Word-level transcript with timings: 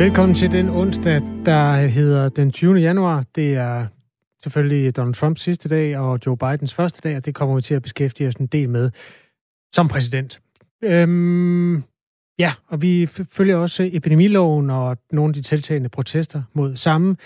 Velkommen 0.00 0.34
til 0.34 0.52
den 0.52 0.68
onsdag, 0.68 1.20
der 1.46 1.86
hedder 1.86 2.28
den 2.28 2.52
20. 2.52 2.74
januar. 2.74 3.24
Det 3.34 3.54
er 3.54 3.86
selvfølgelig 4.42 4.96
Donald 4.96 5.14
Trumps 5.14 5.40
sidste 5.40 5.68
dag 5.68 5.98
og 5.98 6.18
Joe 6.26 6.36
Bidens 6.36 6.74
første 6.74 7.00
dag, 7.04 7.16
og 7.16 7.24
det 7.24 7.34
kommer 7.34 7.54
vi 7.54 7.60
til 7.60 7.74
at 7.74 7.82
beskæftige 7.82 8.28
os 8.28 8.34
en 8.34 8.46
del 8.46 8.68
med 8.68 8.90
som 9.72 9.88
præsident. 9.88 10.40
Øhm, 10.82 11.82
ja, 12.38 12.52
og 12.66 12.82
vi 12.82 13.06
følger 13.06 13.56
også 13.56 13.90
epidemiloven 13.92 14.70
og 14.70 14.98
nogle 15.12 15.30
af 15.30 15.34
de 15.34 15.42
tiltagende 15.42 15.88
protester 15.88 16.42
mod 16.52 16.76
samme. 16.76 17.16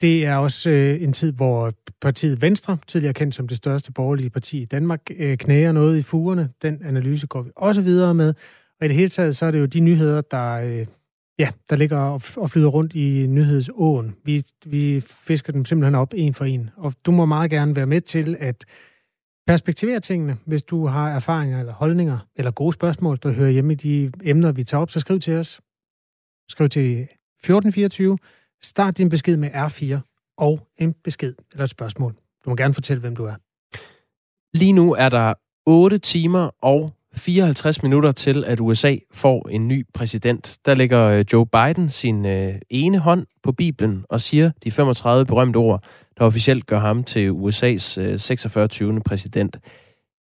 Det 0.00 0.26
er 0.26 0.36
også 0.36 0.70
øh, 0.70 1.02
en 1.02 1.12
tid, 1.12 1.32
hvor 1.32 1.72
partiet 2.00 2.42
Venstre, 2.42 2.78
tidligere 2.86 3.14
kendt 3.14 3.34
som 3.34 3.48
det 3.48 3.56
største 3.56 3.92
borgerlige 3.92 4.30
parti 4.30 4.62
i 4.62 4.64
Danmark, 4.64 5.00
øh, 5.16 5.38
knæger 5.38 5.72
noget 5.72 5.98
i 5.98 6.02
fugerne. 6.02 6.50
Den 6.62 6.82
analyse 6.84 7.26
går 7.26 7.42
vi 7.42 7.50
også 7.56 7.80
videre 7.80 8.14
med. 8.14 8.34
Og 8.80 8.84
i 8.84 8.88
det 8.88 8.96
hele 8.96 9.08
taget, 9.08 9.36
så 9.36 9.46
er 9.46 9.50
det 9.50 9.60
jo 9.60 9.66
de 9.66 9.80
nyheder, 9.80 10.20
der, 10.20 10.52
øh, 10.52 10.86
ja, 11.38 11.50
der 11.70 11.76
ligger 11.76 11.98
og, 12.36 12.50
flyder 12.50 12.68
rundt 12.68 12.94
i 12.94 13.26
nyhedsåen. 13.26 14.16
Vi, 14.24 14.44
vi 14.66 15.00
fisker 15.00 15.52
dem 15.52 15.64
simpelthen 15.64 15.94
op 15.94 16.14
en 16.16 16.34
for 16.34 16.44
en. 16.44 16.70
Og 16.76 16.94
du 17.06 17.10
må 17.10 17.24
meget 17.24 17.50
gerne 17.50 17.76
være 17.76 17.86
med 17.86 18.00
til 18.00 18.36
at 18.40 18.64
perspektivere 19.46 20.00
tingene. 20.00 20.36
Hvis 20.44 20.62
du 20.62 20.86
har 20.86 21.10
erfaringer 21.10 21.60
eller 21.60 21.72
holdninger 21.72 22.18
eller 22.36 22.50
gode 22.50 22.72
spørgsmål, 22.72 23.18
der 23.22 23.32
hører 23.32 23.50
hjemme 23.50 23.72
i 23.72 23.76
de 23.76 24.12
emner, 24.22 24.52
vi 24.52 24.64
tager 24.64 24.82
op, 24.82 24.90
så 24.90 25.00
skriv 25.00 25.20
til 25.20 25.34
os. 25.34 25.60
Skriv 26.48 26.68
til 26.68 26.92
1424. 27.02 28.18
Start 28.62 28.98
din 28.98 29.08
besked 29.08 29.36
med 29.36 29.50
R4 29.50 29.98
og 30.36 30.60
en 30.76 30.94
besked 31.04 31.34
eller 31.52 31.64
et 31.64 31.70
spørgsmål. 31.70 32.14
Du 32.44 32.50
må 32.50 32.56
gerne 32.56 32.74
fortælle, 32.74 33.00
hvem 33.00 33.16
du 33.16 33.24
er. 33.24 33.34
Lige 34.54 34.72
nu 34.72 34.94
er 34.94 35.08
der 35.08 35.34
8 35.66 35.98
timer 35.98 36.50
og 36.62 36.92
54 37.16 37.82
minutter 37.82 38.12
til, 38.12 38.44
at 38.44 38.60
USA 38.60 38.96
får 39.12 39.48
en 39.48 39.68
ny 39.68 39.86
præsident. 39.94 40.58
Der 40.64 40.74
lægger 40.74 41.00
øh, 41.00 41.24
Joe 41.32 41.46
Biden 41.46 41.88
sin 41.88 42.26
øh, 42.26 42.54
ene 42.70 42.98
hånd 42.98 43.26
på 43.42 43.52
Bibelen 43.52 44.04
og 44.08 44.20
siger 44.20 44.50
de 44.64 44.70
35 44.70 45.26
berømte 45.26 45.56
ord, 45.56 45.84
der 46.18 46.24
officielt 46.24 46.66
gør 46.66 46.78
ham 46.78 47.04
til 47.04 47.30
USA's 47.30 48.00
øh, 48.00 48.18
46. 48.18 48.68
20. 48.68 49.00
præsident. 49.00 49.54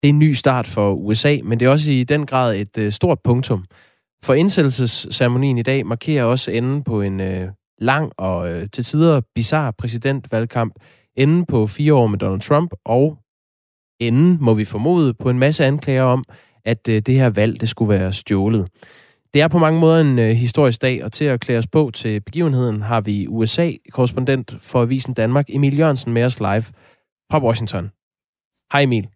Det 0.02 0.08
er 0.08 0.08
en 0.08 0.18
ny 0.18 0.32
start 0.32 0.66
for 0.66 0.92
USA, 0.94 1.38
men 1.44 1.60
det 1.60 1.66
er 1.66 1.70
også 1.70 1.92
i 1.92 2.04
den 2.04 2.26
grad 2.26 2.56
et 2.56 2.78
øh, 2.78 2.92
stort 2.92 3.18
punktum. 3.24 3.64
For 4.24 4.34
indsættelsesceremonien 4.34 5.58
i 5.58 5.62
dag 5.62 5.86
markerer 5.86 6.24
også 6.24 6.50
enden 6.50 6.84
på 6.84 7.02
en 7.02 7.20
øh, 7.20 7.48
lang 7.78 8.12
og 8.16 8.52
øh, 8.52 8.68
til 8.72 8.84
tider 8.84 9.20
bizarre 9.34 9.72
præsidentvalgkamp, 9.72 10.74
enden 11.16 11.46
på 11.46 11.66
fire 11.66 11.94
år 11.94 12.06
med 12.06 12.18
Donald 12.18 12.40
Trump, 12.40 12.74
og 12.84 13.18
enden, 14.00 14.38
må 14.40 14.54
vi 14.54 14.64
formode, 14.64 15.14
på 15.14 15.30
en 15.30 15.38
masse 15.38 15.64
anklager 15.64 16.02
om, 16.02 16.24
at 16.68 16.88
øh, 16.88 17.02
det 17.06 17.14
her 17.14 17.30
valg 17.30 17.60
det 17.60 17.68
skulle 17.68 17.88
være 17.88 18.12
stjålet. 18.12 18.68
Det 19.34 19.42
er 19.42 19.48
på 19.48 19.58
mange 19.58 19.80
måder 19.80 20.00
en 20.00 20.18
øh, 20.18 20.30
historisk 20.30 20.82
dag, 20.82 21.04
og 21.04 21.12
til 21.12 21.24
at 21.24 21.40
klæde 21.40 21.58
os 21.58 21.66
på 21.66 21.90
til 21.94 22.20
begivenheden 22.20 22.82
har 22.82 23.00
vi 23.00 23.26
USA-korrespondent 23.28 24.54
for 24.60 24.82
Avisen 24.82 25.14
Danmark, 25.14 25.46
Emil 25.48 25.78
Jørgensen, 25.78 26.12
med 26.12 26.24
os 26.24 26.40
live 26.40 26.64
fra 27.30 27.44
Washington. 27.44 27.90
Hej 28.72 28.82
Emil. 28.82 29.08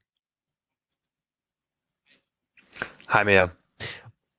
Hej 3.12 3.24
med 3.24 3.32
jer. 3.32 3.48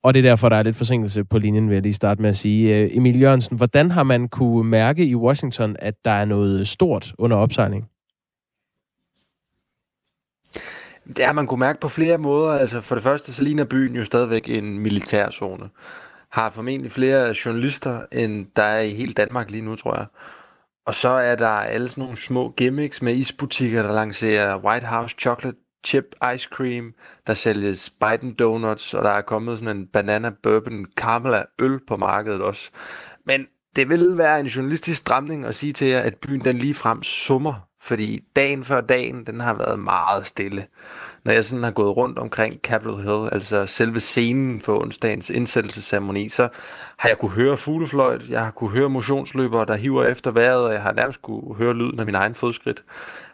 Og 0.04 0.14
det 0.14 0.20
er 0.20 0.30
derfor, 0.30 0.50
der 0.50 0.56
er 0.56 0.64
lidt 0.64 0.76
forsinkelse 0.76 1.24
på 1.24 1.38
linjen, 1.38 1.70
vil 1.70 1.74
jeg 1.74 1.84
lige 1.84 1.94
starte 1.94 2.22
med 2.22 2.30
at 2.30 2.36
sige. 2.36 2.76
Øh, 2.76 2.98
Emil 2.98 3.22
Jørgensen, 3.22 3.58
hvordan 3.58 3.92
har 3.92 4.04
man 4.04 4.30
kunne 4.30 4.70
mærke 4.70 5.06
i 5.06 5.16
Washington, 5.16 5.76
at 5.80 5.96
der 6.06 6.12
er 6.12 6.26
noget 6.26 6.68
stort 6.68 7.14
under 7.18 7.38
opsejling? 7.38 7.90
Det 11.08 11.26
har 11.26 11.34
man 11.34 11.48
kunne 11.48 11.60
mærke 11.60 11.80
på 11.80 11.90
flere 11.90 12.18
måder. 12.18 12.60
Altså 12.60 12.82
for 12.82 12.96
det 12.96 13.04
første, 13.04 13.34
så 13.34 13.44
ligner 13.44 13.64
byen 13.64 13.96
jo 13.96 14.06
stadigvæk 14.06 14.50
en 14.50 14.80
militærzone. 14.80 15.70
Har 16.32 16.50
formentlig 16.50 16.92
flere 16.92 17.36
journalister, 17.46 18.02
end 18.12 18.46
der 18.56 18.64
er 18.64 18.82
i 18.82 18.90
hele 18.90 19.14
Danmark 19.14 19.52
lige 19.52 19.62
nu, 19.62 19.76
tror 19.76 19.96
jeg. 19.96 20.06
Og 20.86 20.96
så 20.96 21.10
er 21.10 21.36
der 21.36 21.48
alle 21.48 21.88
sådan 21.88 22.02
nogle 22.02 22.18
små 22.18 22.54
gimmicks 22.58 23.02
med 23.02 23.14
isbutikker, 23.14 23.84
der 23.84 23.94
lancerer 23.94 24.58
White 24.58 24.86
House 24.86 25.16
Chocolate 25.20 25.58
Chip 25.86 26.06
Ice 26.36 26.50
Cream, 26.52 26.94
der 27.28 27.34
sælges 27.34 27.94
Biden 28.00 28.34
Donuts, 28.34 28.94
og 28.94 29.04
der 29.04 29.10
er 29.10 29.22
kommet 29.22 29.60
sådan 29.60 29.78
en 29.78 29.88
Banana 29.88 30.32
Bourbon 30.44 30.86
Caramel 30.96 31.44
øl 31.60 31.80
på 31.88 31.98
markedet 31.98 32.42
også. 32.42 32.70
Men 33.26 33.46
det 33.76 33.90
vil 33.90 34.18
være 34.18 34.40
en 34.40 34.46
journalistisk 34.46 35.00
stramning 35.00 35.46
at 35.46 35.56
sige 35.56 35.74
til 35.74 35.88
jer, 35.88 36.00
at 36.00 36.16
byen 36.18 36.42
den 36.42 36.58
lige 36.58 36.74
frem 36.74 37.04
summer 37.04 37.68
fordi 37.84 38.24
dagen 38.36 38.64
før 38.64 38.82
dagen, 38.82 39.26
den 39.26 39.42
har 39.42 39.54
været 39.54 39.80
meget 39.80 40.28
stille. 40.28 40.66
Når 41.24 41.32
jeg 41.32 41.46
sådan 41.46 41.64
har 41.64 41.72
gået 41.72 41.98
rundt 41.98 42.20
omkring 42.20 42.60
Capitol 42.64 43.02
Hill, 43.02 43.30
altså 43.32 43.66
selve 43.66 44.00
scenen 44.00 44.62
for 44.62 44.82
onsdagens 44.82 45.30
indsættelsesceremoni, 45.30 46.30
så 46.30 46.50
har 46.98 47.10
jeg 47.10 47.18
kunne 47.18 47.32
høre 47.32 47.58
fuglefløjt, 47.58 48.30
jeg 48.30 48.44
har 48.44 48.52
kunne 48.52 48.70
høre 48.70 48.90
motionsløbere, 48.90 49.66
der 49.66 49.76
hiver 49.76 50.06
efter 50.06 50.32
vejret, 50.32 50.66
og 50.66 50.74
jeg 50.74 50.82
har 50.82 50.94
nærmest 50.94 51.22
kunne 51.22 51.56
høre 51.56 51.74
lyden 51.74 52.00
af 52.00 52.06
min 52.06 52.16
egen 52.16 52.36
fodskridt 52.36 52.84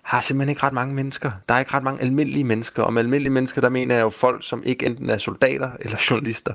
har 0.09 0.21
simpelthen 0.21 0.49
ikke 0.49 0.63
ret 0.63 0.73
mange 0.73 0.95
mennesker. 0.95 1.31
Der 1.49 1.55
er 1.55 1.59
ikke 1.59 1.73
ret 1.73 1.83
mange 1.83 2.01
almindelige 2.01 2.43
mennesker. 2.43 2.83
Og 2.83 2.93
med 2.93 3.01
almindelige 3.01 3.33
mennesker, 3.33 3.61
der 3.61 3.69
mener 3.69 3.95
jeg 3.95 4.01
jo 4.01 4.09
folk, 4.09 4.47
som 4.47 4.63
ikke 4.65 4.85
enten 4.85 5.09
er 5.09 5.17
soldater 5.17 5.69
eller 5.83 5.97
journalister. 6.09 6.53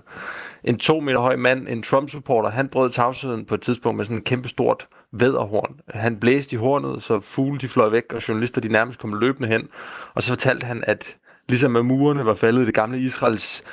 En 0.64 0.78
to 0.78 1.00
meter 1.00 1.18
høj 1.18 1.36
mand, 1.36 1.68
en 1.68 1.82
Trump-supporter, 1.82 2.50
han 2.50 2.68
brød 2.68 2.90
tavsheden 2.90 3.44
på 3.44 3.54
et 3.54 3.60
tidspunkt 3.60 3.96
med 3.96 4.04
sådan 4.04 4.16
en 4.16 4.22
kæmpe 4.22 4.48
stort 4.48 4.86
væderhorn. 5.12 5.74
Han 5.90 6.16
blæste 6.16 6.54
i 6.54 6.58
hornet, 6.58 7.02
så 7.02 7.20
fugle 7.20 7.60
de 7.60 7.68
fløj 7.68 7.88
væk, 7.88 8.12
og 8.14 8.28
journalister 8.28 8.60
de 8.60 8.68
nærmest 8.68 9.00
kom 9.00 9.14
løbende 9.14 9.48
hen. 9.48 9.68
Og 10.14 10.22
så 10.22 10.28
fortalte 10.28 10.66
han, 10.66 10.84
at 10.86 11.16
ligesom 11.48 11.70
med 11.70 11.82
murene 11.82 12.26
var 12.26 12.34
faldet 12.34 12.62
i 12.62 12.66
det 12.66 12.74
gamle 12.74 12.98
Israels 12.98 13.64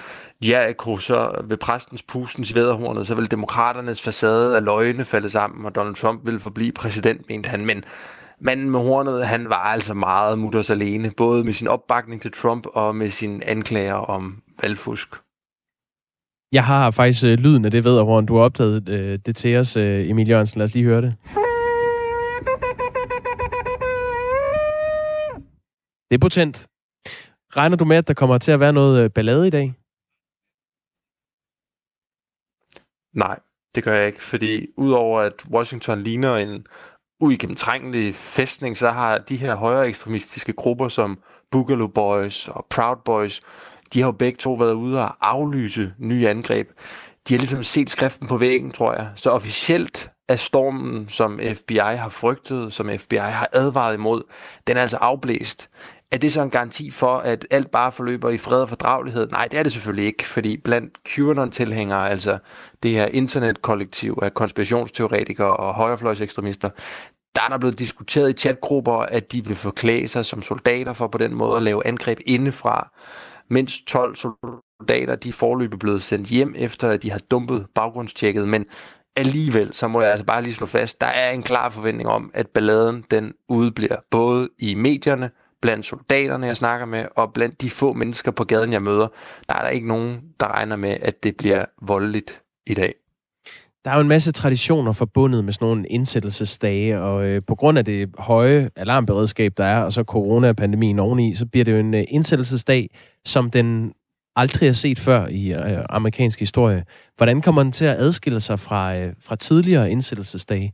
Jericho, 0.41 0.97
så 0.97 1.41
ved 1.43 1.57
præstens 1.57 2.03
pustens 2.03 2.55
væderhornet, 2.55 3.07
så 3.07 3.15
ville 3.15 3.27
demokraternes 3.27 4.01
facade 4.01 4.55
af 4.55 4.65
løgne 4.65 5.05
falde 5.05 5.29
sammen, 5.29 5.65
og 5.65 5.75
Donald 5.75 5.95
Trump 5.95 6.25
ville 6.25 6.39
forblive 6.39 6.71
præsident, 6.71 7.29
mente 7.29 7.49
han. 7.49 7.65
Men 7.65 7.83
Manden 8.43 8.69
med 8.69 8.79
hornet, 8.79 9.27
han 9.27 9.49
var 9.49 9.63
altså 9.63 9.93
meget 9.93 10.39
mutters 10.39 10.69
alene, 10.69 11.11
både 11.17 11.43
med 11.43 11.53
sin 11.53 11.67
opbakning 11.67 12.21
til 12.21 12.31
Trump 12.31 12.65
og 12.73 12.95
med 12.95 13.09
sin 13.09 13.41
anklager 13.45 13.93
om 13.93 14.43
valgfusk. 14.61 15.09
Jeg 16.51 16.65
har 16.65 16.91
faktisk 16.91 17.25
øh, 17.25 17.39
lyden 17.39 17.65
af 17.65 17.71
det 17.71 17.83
væderhorn. 17.83 18.25
Du 18.25 18.35
har 18.35 18.43
optaget 18.43 18.89
øh, 18.89 19.19
det 19.25 19.35
til 19.35 19.57
os, 19.57 19.77
øh, 19.77 20.09
Emil 20.09 20.29
Jørgensen. 20.29 20.59
Lad 20.59 20.63
os 20.63 20.73
lige 20.73 20.85
høre 20.85 21.01
det. 21.01 21.15
Det 26.09 26.15
er 26.15 26.21
potent. 26.21 26.67
Regner 27.57 27.77
du 27.77 27.85
med, 27.85 27.97
at 27.97 28.07
der 28.07 28.13
kommer 28.13 28.37
til 28.37 28.51
at 28.51 28.59
være 28.59 28.73
noget 28.73 29.03
øh, 29.03 29.09
ballade 29.09 29.47
i 29.47 29.49
dag? 29.49 29.73
Nej, 33.13 33.39
det 33.75 33.83
gør 33.83 33.93
jeg 33.93 34.07
ikke, 34.07 34.23
fordi 34.23 34.67
udover 34.77 35.19
at 35.19 35.45
Washington 35.49 36.01
ligner 36.01 36.35
en 36.35 36.65
uigennemtrængelig 37.21 38.15
fæstning, 38.15 38.77
så 38.77 38.89
har 38.89 39.17
de 39.17 39.35
her 39.35 39.55
højere 39.55 39.87
ekstremistiske 39.87 40.53
grupper 40.53 40.87
som 40.87 41.19
Boogaloo 41.51 41.87
Boys 41.87 42.47
og 42.47 42.65
Proud 42.69 42.97
Boys, 43.05 43.41
de 43.93 43.99
har 43.99 44.07
jo 44.07 44.11
begge 44.11 44.37
to 44.37 44.53
været 44.53 44.73
ude 44.73 44.99
og 44.99 45.15
aflyse 45.21 45.93
nye 45.97 46.27
angreb. 46.27 46.69
De 47.27 47.33
har 47.33 47.39
ligesom 47.39 47.63
set 47.63 47.89
skriften 47.89 48.27
på 48.27 48.37
væggen, 48.37 48.71
tror 48.71 48.93
jeg. 48.93 49.07
Så 49.15 49.29
officielt 49.29 50.09
er 50.29 50.35
stormen, 50.35 51.09
som 51.09 51.39
FBI 51.53 51.77
har 51.77 52.09
frygtet, 52.09 52.73
som 52.73 52.89
FBI 52.99 53.15
har 53.15 53.49
advaret 53.53 53.93
imod, 53.93 54.23
den 54.67 54.77
er 54.77 54.81
altså 54.81 54.97
afblæst. 54.97 55.69
Er 56.11 56.17
det 56.17 56.33
så 56.33 56.41
en 56.41 56.49
garanti 56.49 56.91
for, 56.91 57.17
at 57.17 57.47
alt 57.51 57.71
bare 57.71 57.91
forløber 57.91 58.29
i 58.29 58.37
fred 58.37 58.61
og 58.61 58.69
fordragelighed? 58.69 59.29
Nej, 59.29 59.47
det 59.51 59.59
er 59.59 59.63
det 59.63 59.71
selvfølgelig 59.71 60.05
ikke, 60.05 60.27
fordi 60.27 60.57
blandt 60.57 60.97
QAnon-tilhængere, 61.09 62.09
altså 62.09 62.37
det 62.83 62.91
her 62.91 63.05
internetkollektiv 63.05 64.19
af 64.21 64.33
konspirationsteoretikere 64.33 65.57
og 65.57 65.73
højrefløjsekstremister, 65.73 66.69
der 67.35 67.41
er 67.41 67.47
der 67.49 67.57
blevet 67.57 67.79
diskuteret 67.79 68.29
i 68.29 68.33
chatgrupper, 68.33 68.93
at 68.93 69.31
de 69.31 69.45
vil 69.45 69.55
forklæde 69.55 70.07
sig 70.07 70.25
som 70.25 70.41
soldater 70.41 70.93
for 70.93 71.07
på 71.07 71.17
den 71.17 71.33
måde 71.33 71.57
at 71.57 71.63
lave 71.63 71.87
angreb 71.87 72.19
indefra. 72.25 72.91
Mindst 73.49 73.87
12 73.87 74.15
soldater, 74.15 75.15
de 75.15 75.29
er 75.29 75.33
forløbet 75.33 75.79
blevet 75.79 76.01
sendt 76.01 76.27
hjem, 76.27 76.53
efter 76.57 76.89
at 76.89 77.03
de 77.03 77.11
har 77.11 77.19
dumpet 77.19 77.67
baggrundstjekket, 77.75 78.47
men 78.47 78.65
alligevel, 79.15 79.73
så 79.73 79.87
må 79.87 80.01
jeg 80.01 80.11
altså 80.11 80.25
bare 80.25 80.41
lige 80.41 80.53
slå 80.53 80.67
fast, 80.67 81.01
der 81.01 81.07
er 81.07 81.31
en 81.31 81.43
klar 81.43 81.69
forventning 81.69 82.09
om, 82.09 82.31
at 82.33 82.47
balladen 82.47 83.05
den 83.11 83.33
udbliver, 83.49 83.95
både 84.11 84.49
i 84.59 84.75
medierne, 84.75 85.29
blandt 85.61 85.85
soldaterne, 85.85 86.47
jeg 86.47 86.57
snakker 86.57 86.85
med, 86.85 87.05
og 87.15 87.33
blandt 87.33 87.61
de 87.61 87.69
få 87.69 87.93
mennesker 87.93 88.31
på 88.31 88.43
gaden, 88.43 88.73
jeg 88.73 88.81
møder, 88.81 89.07
der 89.49 89.55
er 89.55 89.61
der 89.61 89.69
ikke 89.69 89.87
nogen, 89.87 90.21
der 90.39 90.47
regner 90.47 90.75
med, 90.75 90.97
at 91.01 91.23
det 91.23 91.37
bliver 91.37 91.65
voldeligt 91.81 92.41
i 92.67 92.73
dag. 92.73 92.93
Der 93.85 93.91
er 93.91 93.95
jo 93.95 94.01
en 94.01 94.07
masse 94.07 94.31
traditioner 94.31 94.91
forbundet 94.91 95.45
med 95.45 95.53
sådan 95.53 95.67
nogle 95.67 95.87
indsættelsesdage, 95.87 97.01
og 97.01 97.25
øh, 97.25 97.41
på 97.47 97.55
grund 97.55 97.77
af 97.77 97.85
det 97.85 98.09
høje 98.17 98.69
alarmberedskab, 98.75 99.53
der 99.57 99.65
er, 99.65 99.83
og 99.83 99.93
så 99.93 100.03
coronapandemien 100.03 100.99
oveni, 100.99 101.35
så 101.35 101.45
bliver 101.45 101.65
det 101.65 101.71
jo 101.71 101.77
en 101.77 101.93
øh, 101.93 102.03
indsættelsesdag, 102.07 102.89
som 103.25 103.51
den 103.51 103.93
aldrig 104.35 104.69
har 104.69 104.73
set 104.73 104.99
før 104.99 105.27
i 105.27 105.53
øh, 105.53 105.85
amerikansk 105.89 106.39
historie. 106.39 106.85
Hvordan 107.17 107.41
kommer 107.41 107.63
den 107.63 107.71
til 107.71 107.85
at 107.85 107.97
adskille 107.97 108.39
sig 108.39 108.59
fra, 108.59 108.95
øh, 108.95 109.13
fra 109.19 109.35
tidligere 109.35 109.91
indsættelsesdage? 109.91 110.73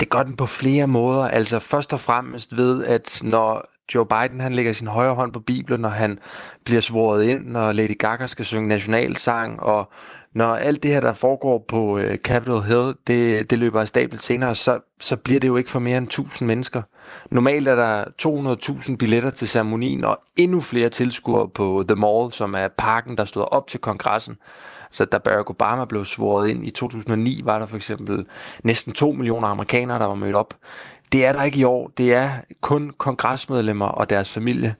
Det 0.00 0.10
gør 0.10 0.22
den 0.22 0.36
på 0.36 0.46
flere 0.46 0.86
måder. 0.86 1.28
Altså 1.28 1.58
først 1.58 1.92
og 1.92 2.00
fremmest 2.00 2.56
ved, 2.56 2.84
at 2.84 3.20
når 3.24 3.71
Joe 3.94 4.06
Biden 4.06 4.40
han 4.40 4.52
lægger 4.52 4.72
sin 4.72 4.86
højre 4.86 5.14
hånd 5.14 5.32
på 5.32 5.40
Bibelen, 5.40 5.80
når 5.80 5.88
han 5.88 6.18
bliver 6.64 6.80
svoret 6.80 7.24
ind, 7.24 7.46
når 7.46 7.72
Lady 7.72 7.98
Gaga 7.98 8.26
skal 8.26 8.44
synge 8.44 8.68
nationalsang, 8.68 9.62
og 9.62 9.92
når 10.34 10.54
alt 10.54 10.82
det 10.82 10.90
her, 10.90 11.00
der 11.00 11.14
foregår 11.14 11.64
på 11.68 11.98
øh, 11.98 12.16
Capitol 12.16 12.62
Hill, 12.62 12.94
det, 13.06 13.50
det 13.50 13.58
løber 13.58 13.80
af 13.80 13.88
stabel 13.88 14.20
senere, 14.20 14.54
så, 14.54 14.78
så 15.00 15.16
bliver 15.16 15.40
det 15.40 15.48
jo 15.48 15.56
ikke 15.56 15.70
for 15.70 15.78
mere 15.78 15.98
end 15.98 16.06
1000 16.06 16.46
mennesker. 16.46 16.82
Normalt 17.30 17.68
er 17.68 17.76
der 17.76 18.04
200.000 18.90 18.96
billetter 18.96 19.30
til 19.30 19.48
ceremonien, 19.48 20.04
og 20.04 20.20
endnu 20.36 20.60
flere 20.60 20.88
tilskuere 20.88 21.48
på 21.48 21.84
The 21.88 21.96
Mall, 21.96 22.32
som 22.32 22.54
er 22.54 22.68
parken, 22.78 23.16
der 23.16 23.24
stod 23.24 23.52
op 23.52 23.66
til 23.66 23.80
kongressen. 23.80 24.36
Så 24.90 25.04
da 25.04 25.18
Barack 25.18 25.50
Obama 25.50 25.84
blev 25.84 26.04
svoret 26.04 26.48
ind 26.48 26.66
i 26.66 26.70
2009, 26.70 27.40
var 27.44 27.58
der 27.58 27.66
for 27.66 27.76
eksempel 27.76 28.26
næsten 28.64 28.92
2 28.92 29.12
millioner 29.12 29.48
amerikanere, 29.48 29.98
der 29.98 30.06
var 30.06 30.14
mødt 30.14 30.36
op. 30.36 30.54
Det 31.12 31.26
er 31.26 31.32
der 31.32 31.42
ikke 31.42 31.58
i 31.58 31.64
år. 31.64 31.90
Det 31.96 32.14
er 32.14 32.30
kun 32.60 32.92
kongresmedlemmer 32.98 33.86
og 33.86 34.10
deres 34.10 34.28
familie. 34.32 34.74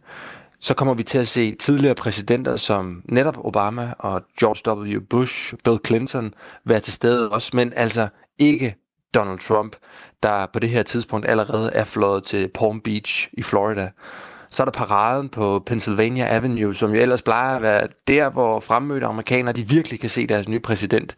Så 0.60 0.74
kommer 0.74 0.94
vi 0.94 1.02
til 1.02 1.18
at 1.18 1.28
se 1.28 1.54
tidligere 1.54 1.94
præsidenter 1.94 2.56
som 2.56 3.02
netop 3.04 3.38
Obama 3.38 3.94
og 3.98 4.22
George 4.40 4.80
W. 4.80 5.00
Bush, 5.10 5.54
Bill 5.64 5.78
Clinton 5.86 6.34
være 6.64 6.80
til 6.80 6.92
stede 6.92 7.30
også, 7.30 7.50
men 7.56 7.72
altså 7.76 8.08
ikke 8.38 8.74
Donald 9.14 9.38
Trump, 9.38 9.76
der 10.22 10.46
på 10.46 10.58
det 10.58 10.70
her 10.70 10.82
tidspunkt 10.82 11.28
allerede 11.28 11.70
er 11.72 11.84
flået 11.84 12.24
til 12.24 12.48
Palm 12.54 12.80
Beach 12.80 13.28
i 13.32 13.42
Florida. 13.42 13.90
Så 14.48 14.62
er 14.62 14.64
der 14.64 14.72
paraden 14.72 15.28
på 15.28 15.62
Pennsylvania 15.66 16.36
Avenue, 16.36 16.74
som 16.74 16.94
jo 16.94 17.00
ellers 17.00 17.22
plejer 17.22 17.56
at 17.56 17.62
være 17.62 17.88
der, 18.08 18.30
hvor 18.30 18.60
fremmødte 18.60 19.06
amerikanere 19.06 19.52
de 19.52 19.68
virkelig 19.68 20.00
kan 20.00 20.10
se 20.10 20.26
deres 20.26 20.48
nye 20.48 20.60
præsident. 20.60 21.16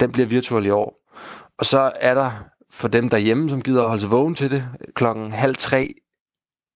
Den 0.00 0.12
bliver 0.12 0.26
virtuel 0.26 0.66
i 0.66 0.70
år. 0.70 0.94
Og 1.58 1.66
så 1.66 1.92
er 2.00 2.14
der 2.14 2.30
for 2.70 2.88
dem 2.88 3.08
derhjemme, 3.08 3.50
som 3.50 3.62
gider 3.62 3.82
at 3.82 3.88
holde 3.88 4.00
sig 4.00 4.10
vågen 4.10 4.34
til 4.34 4.50
det, 4.50 4.68
klokken 4.94 5.32
halv 5.32 5.56
tre 5.56 5.94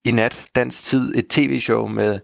i 0.04 0.10
nat, 0.10 0.46
dansk 0.54 0.84
tid, 0.84 1.14
et 1.16 1.28
tv-show 1.28 1.86
med 1.86 2.20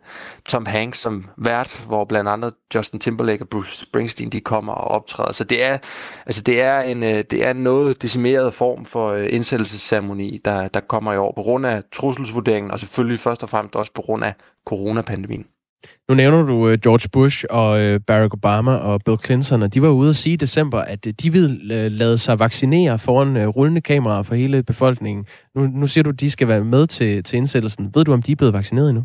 Tom 0.49 0.67
Hanks 0.67 0.99
som 0.99 1.25
vært, 1.37 1.85
hvor 1.87 2.05
blandt 2.05 2.31
andet 2.31 2.55
Justin 2.75 3.01
Timberlake 3.01 3.43
og 3.43 3.49
Bruce 3.49 3.77
Springsteen 3.77 4.31
de 4.31 4.41
kommer 4.41 4.73
og 4.73 4.91
optræder. 4.91 5.33
Så 5.33 5.45
det 5.45 5.65
er, 5.65 5.79
altså 6.27 6.43
det 6.43 6.61
er 6.61 6.81
en 6.81 7.03
øh, 7.03 7.25
det 7.31 7.45
er 7.45 7.51
en 7.51 7.57
noget 7.57 8.03
decimeret 8.03 8.55
form 8.55 8.85
for 8.85 9.13
øh, 9.13 9.29
indsættelsesceremoni, 9.31 10.41
der, 10.45 10.69
der 10.69 10.81
kommer 10.81 11.13
i 11.13 11.17
år 11.17 11.33
på 11.37 11.43
grund 11.43 11.67
af 11.67 11.83
trusselsvurderingen, 11.93 12.71
og 12.71 12.81
selvfølgelig 12.81 13.21
først 13.21 13.43
og 13.43 13.49
fremmest 13.49 13.77
også 13.77 13.93
på 13.95 14.03
grund 14.03 14.25
af 14.25 14.35
coronapandemien. 14.67 15.47
Nu 16.09 16.15
nævner 16.15 16.43
du 16.43 16.69
øh, 16.69 16.79
George 16.79 17.09
Bush 17.13 17.45
og 17.51 17.81
øh, 17.81 18.01
Barack 18.07 18.35
Obama 18.35 18.73
og 18.73 19.01
Bill 19.05 19.19
Clinton, 19.25 19.63
og 19.63 19.75
de 19.75 19.83
var 19.83 19.89
ude 19.89 20.11
at 20.11 20.17
sige 20.17 20.33
i 20.33 20.37
december, 20.37 20.79
at 20.79 21.07
øh, 21.07 21.13
de 21.23 21.33
ville 21.33 21.89
lade 21.89 22.19
sig 22.19 22.39
vaccinere 22.39 22.99
foran 22.99 23.49
rullende 23.49 23.81
kameraer 23.81 24.23
for 24.23 24.35
hele 24.35 24.63
befolkningen. 24.63 25.27
Nu, 25.55 25.67
nu 25.67 25.87
siger 25.87 26.03
du, 26.03 26.11
at 26.11 26.21
de 26.21 26.31
skal 26.31 26.49
være 26.49 26.65
med 26.65 26.87
til, 26.87 27.25
til 27.25 27.37
indsættelsen. 27.37 27.91
Ved 27.95 28.05
du, 28.05 28.13
om 28.13 28.23
de 28.23 28.33
er 28.33 28.37
blevet 28.37 28.55
vaccineret 28.55 28.89
endnu? 28.89 29.05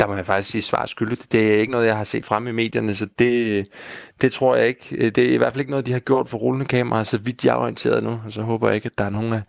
Der 0.00 0.06
må 0.06 0.14
jeg 0.14 0.26
faktisk 0.26 0.50
sige 0.50 0.62
svar 0.62 0.86
skyldigt. 0.86 1.32
Det 1.32 1.54
er 1.54 1.60
ikke 1.60 1.72
noget, 1.72 1.86
jeg 1.86 1.96
har 1.96 2.04
set 2.04 2.24
frem 2.24 2.46
i 2.46 2.52
medierne, 2.52 2.94
så 2.94 3.06
det, 3.18 3.66
det 4.20 4.32
tror 4.32 4.56
jeg 4.56 4.68
ikke. 4.68 4.96
Øh, 4.98 5.04
det 5.04 5.18
er 5.18 5.34
i 5.34 5.36
hvert 5.36 5.52
fald 5.52 5.60
ikke 5.60 5.70
noget, 5.70 5.86
de 5.86 5.92
har 5.92 5.98
gjort 5.98 6.28
for 6.28 6.38
rullende 6.38 6.66
kameraer, 6.66 7.04
så 7.04 7.18
vidt 7.18 7.44
jeg 7.44 7.52
er 7.52 7.56
orienteret 7.56 8.04
nu. 8.04 8.20
Så 8.28 8.42
håber 8.42 8.68
jeg 8.68 8.74
ikke, 8.74 8.86
at 8.86 8.98
der 8.98 9.04
er 9.04 9.10
nogen 9.10 9.32
af 9.32 9.42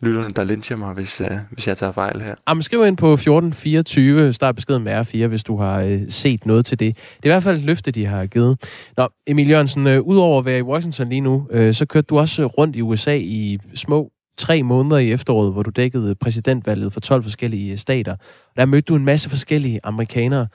lytterne, 0.00 0.30
der 0.30 0.44
lyncher 0.44 0.76
mig, 0.76 0.94
hvis, 0.94 1.20
uh, 1.20 1.26
hvis 1.50 1.66
jeg 1.66 1.78
tager 1.78 1.92
fejl 1.92 2.20
her. 2.20 2.34
Jamen, 2.48 2.62
skriv 2.62 2.86
ind 2.86 2.96
på 2.96 3.12
1424, 3.12 4.32
start 4.32 4.54
beskeden 4.54 4.84
med 4.84 5.00
R4, 5.00 5.26
hvis 5.26 5.44
du 5.44 5.56
har 5.56 5.84
uh, 5.84 6.00
set 6.08 6.46
noget 6.46 6.66
til 6.66 6.80
det. 6.80 6.96
Det 6.96 7.22
er 7.22 7.28
i 7.28 7.32
hvert 7.32 7.42
fald 7.42 7.58
et 7.58 7.64
løfte, 7.64 7.90
de 7.90 8.06
har 8.06 8.26
givet. 8.26 8.58
Nå, 8.96 9.08
Emil 9.26 9.48
Jørgensen, 9.48 9.86
uh, 9.86 9.98
udover 9.98 10.38
at 10.38 10.44
være 10.44 10.58
i 10.58 10.62
Washington 10.62 11.08
lige 11.08 11.20
nu, 11.20 11.46
uh, 11.54 11.72
så 11.72 11.86
kørte 11.86 12.06
du 12.06 12.18
også 12.18 12.46
rundt 12.46 12.76
i 12.76 12.82
USA 12.82 13.16
i 13.16 13.58
små 13.74 14.10
tre 14.38 14.62
måneder 14.62 14.98
i 14.98 15.12
efteråret, 15.12 15.52
hvor 15.52 15.62
du 15.62 15.70
dækkede 15.70 16.14
præsidentvalget 16.14 16.92
for 16.92 17.00
12 17.00 17.22
forskellige 17.22 17.72
øh, 17.72 17.78
stater. 17.78 18.16
Der 18.56 18.66
mødte 18.66 18.86
du 18.86 18.96
en 18.96 19.04
masse 19.04 19.30
forskellige 19.30 19.80
amerikanere. 19.84 20.48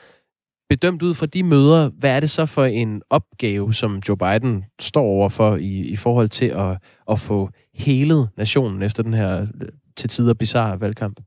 Bedømt 0.70 1.02
ud 1.02 1.14
fra 1.14 1.26
de 1.26 1.44
møder, 1.44 1.90
hvad 1.90 2.12
er 2.16 2.20
det 2.20 2.30
så 2.30 2.46
for 2.46 2.66
en 2.66 3.02
opgave, 3.10 3.74
som 3.74 4.02
Joe 4.10 4.18
Biden 4.18 4.66
står 4.80 5.04
overfor 5.04 5.56
i, 5.56 5.80
i 5.80 5.96
forhold 5.96 6.30
til 6.30 6.46
at, 6.46 6.78
at 7.12 7.20
få 7.20 7.50
helet 7.74 8.30
nationen 8.38 8.82
efter 8.82 9.04
den 9.04 9.14
her 9.14 9.42
øh, 9.42 9.68
til 9.98 10.10
tider 10.10 10.34
bizarre 10.34 10.82
valgkamp? 10.82 11.20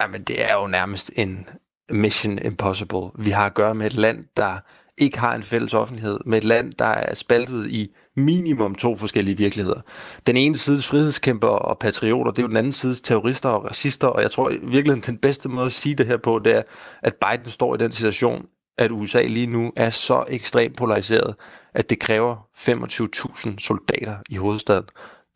Jamen, 0.00 0.22
det 0.22 0.50
er 0.50 0.54
jo 0.54 0.66
nærmest 0.66 1.10
en 1.16 1.46
mission 1.90 2.38
impossible. 2.38 3.10
Vi 3.18 3.30
har 3.30 3.46
at 3.46 3.54
gøre 3.54 3.74
med 3.74 3.86
et 3.86 3.94
land, 3.94 4.24
der 4.36 4.58
ikke 4.98 5.18
har 5.18 5.34
en 5.34 5.42
fælles 5.42 5.74
offentlighed, 5.74 6.20
med 6.26 6.38
et 6.38 6.44
land, 6.44 6.72
der 6.72 6.84
er 6.84 7.14
spaltet 7.14 7.70
i 7.70 7.88
minimum 8.16 8.74
to 8.74 8.96
forskellige 8.96 9.36
virkeligheder. 9.36 9.80
Den 10.26 10.36
ene 10.36 10.56
sides 10.56 10.86
frihedskæmper 10.86 11.48
og 11.48 11.78
patrioter, 11.78 12.30
det 12.30 12.38
er 12.38 12.42
jo 12.42 12.48
den 12.48 12.56
anden 12.56 12.72
sides 12.72 13.00
terrorister 13.00 13.48
og 13.48 13.64
racister, 13.64 14.06
og 14.08 14.22
jeg 14.22 14.30
tror 14.30 14.52
virkelig, 14.62 15.06
den 15.06 15.18
bedste 15.18 15.48
måde 15.48 15.66
at 15.66 15.72
sige 15.72 15.94
det 15.94 16.06
her 16.06 16.16
på, 16.16 16.38
det 16.38 16.56
er, 16.56 16.62
at 17.02 17.14
Biden 17.14 17.50
står 17.50 17.74
i 17.74 17.78
den 17.78 17.92
situation, 17.92 18.46
at 18.78 18.90
USA 18.90 19.22
lige 19.22 19.46
nu 19.46 19.72
er 19.76 19.90
så 19.90 20.24
ekstremt 20.28 20.76
polariseret, 20.76 21.34
at 21.74 21.90
det 21.90 21.98
kræver 21.98 22.48
25.000 22.56 23.54
soldater 23.58 24.16
i 24.30 24.36
hovedstaden, 24.36 24.84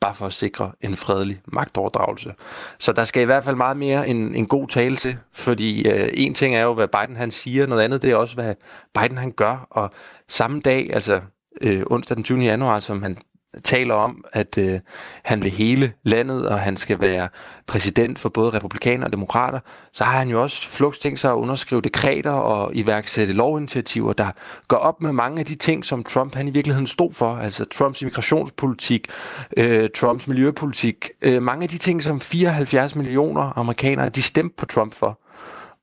bare 0.00 0.14
for 0.14 0.26
at 0.26 0.32
sikre 0.32 0.72
en 0.80 0.96
fredelig 0.96 1.40
magtoverdragelse. 1.46 2.34
Så 2.78 2.92
der 2.92 3.04
skal 3.04 3.22
i 3.22 3.24
hvert 3.24 3.44
fald 3.44 3.56
meget 3.56 3.76
mere 3.76 4.08
en, 4.08 4.34
en 4.34 4.46
god 4.46 4.68
tale 4.68 4.96
til, 4.96 5.16
fordi 5.32 5.88
øh, 5.88 6.08
en 6.14 6.34
ting 6.34 6.56
er 6.56 6.62
jo, 6.62 6.74
hvad 6.74 6.88
Biden 6.88 7.16
han 7.16 7.30
siger, 7.30 7.66
noget 7.66 7.82
andet 7.82 8.02
det 8.02 8.10
er 8.10 8.16
også, 8.16 8.34
hvad 8.34 8.54
Biden 9.00 9.18
han 9.18 9.32
gør, 9.32 9.66
og 9.70 9.90
samme 10.28 10.60
dag, 10.60 10.90
altså 10.94 11.20
øh, 11.60 11.82
onsdag 11.90 12.16
den 12.16 12.24
20. 12.24 12.40
januar, 12.40 12.80
som 12.80 13.02
han 13.02 13.18
taler 13.64 13.94
om, 13.94 14.24
at 14.32 14.58
øh, 14.58 14.80
han 15.24 15.42
vil 15.42 15.50
hele 15.50 15.92
landet, 16.02 16.48
og 16.48 16.60
han 16.60 16.76
skal 16.76 17.00
være 17.00 17.28
præsident 17.66 18.18
for 18.18 18.28
både 18.28 18.50
republikanere 18.50 19.08
og 19.08 19.12
demokrater, 19.12 19.60
så 19.92 20.04
har 20.04 20.18
han 20.18 20.28
jo 20.28 20.42
også 20.42 20.68
flux 20.68 20.98
tænkt 20.98 21.20
sig 21.20 21.30
at 21.30 21.34
underskrive 21.34 21.80
dekreter 21.80 22.30
og 22.30 22.70
iværksætte 22.74 23.32
lovinitiativer, 23.32 24.12
der 24.12 24.30
går 24.68 24.76
op 24.76 25.02
med 25.02 25.12
mange 25.12 25.40
af 25.40 25.46
de 25.46 25.54
ting, 25.54 25.84
som 25.84 26.02
Trump 26.02 26.34
han 26.34 26.48
i 26.48 26.50
virkeligheden 26.50 26.86
stod 26.86 27.12
for. 27.12 27.36
Altså 27.36 27.64
Trumps 27.64 28.02
immigrationspolitik, 28.02 29.08
øh, 29.56 29.88
Trumps 29.96 30.28
miljøpolitik, 30.28 31.08
øh, 31.22 31.42
mange 31.42 31.62
af 31.62 31.68
de 31.68 31.78
ting, 31.78 32.02
som 32.02 32.20
74 32.20 32.94
millioner 32.94 33.58
amerikanere, 33.58 34.08
de 34.08 34.22
stemte 34.22 34.54
på 34.58 34.66
Trump 34.66 34.94
for. 34.94 35.20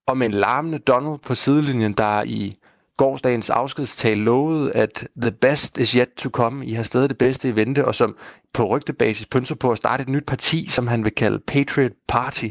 Og 0.08 0.18
med 0.18 0.28
en 0.28 0.34
larmende 0.34 0.80
Donald 0.80 1.20
på 1.20 1.36
sidelinjen, 1.36 1.94
der 1.94 2.24
i 2.24 2.58
gårdsdagens 2.98 3.50
afskedstale 3.50 4.24
lovede, 4.24 4.72
at 4.72 5.08
the 5.22 5.32
best 5.32 5.78
is 5.78 5.92
yet 5.92 6.10
to 6.18 6.30
come. 6.30 6.66
I 6.66 6.74
har 6.74 6.84
stadig 6.84 7.10
det 7.10 7.18
bedste 7.18 7.50
i 7.50 7.56
vente, 7.56 7.86
og 7.86 7.96
som 7.96 8.18
på 8.54 8.66
rygtebasis 8.66 9.26
pynser 9.26 9.56
på 9.56 9.72
at 9.72 9.78
starte 9.78 10.02
et 10.02 10.10
nyt 10.10 10.26
parti, 10.26 10.68
som 10.70 10.88
han 10.88 11.04
vil 11.04 11.12
kalde 11.12 11.40
Patriot 11.48 11.92
Party, 12.08 12.50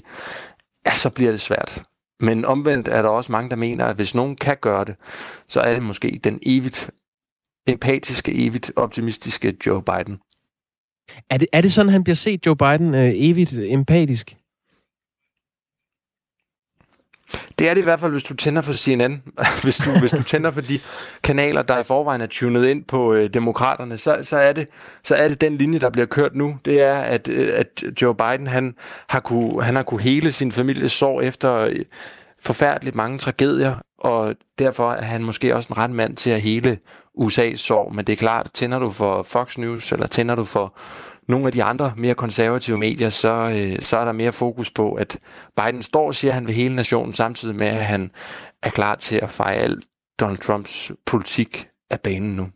ja, 0.86 0.94
så 0.94 1.10
bliver 1.10 1.30
det 1.30 1.40
svært. 1.40 1.82
Men 2.20 2.44
omvendt 2.44 2.88
er 2.88 3.02
der 3.02 3.08
også 3.08 3.32
mange, 3.32 3.50
der 3.50 3.56
mener, 3.56 3.84
at 3.84 3.96
hvis 3.96 4.14
nogen 4.14 4.36
kan 4.36 4.56
gøre 4.60 4.84
det, 4.84 4.94
så 5.48 5.60
er 5.60 5.74
det 5.74 5.82
måske 5.82 6.20
den 6.24 6.38
evigt 6.42 6.90
empatiske, 7.66 8.46
evigt 8.46 8.72
optimistiske 8.76 9.56
Joe 9.66 9.82
Biden. 9.82 10.18
Er 11.30 11.38
det, 11.38 11.48
er 11.52 11.60
det 11.60 11.72
sådan, 11.72 11.92
han 11.92 12.04
bliver 12.04 12.14
set, 12.14 12.46
Joe 12.46 12.56
Biden, 12.56 12.94
øh, 12.94 13.12
evigt 13.14 13.58
empatisk? 13.58 14.36
Det 17.58 17.68
er 17.68 17.74
det 17.74 17.80
i 17.80 17.84
hvert 17.84 18.00
fald, 18.00 18.12
hvis 18.12 18.22
du 18.22 18.34
tænder 18.34 18.62
for 18.62 18.72
CNN. 18.72 19.22
hvis, 19.64 19.76
du, 19.76 19.90
hvis 20.00 20.10
du 20.10 20.22
tænder 20.22 20.50
for 20.50 20.60
de 20.60 20.78
kanaler, 21.22 21.62
der 21.62 21.78
i 21.78 21.84
forvejen 21.84 22.20
er 22.20 22.26
tunet 22.26 22.66
ind 22.66 22.84
på 22.84 23.14
øh, 23.14 23.34
demokraterne, 23.34 23.98
så, 23.98 24.18
så, 24.22 24.36
er 24.36 24.52
det, 24.52 24.68
så 25.04 25.14
er 25.14 25.28
det 25.28 25.40
den 25.40 25.58
linje, 25.58 25.78
der 25.78 25.90
bliver 25.90 26.06
kørt 26.06 26.34
nu. 26.34 26.56
Det 26.64 26.82
er, 26.82 26.94
at, 26.94 27.28
øh, 27.28 27.52
at 27.54 27.84
Joe 28.02 28.14
Biden 28.14 28.46
han 28.46 28.74
har, 29.08 29.20
kunne, 29.20 29.62
han 29.62 29.76
har 29.76 29.82
kunne 29.82 30.02
hele 30.02 30.32
sin 30.32 30.52
families 30.52 30.92
sorg 30.92 31.24
efter 31.24 31.54
øh, 31.56 31.76
forfærdeligt 32.40 32.96
mange 32.96 33.18
tragedier, 33.18 33.74
og 33.98 34.34
derfor 34.58 34.92
er 34.92 35.02
han 35.02 35.22
måske 35.22 35.56
også 35.56 35.68
en 35.72 35.78
ret 35.78 35.90
mand 35.90 36.16
til 36.16 36.30
at 36.30 36.40
hele 36.40 36.78
USA's 37.18 37.56
sorg. 37.56 37.94
Men 37.94 38.04
det 38.04 38.12
er 38.12 38.16
klart, 38.16 38.48
tænder 38.54 38.78
du 38.78 38.90
for 38.90 39.22
Fox 39.22 39.58
News, 39.58 39.92
eller 39.92 40.06
tænder 40.06 40.34
du 40.34 40.44
for 40.44 40.74
nogle 41.28 41.46
af 41.46 41.52
de 41.52 41.62
andre 41.62 41.92
mere 41.96 42.14
konservative 42.14 42.78
medier, 42.78 43.10
så, 43.10 43.28
øh, 43.28 43.82
så 43.82 43.96
er 43.96 44.04
der 44.04 44.12
mere 44.12 44.32
fokus 44.32 44.70
på, 44.70 44.94
at 44.94 45.18
Biden 45.56 45.82
står 45.82 46.06
og 46.06 46.14
siger, 46.14 46.30
at 46.30 46.34
han 46.34 46.46
vil 46.46 46.54
hele 46.54 46.74
nationen, 46.74 47.14
samtidig 47.14 47.54
med, 47.54 47.66
at 47.66 47.84
han 47.84 48.10
er 48.62 48.70
klar 48.70 48.94
til 48.94 49.16
at 49.16 49.30
fejre 49.30 49.56
alt 49.56 49.84
Donald 50.20 50.38
Trumps 50.38 50.92
politik 51.06 51.68
af 51.90 52.00
banen 52.00 52.36
nu. 52.36 52.48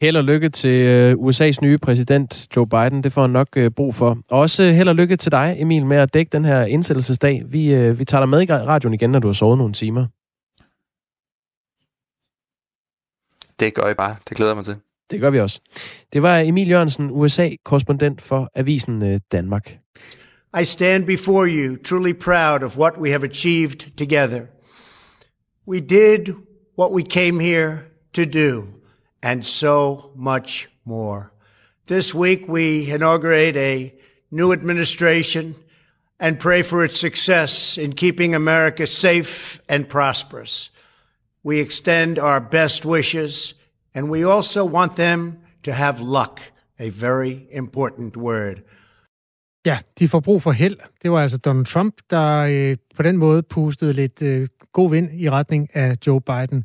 Held 0.00 0.16
og 0.16 0.24
lykke 0.24 0.48
til 0.48 0.86
øh, 0.86 1.12
USA's 1.12 1.58
nye 1.62 1.78
præsident, 1.78 2.56
Joe 2.56 2.66
Biden. 2.66 3.04
Det 3.04 3.12
får 3.12 3.20
han 3.20 3.30
nok 3.30 3.48
øh, 3.56 3.70
brug 3.70 3.94
for. 3.94 4.18
Og 4.30 4.40
også 4.40 4.62
øh, 4.62 4.74
held 4.74 4.88
og 4.88 4.94
lykke 4.94 5.16
til 5.16 5.32
dig, 5.32 5.54
Emil, 5.58 5.86
med 5.86 5.96
at 5.96 6.14
dække 6.14 6.30
den 6.30 6.44
her 6.44 6.64
indsættelsesdag. 6.64 7.42
Vi, 7.46 7.92
vi 7.92 8.04
tager 8.04 8.20
dig 8.20 8.28
med 8.28 8.42
i 8.42 8.46
radioen 8.46 8.94
igen, 8.94 9.10
når 9.10 9.18
du 9.18 9.28
har 9.28 9.32
sovet 9.32 9.58
nogle 9.58 9.74
timer. 9.74 10.06
Det 13.60 13.74
gør 13.74 13.86
jeg 13.86 13.96
bare. 13.96 14.16
Det 14.28 14.36
glæder 14.36 14.50
jeg 14.50 14.56
mig 14.56 14.64
til. 14.64 14.76
Det 15.10 15.20
gør 15.20 15.30
vi 15.30 15.40
også. 15.40 15.60
Det 16.12 16.22
var 16.22 16.38
Emil 16.38 16.68
Jørgensen, 16.68 17.10
USA-korrespondent 17.10 18.20
for 18.22 18.50
Avisen 18.54 19.02
øh, 19.02 19.20
Danmark. 19.32 19.78
I 20.60 20.64
stand 20.64 21.06
before 21.06 21.48
you 21.48 21.76
truly 21.76 22.12
proud 22.12 22.62
of 22.62 22.78
what 22.78 22.98
we 23.00 23.10
have 23.10 23.24
achieved 23.24 23.96
together. 23.96 24.40
We 25.66 25.80
did 25.80 26.34
what 26.78 26.92
we 26.92 27.02
came 27.02 27.40
here 27.40 27.78
to 28.12 28.24
do, 28.24 28.64
and 29.22 29.42
so 29.42 30.10
much 30.16 30.68
more. 30.84 31.32
This 31.88 32.14
week, 32.14 32.48
we 32.48 32.94
inaugurate 32.94 33.56
a 33.56 33.92
new 34.30 34.52
administration 34.52 35.54
and 36.20 36.38
pray 36.38 36.62
for 36.62 36.84
its 36.84 37.00
success 37.00 37.78
in 37.78 37.92
keeping 37.92 38.34
America 38.34 38.86
safe 38.86 39.60
and 39.68 39.88
prosperous. 39.88 40.70
We 41.42 41.60
extend 41.60 42.18
our 42.18 42.40
best 42.40 42.84
wishes, 42.84 43.54
and 43.94 44.10
we 44.10 44.34
also 44.34 44.68
want 44.68 44.96
them 44.96 45.32
to 45.64 45.72
have 45.72 45.96
luck, 46.00 46.40
a 46.78 46.90
very 47.00 47.34
important 47.52 48.16
word. 48.16 48.54
Ja, 49.66 49.78
de 49.98 50.08
får 50.08 50.20
brug 50.20 50.42
for 50.42 50.52
held. 50.52 50.76
Det 51.02 51.10
var 51.10 51.22
altså 51.22 51.38
Donald 51.38 51.66
Trump, 51.66 51.94
der 52.10 52.36
øh, 52.50 52.76
på 52.96 53.02
den 53.02 53.16
måde 53.16 53.42
pustede 53.42 53.92
lidt 53.92 54.22
øh, 54.22 54.48
god 54.72 54.90
vind 54.90 55.08
i 55.20 55.30
retning 55.30 55.76
af 55.76 55.96
Joe 56.06 56.20
Biden. 56.20 56.64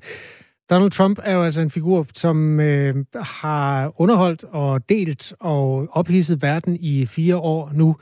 Donald 0.69 0.91
Trump 0.91 1.19
er 1.23 1.33
jo 1.33 1.43
altså 1.43 1.61
en 1.61 1.71
figur, 1.71 2.05
som 2.13 2.59
øh, 2.59 2.95
har 3.15 4.01
underholdt 4.01 4.43
og 4.43 4.89
delt 4.89 5.33
og 5.39 5.87
ophidset 5.91 6.41
verden 6.41 6.75
i 6.75 7.05
fire 7.05 7.37
år 7.37 7.71
nu. 7.73 7.95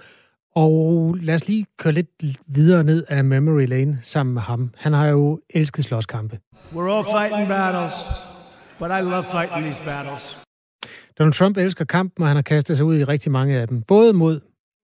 Og 0.56 1.18
lad 1.22 1.36
os 1.36 1.48
lige 1.48 1.66
køre 1.78 1.94
lidt 1.94 2.10
videre 2.48 2.84
ned 2.84 3.04
af 3.08 3.24
Memory 3.24 3.68
Lane 3.68 4.00
sammen 4.04 4.34
med 4.34 4.42
ham. 4.42 4.72
Han 4.78 4.94
har 4.94 5.08
jo 5.08 5.40
elsket 5.50 5.86
slåskampe. 5.86 6.40
We're 6.74 6.92
all 6.92 7.04
fighting 7.04 7.48
battles, 7.48 7.94
but 8.80 8.92
I 8.92 9.02
love 9.02 9.26
fighting 9.26 9.64
these 9.64 9.84
battles. 9.86 10.38
Donald 11.20 11.34
Trump 11.34 11.58
elsker 11.58 11.86
kampen, 11.86 12.24
og 12.24 12.28
han 12.28 12.38
har 12.38 12.42
kastet 12.42 12.78
sig 12.78 12.86
ud 12.86 12.98
i 12.98 13.04
rigtig 13.04 13.32
mange 13.32 13.60
af 13.60 13.68
dem. 13.68 13.82
Både 13.82 14.14
mod 14.14 14.40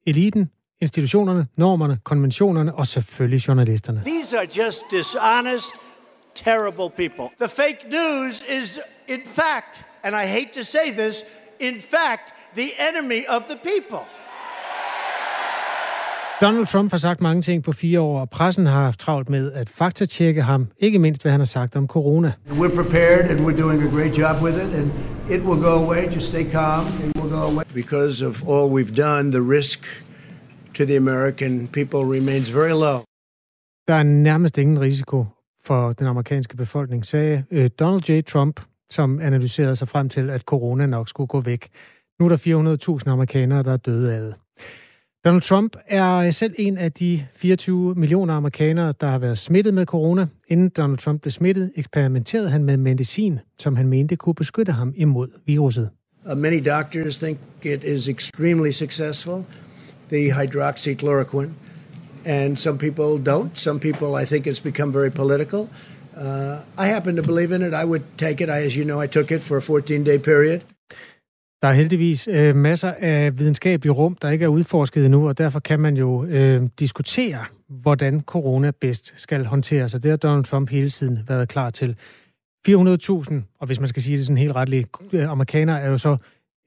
eliten, 0.07 0.49
institutionerne, 0.81 1.47
normerne, 1.55 1.99
konventionerne 2.03 2.75
og 2.75 2.87
selvfølgelig 2.87 3.47
journalisterne. 3.47 4.01
These 4.05 4.37
are 4.37 4.47
just 4.63 4.83
dishonest, 4.91 5.75
terrible 6.35 6.89
people. 6.89 7.25
The 7.39 7.49
fake 7.49 7.79
news 7.89 8.43
is, 8.61 8.79
in 9.07 9.21
fact, 9.25 9.85
and 10.03 10.15
I 10.15 10.25
hate 10.25 10.49
to 10.59 10.63
say 10.63 10.91
this, 10.91 11.23
in 11.59 11.81
fact, 11.81 12.33
the 12.55 12.69
enemy 12.89 13.21
of 13.29 13.41
the 13.43 13.57
people. 13.57 14.05
Donald 16.43 16.65
Trump 16.65 16.91
har 16.91 16.97
sagt 16.97 17.21
mange 17.21 17.41
ting 17.41 17.63
på 17.63 17.71
fire 17.71 17.99
år, 17.99 18.19
og 18.19 18.29
pressen 18.29 18.65
har 18.65 18.83
haft 18.83 18.99
travlt 18.99 19.29
med 19.29 19.51
at 19.51 19.69
faktatjekke 19.69 20.41
ham, 20.41 20.67
ikke 20.77 20.99
mindst 20.99 21.21
hvad 21.21 21.31
han 21.31 21.39
har 21.39 21.45
sagt 21.45 21.75
om 21.75 21.87
corona. 21.87 22.33
We're 22.47 22.75
prepared 22.75 23.29
and 23.31 23.39
we're 23.39 23.61
doing 23.61 23.83
a 23.83 23.95
great 23.95 24.17
job 24.17 24.43
with 24.43 24.55
it, 24.55 24.73
and 24.79 24.91
it 25.31 25.41
will 25.47 25.61
go 25.61 25.73
away. 25.85 26.13
Just 26.15 26.27
stay 26.27 26.51
calm, 26.51 26.85
it 27.07 27.21
will 27.21 27.31
go 27.31 27.41
away. 27.51 27.63
Because 27.73 28.25
of 28.25 28.43
all 28.49 28.67
we've 28.75 28.95
done, 28.95 29.31
the 29.31 29.41
risk 29.57 29.79
to 30.77 30.85
the 30.85 30.97
American 30.97 31.67
people 31.67 31.99
remains 32.17 32.55
very 32.55 32.75
low. 32.85 32.99
Der 33.87 33.95
er 33.95 34.03
nærmest 34.03 34.57
ingen 34.57 34.79
risiko 34.79 35.25
for 35.65 35.93
den 35.93 36.07
amerikanske 36.07 36.57
befolkning, 36.57 37.05
sagde 37.05 37.43
øh, 37.51 37.69
Donald 37.79 38.09
J. 38.09 38.21
Trump, 38.25 38.61
som 38.89 39.19
analyserede 39.19 39.75
sig 39.75 39.87
frem 39.87 40.09
til, 40.09 40.29
at 40.29 40.41
corona 40.41 40.85
nok 40.85 41.09
skulle 41.09 41.27
gå 41.27 41.39
væk. 41.39 41.69
Nu 42.19 42.25
er 42.25 42.29
der 42.29 42.97
400.000 43.05 43.09
amerikanere, 43.09 43.63
der 43.63 43.73
er 43.73 43.77
døde 43.77 44.13
af 44.15 44.21
det. 44.21 44.35
Donald 45.25 45.41
Trump 45.41 45.75
er 45.87 46.31
selv 46.31 46.53
en 46.57 46.77
af 46.77 46.91
de 46.91 47.25
24 47.35 47.95
millioner 47.95 48.33
amerikanere, 48.33 48.93
der 49.01 49.07
har 49.07 49.17
været 49.17 49.37
smittet 49.37 49.73
med 49.73 49.85
corona. 49.85 50.27
Inden 50.47 50.69
Donald 50.69 50.97
Trump 50.97 51.21
blev 51.21 51.31
smittet, 51.31 51.71
eksperimenterede 51.75 52.49
han 52.49 52.63
med 52.63 52.77
medicin, 52.77 53.39
som 53.59 53.75
han 53.75 53.87
mente 53.87 54.15
kunne 54.15 54.35
beskytte 54.35 54.71
ham 54.71 54.93
imod 54.95 55.27
viruset. 55.45 55.89
Uh, 56.31 56.37
many 56.37 56.59
doctors 56.65 57.17
think 57.17 57.37
it 57.61 57.83
is 57.83 58.07
extremely 58.07 58.71
successful, 58.71 59.45
the 60.09 60.33
hydroxychloroquine, 60.33 61.49
and 62.25 62.57
some 62.57 62.77
people 62.77 63.31
don't. 63.33 63.49
Some 63.53 63.79
people, 63.79 64.23
I 64.23 64.25
think, 64.25 64.47
it's 64.47 64.63
become 64.63 64.93
very 64.93 65.09
political. 65.09 65.59
Uh, 66.17 66.83
I 66.85 66.87
happen 66.87 67.15
to 67.15 67.23
believe 67.23 67.55
in 67.55 67.61
it. 67.61 67.73
I 67.73 67.85
would 67.85 68.03
take 68.17 68.43
it. 68.43 68.49
I, 68.49 68.65
as 68.65 68.75
you 68.75 68.85
know, 68.85 69.03
I 69.03 69.07
took 69.07 69.31
it 69.31 69.41
for 69.41 69.57
a 69.57 69.61
14-day 69.61 70.19
period. 70.19 70.61
Der 71.63 71.69
er 71.69 71.73
heldigvis 71.73 72.27
øh, 72.27 72.55
masser 72.55 72.93
af 72.99 73.39
videnskabelige 73.39 73.93
rum, 73.93 74.15
der 74.15 74.29
ikke 74.29 74.45
er 74.45 74.49
udforsket 74.49 75.05
endnu, 75.05 75.27
og 75.27 75.37
derfor 75.37 75.59
kan 75.59 75.79
man 75.79 75.97
jo 75.97 76.25
øh, 76.25 76.67
diskutere, 76.79 77.45
hvordan 77.67 78.21
corona 78.21 78.71
bedst 78.71 79.13
skal 79.15 79.45
håndteres, 79.45 79.93
og 79.93 80.03
det 80.03 80.09
har 80.09 80.17
Donald 80.17 80.43
Trump 80.45 80.69
hele 80.69 80.89
tiden 80.89 81.19
været 81.27 81.49
klar 81.49 81.69
til. 81.69 81.97
400.000, 82.67 82.73
og 83.59 83.65
hvis 83.65 83.79
man 83.79 83.89
skal 83.89 84.03
sige 84.03 84.17
det 84.17 84.25
sådan 84.25 84.37
helt 84.37 84.55
retligt, 84.55 84.89
øh, 85.13 85.29
amerikanere 85.29 85.81
er 85.81 85.89
jo 85.89 85.97
så 85.97 86.17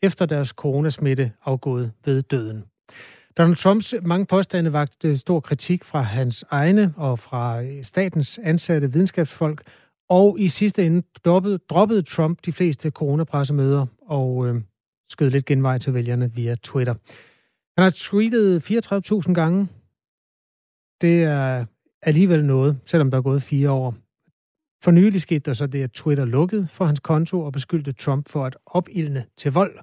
efter 0.03 0.27
deres 0.27 0.49
coronasmitte 0.49 1.33
afgået 1.45 1.93
ved 2.05 2.23
døden. 2.23 2.65
Donald 3.39 3.57
Trumps 3.57 3.95
mange 4.03 4.27
påstande 4.27 4.73
vagte 4.73 5.09
øh, 5.09 5.17
stor 5.17 5.41
kritik 5.41 5.85
fra 5.85 6.03
hans 6.03 6.45
egne 6.51 6.95
og 6.97 7.19
fra 7.19 7.63
øh, 7.63 7.85
statens 7.85 8.41
ansatte 8.43 8.93
videnskabsfolk, 8.93 9.63
og 10.09 10.37
i 10.41 10.49
sidste 10.49 10.87
ende 10.87 11.03
droppede, 11.25 11.59
droppede 11.71 12.03
Trump 12.03 12.39
de 12.47 12.53
fleste 12.53 12.91
coronapressemøder, 12.91 13.87
og 14.07 14.47
øh, 14.49 14.61
skød 15.11 15.31
lidt 15.31 15.45
genvej 15.45 15.79
til 15.79 15.95
vælgerne 15.95 16.33
via 16.35 16.55
Twitter. 16.55 16.95
Han 17.77 17.83
har 17.83 17.93
tweetet 17.97 18.71
34.000 18.71 19.33
gange. 19.33 19.69
Det 21.01 21.23
er 21.23 21.65
alligevel 22.03 22.45
noget, 22.45 22.79
selvom 22.85 23.11
der 23.11 23.19
er 23.19 23.23
gået 23.23 23.43
fire 23.43 23.71
år. 23.71 23.95
For 24.85 24.91
nylig 24.91 25.21
skete 25.21 25.41
der 25.41 25.53
så 25.53 25.67
det, 25.67 25.83
at 25.83 25.93
Twitter 25.93 26.25
lukkede 26.25 26.69
for 26.71 26.85
hans 26.85 27.01
konto 27.01 27.41
og 27.43 27.53
beskyldte 27.53 27.93
Trump 27.93 28.29
for 28.29 28.45
at 28.45 28.57
opildne 28.67 29.25
til 29.37 29.53
vold 29.53 29.79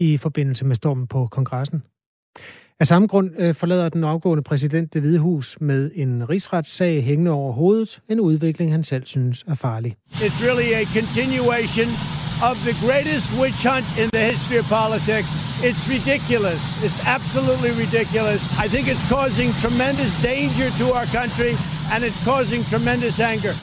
i 0.00 0.16
forbindelse 0.16 0.64
med 0.64 0.76
stormen 0.76 1.06
på 1.06 1.26
kongressen. 1.26 1.82
Af 2.80 2.86
samme 2.86 3.08
grund 3.08 3.30
øh, 3.38 3.54
forlader 3.54 3.88
den 3.88 4.04
afgående 4.04 4.42
præsident 4.42 4.94
det 4.94 5.02
hvide 5.02 5.18
hus 5.18 5.60
med 5.60 5.90
en 5.94 6.28
rigsretssag 6.28 7.04
hængende 7.04 7.30
over 7.30 7.52
hovedet, 7.52 8.00
en 8.08 8.20
udvikling, 8.20 8.70
han 8.70 8.84
selv 8.84 9.06
synes 9.06 9.44
er 9.48 9.54
farlig. 9.54 9.96
It's 10.10 10.46
really 10.46 10.72
a 10.72 10.84
continuation 10.98 12.23
of 12.42 12.56
the 12.64 12.74
greatest 12.86 13.26
witch 13.40 13.62
hunt 13.62 13.86
in 13.98 14.08
the 14.12 14.24
history 14.32 14.58
of 14.58 14.66
politics. 14.68 15.28
It's 15.62 15.88
ridiculous. 15.88 16.62
It's 16.86 17.00
absolutely 17.06 17.70
ridiculous. 17.84 18.40
I 18.64 18.68
think 18.68 18.88
it's 18.88 19.06
causing 19.16 19.48
tremendous 19.64 20.12
danger 20.22 20.68
to 20.80 20.84
our 20.96 21.06
country, 21.18 21.52
and 21.92 22.04
it's 22.04 22.20
causing 22.24 22.60
tremendous 22.64 23.20
anger. 23.20 23.54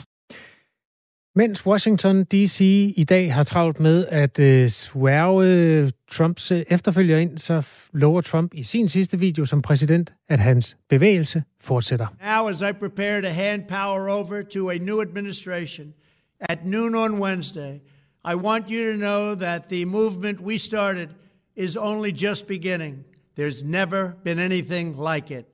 Mens 1.34 1.66
Washington 1.66 2.24
D.C. 2.24 2.60
i 2.96 3.04
dag 3.04 3.34
har 3.34 3.42
travlt 3.42 3.80
med 3.80 4.06
at 4.06 4.38
øh, 4.38 4.68
sværge 4.68 5.90
Trumps 6.10 6.50
øh, 6.50 6.64
efterfølger 6.68 7.18
ind, 7.18 7.38
så 7.38 7.62
lover 7.92 8.20
Trump 8.20 8.54
i 8.54 8.62
sin 8.62 8.88
sidste 8.88 9.18
video 9.18 9.44
som 9.44 9.62
præsident, 9.62 10.12
at 10.28 10.38
hans 10.38 10.76
bevægelse 10.88 11.42
fortsætter. 11.60 12.06
Now, 12.22 12.48
as 12.48 12.60
I 12.60 12.72
prepare 12.72 13.22
to 13.22 13.28
hand 13.28 13.62
power 13.68 14.08
over 14.08 14.42
to 14.42 14.70
a 14.70 14.78
new 14.78 15.00
administration 15.00 15.94
at 16.40 16.66
noon 16.66 16.94
on 16.94 17.20
Wednesday, 17.20 17.78
I 18.24 18.34
want 18.34 18.70
you 18.70 18.92
to 18.92 18.96
know 18.96 19.34
that 19.34 19.68
the 19.68 19.84
movement 19.84 20.40
we 20.40 20.58
started 20.58 21.08
is 21.56 21.76
only 21.76 22.12
just 22.12 22.46
beginning. 22.46 23.04
There's 23.36 23.64
never 23.64 24.12
been 24.24 24.38
anything 24.38 24.96
like 24.96 25.38
it. 25.38 25.44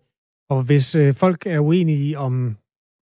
Og 0.51 0.63
hvis 0.63 0.95
øh, 0.95 1.15
folk 1.15 1.47
er 1.47 1.59
uenige 1.59 2.19
om 2.19 2.57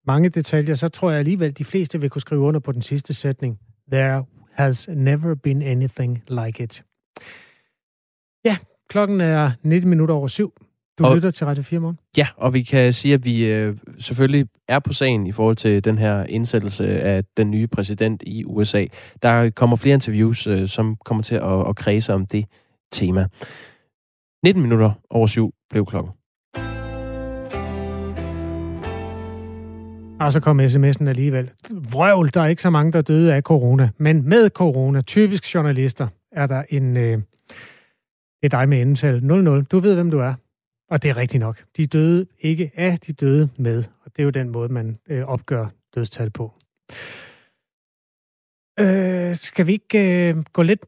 mange 0.06 0.28
detaljer, 0.28 0.74
så 0.74 0.88
tror 0.88 1.10
jeg 1.10 1.18
alligevel, 1.18 1.58
de 1.58 1.64
fleste 1.64 2.00
vil 2.00 2.10
kunne 2.10 2.20
skrive 2.20 2.40
under 2.40 2.60
på 2.60 2.72
den 2.72 2.82
sidste 2.82 3.14
sætning. 3.14 3.58
There 3.92 4.24
has 4.52 4.88
never 4.88 5.34
been 5.34 5.62
anything 5.62 6.22
like 6.28 6.62
it. 6.64 6.84
Ja, 8.44 8.56
klokken 8.88 9.20
er 9.20 9.50
19 9.62 9.90
minutter 9.90 10.14
over 10.14 10.28
syv. 10.28 10.54
Du 10.98 11.04
og, 11.04 11.14
lytter 11.14 11.30
til 11.30 11.46
Radio 11.46 11.62
4 11.62 11.80
morgen. 11.80 11.98
Ja, 12.16 12.26
og 12.36 12.54
vi 12.54 12.62
kan 12.62 12.92
sige, 12.92 13.14
at 13.14 13.24
vi 13.24 13.46
øh, 13.46 13.76
selvfølgelig 13.98 14.46
er 14.68 14.78
på 14.78 14.92
sagen 14.92 15.26
i 15.26 15.32
forhold 15.32 15.56
til 15.56 15.84
den 15.84 15.98
her 15.98 16.24
indsættelse 16.24 17.00
af 17.00 17.24
den 17.36 17.50
nye 17.50 17.66
præsident 17.66 18.22
i 18.26 18.44
USA. 18.44 18.84
Der 19.22 19.50
kommer 19.50 19.76
flere 19.76 19.94
interviews, 19.94 20.46
øh, 20.46 20.68
som 20.68 20.96
kommer 21.04 21.22
til 21.22 21.34
at, 21.34 21.68
at 21.68 21.76
kredse 21.76 22.14
om 22.14 22.26
det 22.26 22.44
tema. 22.92 23.26
19 24.44 24.62
minutter 24.62 24.90
over 25.10 25.26
syv 25.26 25.54
blev 25.70 25.86
klokken. 25.86 26.12
Og 30.20 30.32
så 30.32 30.40
kom 30.40 30.60
sms'en 30.60 31.08
alligevel. 31.08 31.50
Vrøvl, 31.70 32.30
der 32.34 32.40
er 32.40 32.46
ikke 32.46 32.62
så 32.62 32.70
mange, 32.70 32.92
der 32.92 33.02
døde 33.02 33.34
af 33.34 33.42
corona. 33.42 33.90
Men 33.98 34.28
med 34.28 34.50
corona, 34.50 35.00
typisk 35.00 35.54
journalister, 35.54 36.08
er 36.32 36.46
der 36.46 36.62
en... 36.68 36.96
Øh, 36.96 37.18
det 38.42 38.54
er 38.54 38.58
dig 38.58 38.68
med 38.68 38.82
endetal 38.82 39.24
00. 39.24 39.64
Du 39.64 39.78
ved, 39.78 39.94
hvem 39.94 40.10
du 40.10 40.18
er. 40.18 40.34
Og 40.90 41.02
det 41.02 41.10
er 41.10 41.16
rigtigt 41.16 41.40
nok. 41.40 41.64
De 41.76 41.86
døde 41.86 42.26
ikke 42.40 42.70
af, 42.76 42.98
de 42.98 43.12
døde 43.12 43.48
med. 43.58 43.84
Og 44.04 44.10
det 44.16 44.18
er 44.18 44.24
jo 44.24 44.30
den 44.30 44.50
måde, 44.50 44.72
man 44.72 44.98
øh, 45.08 45.24
opgør 45.24 45.66
dødstal 45.94 46.30
på. 46.30 46.52
Øh, 48.80 49.36
skal 49.36 49.66
vi 49.66 49.72
ikke 49.72 50.28
øh, 50.30 50.44
gå 50.52 50.62
lidt 50.62 50.86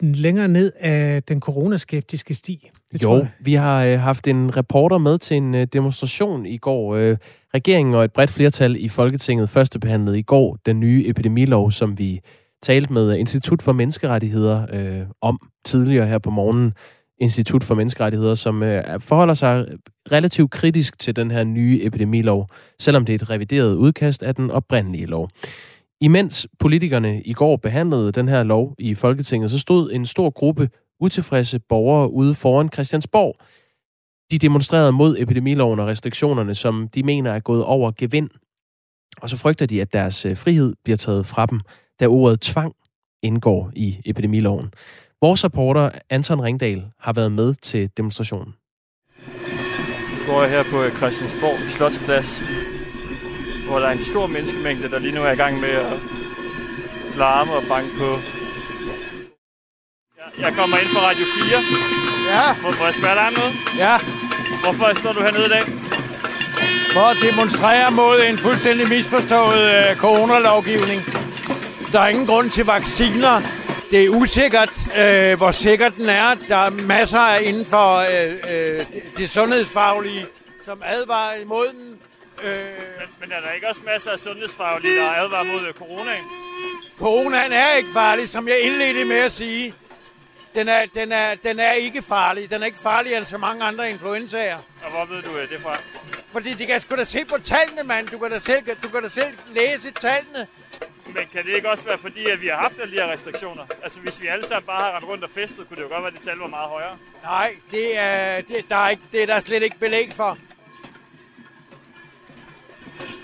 længere 0.00 0.48
ned 0.48 0.72
af 0.80 1.22
den 1.22 1.40
coronaskeptiske 1.40 2.34
sti? 2.34 2.70
Det 2.92 3.02
jo, 3.02 3.26
vi 3.40 3.54
har 3.54 3.84
øh, 3.84 3.98
haft 3.98 4.26
en 4.26 4.56
reporter 4.56 4.98
med 4.98 5.18
til 5.18 5.36
en 5.36 5.54
øh, 5.54 5.66
demonstration 5.66 6.46
i 6.46 6.56
går. 6.56 6.96
Øh, 6.96 7.16
regeringen 7.54 7.94
og 7.94 8.04
et 8.04 8.12
bredt 8.12 8.30
flertal 8.30 8.84
i 8.84 8.88
Folketinget 8.88 9.48
førstebehandlede 9.48 10.18
i 10.18 10.22
går 10.22 10.58
den 10.66 10.80
nye 10.80 11.04
epidemilov, 11.06 11.70
som 11.70 11.98
vi 11.98 12.20
talte 12.62 12.92
med 12.92 13.16
Institut 13.16 13.62
for 13.62 13.72
Menneskerettigheder 13.72 14.66
øh, 14.72 15.06
om 15.20 15.38
tidligere 15.64 16.06
her 16.06 16.18
på 16.18 16.30
morgenen. 16.30 16.72
Institut 17.20 17.64
for 17.64 17.74
Menneskerettigheder, 17.74 18.34
som 18.34 18.62
øh, 18.62 19.00
forholder 19.00 19.34
sig 19.34 19.66
relativt 20.12 20.50
kritisk 20.50 20.98
til 20.98 21.16
den 21.16 21.30
her 21.30 21.44
nye 21.44 21.80
epidemilov, 21.82 22.48
selvom 22.78 23.04
det 23.04 23.12
er 23.12 23.14
et 23.14 23.30
revideret 23.30 23.74
udkast 23.74 24.22
af 24.22 24.34
den 24.34 24.50
oprindelige 24.50 25.06
lov. 25.06 25.28
Imens 26.00 26.46
politikerne 26.58 27.22
i 27.22 27.32
går 27.32 27.56
behandlede 27.56 28.12
den 28.12 28.28
her 28.28 28.42
lov 28.42 28.74
i 28.78 28.94
Folketinget, 28.94 29.50
så 29.50 29.58
stod 29.58 29.92
en 29.92 30.06
stor 30.06 30.30
gruppe 30.30 30.68
utilfredse 31.00 31.58
borgere 31.58 32.12
ude 32.12 32.34
foran 32.34 32.68
Christiansborg. 32.72 33.36
De 34.30 34.38
demonstrerede 34.38 34.92
mod 34.92 35.16
epidemiloven 35.18 35.80
og 35.80 35.86
restriktionerne, 35.86 36.54
som 36.54 36.88
de 36.88 37.02
mener 37.02 37.32
er 37.32 37.40
gået 37.40 37.64
over 37.64 37.92
gevind. 37.98 38.30
Og 39.22 39.28
så 39.28 39.36
frygter 39.36 39.66
de, 39.66 39.80
at 39.80 39.92
deres 39.92 40.26
øh, 40.26 40.36
frihed 40.36 40.74
bliver 40.84 40.96
taget 40.96 41.26
fra 41.26 41.46
dem, 41.46 41.60
da 42.00 42.06
ordet 42.06 42.40
tvang 42.40 42.74
indgår 43.22 43.70
i 43.76 44.00
epidemiloven. 44.04 44.70
Vores 45.22 45.44
reporter 45.44 45.90
Anton 46.10 46.42
Ringdal 46.42 46.84
har 47.00 47.12
været 47.12 47.32
med 47.32 47.54
til 47.54 47.90
demonstrationen. 47.96 48.54
Nu 50.18 50.26
går 50.26 50.42
jeg 50.42 50.50
her 50.50 50.62
på 50.62 50.96
Christiansborg 50.96 51.70
Slotsplads, 51.70 52.42
hvor 53.66 53.78
der 53.78 53.86
er 53.86 53.92
en 53.92 54.00
stor 54.00 54.26
menneskemængde, 54.26 54.90
der 54.90 54.98
lige 54.98 55.14
nu 55.14 55.22
er 55.22 55.30
i 55.30 55.36
gang 55.36 55.60
med 55.60 55.68
at 55.68 55.92
larme 57.16 57.52
og 57.52 57.62
banke 57.68 57.90
på. 57.98 58.18
Jeg 60.40 60.52
kommer 60.58 60.76
ind 60.82 60.88
fra 60.94 61.00
Radio 61.08 61.24
4. 61.24 61.60
Ja, 62.34 62.46
Må, 62.62 62.68
må 62.78 62.84
jeg 62.84 62.94
spørge 62.94 63.14
dig 63.14 63.26
om 63.26 63.32
noget? 63.40 63.52
ja. 63.84 63.94
Hvorfor 64.62 64.98
står 65.00 65.12
du 65.12 65.20
hernede 65.22 65.46
i 65.46 65.52
dag? 65.56 65.64
For 66.94 67.04
at 67.12 67.16
demonstrere 67.30 67.90
mod 67.90 68.16
en 68.30 68.38
fuldstændig 68.38 68.88
misforstået 68.88 69.62
øh, 69.76 69.96
coronalovgivning. 69.96 71.00
Der 71.92 72.00
er 72.00 72.08
ingen 72.08 72.26
grund 72.26 72.50
til 72.50 72.64
vacciner. 72.64 73.34
Det 73.90 74.04
er 74.04 74.08
usikkert, 74.08 74.72
øh, 74.98 75.36
hvor 75.36 75.50
sikker 75.50 75.88
den 75.88 76.08
er. 76.08 76.34
Der 76.48 76.56
er 76.56 76.70
masser 76.70 77.34
inden 77.34 77.66
for 77.66 77.96
øh, 77.96 78.36
øh, 78.78 78.86
det 79.16 79.30
sundhedsfaglige, 79.30 80.26
som 80.64 80.82
advarer 80.84 81.34
imod 81.36 81.68
den. 81.68 81.98
Øh, 82.42 82.64
Men, 82.64 83.08
men 83.20 83.32
er 83.32 83.40
der 83.40 83.52
ikke 83.52 83.68
også 83.68 83.80
masser 83.86 84.10
af 84.10 84.18
sundhedsfaglige, 84.18 84.96
der 84.96 85.10
advarer 85.10 85.44
mod 85.44 85.66
øh, 85.68 85.74
coronaen? 85.74 86.24
coronaen 86.98 87.52
er 87.52 87.76
ikke 87.76 87.88
farlig, 87.92 88.28
som 88.28 88.48
jeg 88.48 88.60
indledte 88.60 89.04
med 89.04 89.16
at 89.16 89.32
sige. 89.32 89.74
Den 90.54 90.68
er, 90.68 90.86
den, 90.94 91.12
er, 91.12 91.34
den 91.34 91.58
er 91.60 91.72
ikke 91.72 92.02
farlig. 92.02 92.50
Den 92.50 92.62
er 92.62 92.66
ikke 92.66 92.78
farligere 92.78 93.18
end 93.18 93.26
så 93.26 93.38
mange 93.38 93.64
andre 93.64 93.90
influenzaer. 93.90 94.58
Og 94.84 94.90
hvor 94.90 95.04
ved 95.14 95.22
du 95.22 95.36
øh, 95.38 95.48
det 95.48 95.62
fra? 95.62 95.78
Fordi 96.28 96.52
de 96.52 96.66
kan 96.66 96.80
sgu 96.80 96.96
da 96.96 97.04
se 97.04 97.24
på 97.24 97.38
tallene, 97.44 97.82
mand. 97.84 98.08
Du 98.08 98.18
kan 98.18 98.30
da 98.30 98.38
selv, 98.38 98.62
du 98.82 98.88
kan 98.88 99.02
da 99.02 99.08
selv 99.08 99.34
læse 99.56 99.90
tallene. 99.90 100.46
Men 101.14 101.24
kan 101.32 101.44
det 101.44 101.56
ikke 101.56 101.70
også 101.70 101.84
være 101.84 101.98
fordi, 101.98 102.24
at 102.30 102.40
vi 102.40 102.46
har 102.46 102.56
haft 102.56 102.80
alle 102.80 102.96
de 102.96 103.02
her 103.02 103.12
restriktioner? 103.12 103.66
Altså 103.82 104.00
hvis 104.00 104.22
vi 104.22 104.26
alle 104.26 104.46
sammen 104.46 104.66
bare 104.66 104.80
har 104.80 104.96
rendt 104.96 105.08
rundt 105.08 105.24
og 105.24 105.30
festet, 105.30 105.68
kunne 105.68 105.76
det 105.76 105.82
jo 105.82 105.88
godt 105.88 106.02
være, 106.02 106.06
at 106.06 106.14
det 106.14 106.22
tal 106.22 106.36
var 106.36 106.46
meget 106.46 106.68
højere. 106.68 106.98
Nej, 107.22 107.54
det 107.70 107.98
er, 107.98 108.40
det, 108.40 108.56
der 108.68 108.76
er 108.76 108.88
ikke, 108.88 109.02
det 109.12 109.22
er 109.22 109.26
der 109.26 109.40
slet 109.40 109.62
ikke 109.62 109.78
belæg 109.78 110.12
for. 110.12 110.38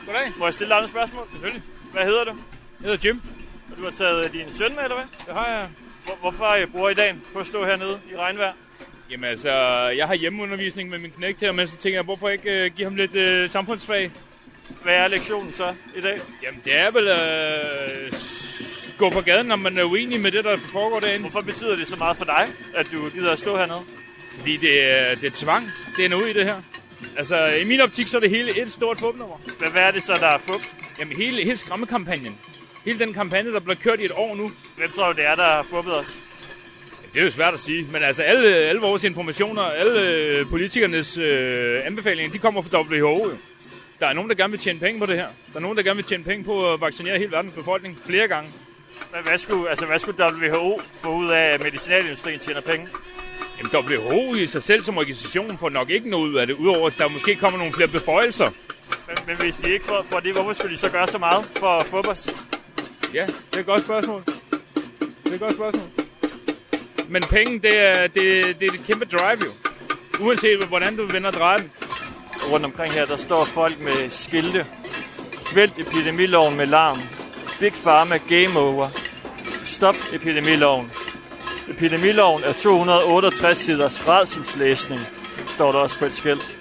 Goddag. 0.07 0.33
Må 0.37 0.45
jeg 0.45 0.55
stille 0.55 0.69
dig 0.69 0.77
nogle 0.77 0.89
spørgsmål? 0.89 1.27
Selvfølgelig. 1.31 1.63
Hvad 1.93 2.05
hedder 2.05 2.25
du? 2.25 2.31
Jeg 2.81 2.91
hedder 2.91 3.09
Jim. 3.09 3.23
Og 3.71 3.77
du 3.77 3.83
har 3.83 3.91
taget 3.91 4.25
øh, 4.25 4.33
din 4.33 4.53
søn 4.53 4.75
med, 4.75 4.83
eller 4.83 4.97
hvad? 4.97 5.27
Det 5.27 5.35
har 5.35 5.47
jeg. 5.47 5.69
Hvor, 6.05 6.15
hvorfor 6.21 6.47
øh, 6.47 6.67
bruger 6.67 6.89
I 6.89 6.95
dagen 6.95 7.23
på 7.33 7.39
at 7.39 7.47
stå 7.47 7.65
hernede 7.65 8.01
i 8.13 8.17
regnvejr? 8.17 8.53
Jamen 9.11 9.25
altså, 9.31 9.51
jeg 9.97 10.07
har 10.07 10.15
hjemmeundervisning 10.15 10.91
med 10.91 10.99
min 10.99 11.11
knægt 11.11 11.41
her, 11.41 11.53
men 11.53 11.67
så 11.67 11.77
tænker 11.77 11.97
jeg, 11.97 12.05
hvorfor 12.05 12.29
ikke 12.29 12.65
øh, 12.65 12.71
give 12.77 12.85
ham 12.85 12.97
lidt 12.97 13.15
øh, 13.15 13.51
samfundsfag? 13.51 14.11
Hvad 14.83 14.95
er 14.95 15.09
lektionen 15.09 15.53
så 15.53 15.75
i 15.97 16.01
dag? 16.01 16.21
Jamen, 16.43 16.61
det 16.65 16.77
er 16.77 16.91
vel 16.91 17.09
øh, 17.09 18.13
gå 18.99 19.11
på 19.11 19.21
gaden, 19.21 19.47
når 19.47 19.57
man 19.57 19.79
er 19.79 19.85
uenig 19.85 20.21
med 20.21 20.33
det, 20.33 20.45
der 20.45 20.57
foregår 20.57 21.01
derinde. 21.01 21.21
Hvorfor 21.21 21.47
betyder 21.47 21.77
det 21.77 21.89
så 21.89 21.97
meget 21.97 22.17
for 22.17 22.25
dig, 22.25 22.49
at 22.75 22.93
du 22.93 23.09
gider 23.11 23.33
at 23.33 23.39
stå 23.39 23.57
hernede? 23.57 23.83
Fordi 24.39 24.57
det 24.57 24.91
er, 24.91 25.15
det 25.15 25.27
er 25.27 25.31
tvang. 25.35 25.71
Det 25.97 26.05
er 26.05 26.09
noget 26.09 26.31
i 26.31 26.33
det 26.33 26.45
her. 26.45 26.57
Altså, 27.17 27.47
i 27.47 27.65
min 27.65 27.81
optik, 27.81 28.09
så 28.09 28.17
er 28.17 28.21
det 28.21 28.31
hele 28.31 28.63
et 28.63 28.71
stort 28.71 29.01
fupnummer. 29.01 29.41
Hvad, 29.59 29.71
hvad 29.71 29.83
er 29.83 29.91
det 29.91 30.03
så, 30.03 30.13
der 30.13 30.27
er 30.27 30.39
fup? 30.39 30.63
Jamen, 30.99 31.17
hele, 31.17 31.43
hele 31.43 31.57
skræmmekampagnen. 31.57 32.39
Hele 32.85 32.99
den 32.99 33.13
kampagne, 33.13 33.53
der 33.53 33.61
bliver 33.61 33.77
kørt 33.77 34.01
i 34.01 34.05
et 34.05 34.13
år 34.15 34.37
nu. 34.37 34.53
Hvem 34.77 34.91
tror 34.91 35.13
du, 35.13 35.17
det 35.17 35.27
er, 35.27 35.35
der 35.35 35.45
har 35.45 35.63
fuppet 35.63 35.99
os? 35.99 36.17
Det 37.15 37.21
er 37.21 37.25
jo 37.25 37.31
svært 37.31 37.55
at 37.55 37.61
sige, 37.61 37.87
men 37.93 38.03
altså 38.03 38.23
alle, 38.23 38.49
alle 38.49 38.81
vores 38.81 39.05
informationer, 39.05 39.63
alle 39.63 40.01
øh, 40.01 40.47
politikernes 40.47 41.19
øh, 41.19 41.87
anbefalinger, 41.87 42.33
de 42.33 42.39
kommer 42.39 42.63
fra 42.63 42.81
WHO. 42.81 43.29
Jo. 43.29 43.31
Der 44.01 44.07
er 44.07 44.13
nogen, 44.13 44.31
der 44.31 44.37
gerne 44.37 44.51
vil 44.51 44.61
tjene 44.61 44.79
penge 44.79 45.01
på 45.01 45.07
det 45.07 45.17
her. 45.17 45.27
Der 45.53 45.57
er 45.57 45.61
nogen, 45.61 45.77
der 45.77 45.83
gerne 45.83 45.97
vil 45.97 46.05
tjene 46.05 46.25
penge 46.25 46.45
på 46.45 46.73
at 46.73 46.81
vaccinere 46.81 47.19
hele 47.19 47.33
verdens 47.33 47.53
befolkning 47.53 47.99
flere 48.07 48.29
gange. 48.29 48.51
Hvad, 49.11 49.21
hvad, 49.23 49.39
skulle, 49.39 49.71
altså, 49.71 49.87
hvad 49.87 49.99
skulle 49.99 50.25
WHO 50.25 50.81
få 51.03 51.15
ud 51.15 51.31
af, 51.31 51.45
at 51.45 51.63
medicinalindustrien 51.63 52.39
tjener 52.39 52.61
penge? 52.61 52.89
Jamen, 53.59 53.73
WHO 53.91 54.35
i 54.35 54.47
sig 54.47 54.63
selv 54.63 54.83
som 54.83 54.99
organisation 54.99 55.59
får 55.59 55.69
nok 55.69 55.91
ikke 55.91 56.11
noget 56.11 56.29
ud 56.29 56.35
af 56.35 56.47
det, 56.47 56.55
udover 56.55 56.87
at 56.87 56.95
der 56.99 57.09
måske 57.09 57.37
kommer 57.37 57.59
nogle 57.59 57.73
flere 57.73 57.89
beføjelser. 57.89 58.51
Men, 59.07 59.17
men 59.27 59.37
hvis 59.37 59.57
de 59.57 59.71
ikke 59.73 59.85
får, 59.85 60.07
får 60.11 60.21
det, 60.21 60.35
hvorfor 60.35 60.53
skulle 60.53 60.73
de 60.73 60.81
så 60.81 60.91
gøre 60.91 61.07
så 61.07 61.19
meget 61.19 61.45
for 61.45 62.09
os? 62.09 62.29
Ja, 63.15 63.27
det 63.27 63.57
er 63.57 63.61
et 63.61 63.67
godt 63.67 63.83
spørgsmål. 63.83 64.23
Det 65.25 65.31
er 65.31 65.35
et 65.35 65.41
godt 65.41 65.55
spørgsmål. 65.55 65.89
Men 67.09 67.23
penge, 67.23 67.59
det 67.59 67.79
er, 67.79 68.07
det, 68.07 68.61
det 68.61 68.69
er 68.69 68.75
et 68.75 68.81
kæmpe 68.87 69.05
drive 69.05 69.45
jo. 69.45 69.53
Uanset 70.21 70.65
hvordan 70.65 70.97
du 70.97 71.07
vender 71.07 71.31
den. 71.31 71.71
Rundt 72.53 72.65
omkring 72.67 72.93
her, 72.93 73.07
der 73.07 73.17
står 73.17 73.45
folk 73.45 73.81
med 73.81 74.11
skilte. 74.11 74.67
Vælt 75.55 75.79
epidemiloven 75.79 76.57
med 76.57 76.67
larm. 76.67 76.99
Big 77.61 77.73
Pharma 77.73 78.17
Game 78.17 78.59
Over. 78.59 78.89
Stop 79.65 79.95
epidemiloven. 80.13 80.91
Epidemiloven 81.69 82.45
er 82.45 82.53
268 82.53 83.59
siders 83.59 84.09
redselslæsning, 84.09 85.01
står 85.47 85.73
der 85.73 85.79
også 85.79 85.99
på 85.99 86.05
et 86.05 86.13
skilt. 86.13 86.59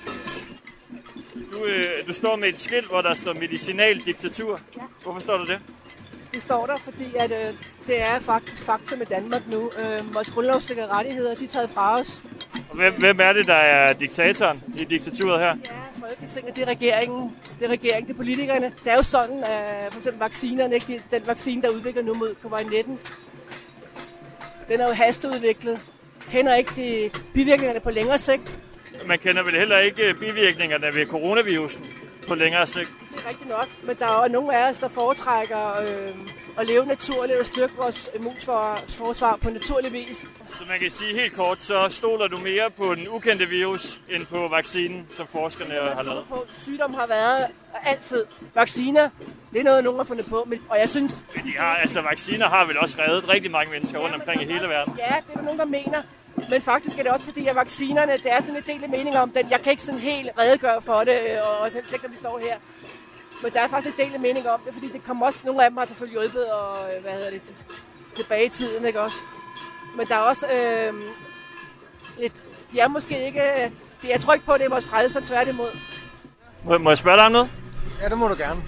Du, 1.52 1.66
øh, 1.66 2.08
du 2.08 2.14
står 2.14 2.36
med 2.36 2.48
et 2.48 2.58
skilt, 2.58 2.88
hvor 2.88 3.02
der 3.02 3.14
står 3.14 3.34
medicinal 3.34 4.00
diktatur. 4.00 4.60
Hvorfor 5.04 5.20
står 5.20 5.38
der 5.38 5.46
det? 5.46 5.60
Det 6.36 6.44
står 6.44 6.66
der, 6.66 6.78
fordi 6.78 7.16
at, 7.20 7.32
øh, 7.32 7.54
det 7.88 8.02
er 8.02 8.20
faktisk 8.20 8.64
faktum 8.64 8.98
med 9.00 9.06
Danmark 9.06 9.42
nu. 9.52 9.72
Øh, 9.80 10.16
vores 10.16 10.32
grundlovssikrede 10.32 10.88
rettigheder, 10.88 11.36
de 11.36 11.44
er 11.44 11.48
taget 11.48 11.70
fra 11.70 12.00
os. 12.00 12.22
Og 12.70 12.76
hvem, 12.76 12.94
hvem 12.94 13.20
er 13.20 13.34
det, 13.34 13.48
der 13.48 13.54
er 13.54 13.94
diktatoren 13.94 14.64
i 14.78 14.84
diktaturet 14.84 15.40
her? 15.40 15.48
Ja, 15.48 16.08
Folketinget, 16.08 16.56
det 16.56 16.62
er 16.62 16.68
regeringen, 16.68 17.36
det 17.60 17.66
er 17.66 17.70
regeringen, 17.70 18.08
det 18.08 18.14
er 18.14 18.18
politikerne. 18.18 18.72
Det 18.84 18.92
er 18.92 18.96
jo 18.96 19.04
sådan, 19.04 19.44
at 19.44 19.92
for 19.94 20.00
eksempel 20.00 20.20
vaccinerne, 20.20 20.76
ikke? 20.76 20.88
De- 21.12 21.18
den 21.18 21.28
vaccine, 21.28 21.62
der 21.62 21.70
udvikler 21.70 22.04
nu 22.04 22.14
mod 22.14 22.36
covid-19, 22.46 22.90
den 24.70 24.80
er 24.80 24.88
jo 24.88 24.94
hasteudviklet. 24.94 25.80
Kender 26.32 26.56
ikke 26.56 26.72
de 26.76 27.10
bivirkningerne 27.34 27.80
på 27.80 27.90
længere 27.92 28.18
sigt. 28.18 28.60
Man 29.06 29.20
kender 29.20 29.44
vel 29.44 29.56
heller 29.58 29.78
ikke 29.80 30.04
øh, 30.04 30.16
bivirkningerne 30.16 30.86
ved 30.96 31.06
coronavirusen 31.06 31.86
på 32.28 32.36
længere 32.36 32.68
sigt. 32.68 32.90
Det 33.16 33.24
er 33.26 33.30
rigtigt 33.30 33.50
nok, 33.50 33.68
men 33.84 33.96
der 34.00 34.06
er 34.06 34.24
jo 34.24 34.32
nogle 34.32 34.56
af 34.58 34.70
os, 34.70 34.78
der 34.78 34.88
foretrækker 34.88 35.82
øh, 35.82 36.16
at 36.58 36.68
leve 36.68 36.86
naturligt 36.86 37.40
og 37.40 37.46
styrke 37.46 37.74
vores 37.78 38.10
immunforsvar 38.16 39.36
på 39.42 39.50
naturlig 39.50 39.94
vis. 39.94 40.18
Så 40.58 40.64
man 40.68 40.80
kan 40.80 40.92
sige 40.92 41.14
helt 41.14 41.34
kort, 41.34 41.64
så 41.64 41.90
stoler 41.90 42.28
du 42.28 42.38
mere 42.38 42.70
på 42.78 42.96
den 42.96 43.08
ukendte 43.10 43.46
virus, 43.46 44.00
end 44.10 44.26
på 44.26 44.48
vaccinen, 44.48 45.08
som 45.14 45.28
forskerne 45.28 45.74
har 45.74 46.04
lavet. 46.04 46.26
På, 46.30 46.46
sygdom 46.58 46.94
har 46.94 47.08
været 47.08 47.48
altid. 47.84 48.26
Vacciner, 48.56 49.10
det 49.54 49.60
er 49.60 49.64
noget, 49.64 49.84
nogen 49.84 50.00
har 50.00 50.06
fundet 50.06 50.26
på, 50.26 50.44
men, 50.48 50.60
og 50.70 50.80
jeg 50.80 50.90
synes... 50.90 51.24
Men 51.36 51.46
de 51.46 51.58
har, 51.58 51.76
altså, 51.76 52.02
vacciner 52.02 52.50
har 52.50 52.66
vel 52.66 52.80
også 52.80 52.98
reddet 53.00 53.30
rigtig 53.30 53.52
mange 53.52 53.72
mennesker 53.72 54.00
rundt 54.00 54.16
omkring 54.16 54.42
i 54.42 54.46
hele 54.46 54.70
verden. 54.70 54.94
Ja, 54.98 55.16
det 55.28 55.34
er 55.34 55.38
der 55.38 55.42
nogen, 55.42 55.60
der 55.60 55.66
mener. 55.66 56.02
Men 56.50 56.62
faktisk 56.62 57.00
er 57.00 57.04
det 57.04 57.12
også 57.12 57.26
fordi, 57.26 57.48
at 57.48 57.56
vaccinerne, 57.56 58.12
det 58.12 58.32
er 58.32 58.42
sådan 58.42 58.56
en 58.56 58.64
del 58.68 58.84
af 58.84 58.90
mening 58.90 59.18
om 59.18 59.30
den. 59.30 59.50
Jeg 59.50 59.60
kan 59.62 59.72
ikke 59.72 59.84
sådan 59.84 60.00
helt 60.00 60.30
redegøre 60.40 60.82
for 60.82 61.00
det, 61.00 61.20
øh, 61.32 61.62
og 61.62 61.72
selv 61.72 62.02
når 62.04 62.10
vi 62.10 62.16
står 62.16 62.40
her. 62.40 62.56
Men 63.44 63.54
der 63.54 63.60
er 63.62 63.68
faktisk 63.68 63.96
en 64.00 64.06
del 64.06 64.14
af 64.14 64.20
mening 64.20 64.50
om 64.50 64.60
det, 64.66 64.74
fordi 64.74 64.92
det 64.92 65.04
kommer 65.08 65.26
også, 65.26 65.40
nogle 65.44 65.64
af 65.64 65.70
dem 65.70 65.78
har 65.78 65.86
selvfølgelig 65.86 66.22
hjulpet, 66.22 66.46
og 66.52 66.78
øh, 66.96 67.02
hvad 67.04 67.12
hedder 67.12 67.30
det, 67.30 67.42
tilbage 68.16 68.46
i 68.46 68.50
tiden, 68.50 68.86
ikke 68.86 69.02
også? 69.02 69.16
Men 69.98 70.08
der 70.08 70.16
er 70.16 70.20
også 70.20 70.46
øh, 70.46 70.94
lidt, 72.20 72.34
de 72.72 72.80
er 72.80 72.88
måske 72.88 73.26
ikke, 73.26 73.40
øh, 73.42 73.72
de, 74.02 74.10
jeg 74.10 74.20
tror 74.20 74.34
ikke 74.34 74.46
på, 74.46 74.52
at 74.52 74.60
det 74.60 74.66
er 74.66 74.70
vores 74.70 74.86
frelser, 74.86 75.22
tværtimod. 75.22 75.70
Må, 76.64 76.78
må 76.78 76.90
jeg 76.90 76.98
spørge 76.98 77.18
dig 77.18 77.26
om 77.26 77.32
noget? 77.32 77.50
Ja, 78.02 78.10
det 78.10 78.18
må 78.18 78.28
du 78.28 78.36
gerne. 78.38 78.62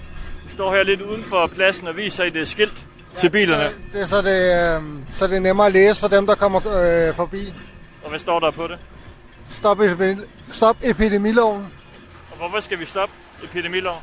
Du 0.44 0.50
står 0.52 0.74
her 0.74 0.82
lidt 0.82 1.00
uden 1.00 1.24
for 1.24 1.46
pladsen 1.46 1.86
og 1.86 1.96
viser 1.96 2.24
et 2.24 2.36
øh, 2.36 2.46
skilt 2.46 2.84
til 3.14 3.30
bilerne. 3.30 3.70
Så, 3.70 3.74
det 3.92 4.00
er 4.00 4.06
så 4.06 4.22
det, 4.22 4.76
øh, 4.76 4.82
så 5.14 5.26
det 5.26 5.36
er 5.36 5.40
nemmere 5.40 5.66
at 5.66 5.72
læse 5.72 6.00
for 6.00 6.08
dem, 6.08 6.26
der 6.26 6.34
kommer 6.34 6.60
øh, 6.60 7.14
forbi. 7.16 7.54
Og 8.02 8.08
hvad 8.08 8.18
står 8.18 8.40
der 8.40 8.50
på 8.50 8.66
det? 8.66 8.78
Stop, 9.50 9.80
epidemi- 9.80 10.28
stop 10.52 10.76
epidemiloven. 10.82 11.72
Og 12.30 12.36
hvorfor 12.36 12.60
skal 12.60 12.78
vi 12.80 12.84
stoppe 12.84 13.14
epidemiloven? 13.44 14.00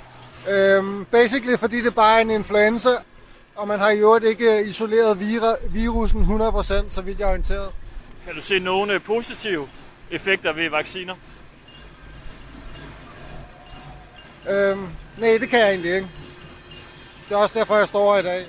Øhm, 0.49 1.05
basically, 1.05 1.57
fordi 1.57 1.81
det 1.81 1.95
bare 1.95 2.17
er 2.17 2.21
en 2.21 2.29
influenza, 2.29 2.89
og 3.55 3.67
man 3.67 3.79
har 3.79 3.89
i 3.89 3.97
øvrigt 3.99 4.25
ikke 4.25 4.65
isoleret 4.65 5.17
vira- 5.19 5.67
virusen 5.69 6.21
100%, 6.23 6.89
så 6.89 7.01
vidt 7.01 7.19
jeg 7.19 7.25
er 7.25 7.29
orienteret. 7.29 7.71
Kan 8.25 8.35
du 8.35 8.41
se 8.41 8.59
nogle 8.59 8.93
øh, 8.93 9.01
positive 9.01 9.67
effekter 10.11 10.53
ved 10.53 10.69
vacciner? 10.69 11.15
Øhm, 14.49 14.87
nej, 15.17 15.37
det 15.39 15.49
kan 15.49 15.59
jeg 15.59 15.69
egentlig 15.69 15.95
ikke. 15.95 16.07
Det 17.29 17.35
er 17.35 17.39
også 17.39 17.59
derfor, 17.59 17.75
jeg 17.75 17.87
står 17.87 18.13
her 18.13 18.19
i 18.19 18.23
dag. 18.23 18.45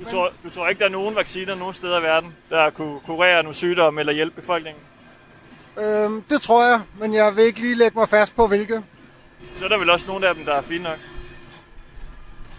Du 0.00 0.10
tror, 0.10 0.32
du 0.44 0.50
tror 0.50 0.68
ikke, 0.68 0.78
der 0.78 0.84
er 0.84 0.90
nogen 0.90 1.14
vacciner 1.14 1.54
nogen 1.54 1.74
steder 1.74 1.98
i 1.98 2.02
verden, 2.02 2.34
der 2.50 2.70
kunne 2.70 3.00
kurere 3.06 3.42
nogle 3.42 3.54
sygdomme 3.56 4.00
eller 4.00 4.12
hjælpe 4.12 4.40
befolkningen? 4.40 4.82
Øhm, 5.78 6.22
det 6.22 6.40
tror 6.40 6.64
jeg, 6.66 6.80
men 7.00 7.14
jeg 7.14 7.36
vil 7.36 7.44
ikke 7.44 7.60
lige 7.60 7.74
lægge 7.74 7.98
mig 7.98 8.08
fast 8.08 8.36
på, 8.36 8.46
hvilke. 8.46 8.82
Så 9.54 9.64
er 9.64 9.68
der 9.68 9.78
vel 9.78 9.90
også 9.90 10.06
nogle 10.06 10.28
af 10.28 10.34
dem, 10.34 10.44
der 10.44 10.54
er 10.54 10.62
fine 10.62 10.84
nok. 10.84 10.98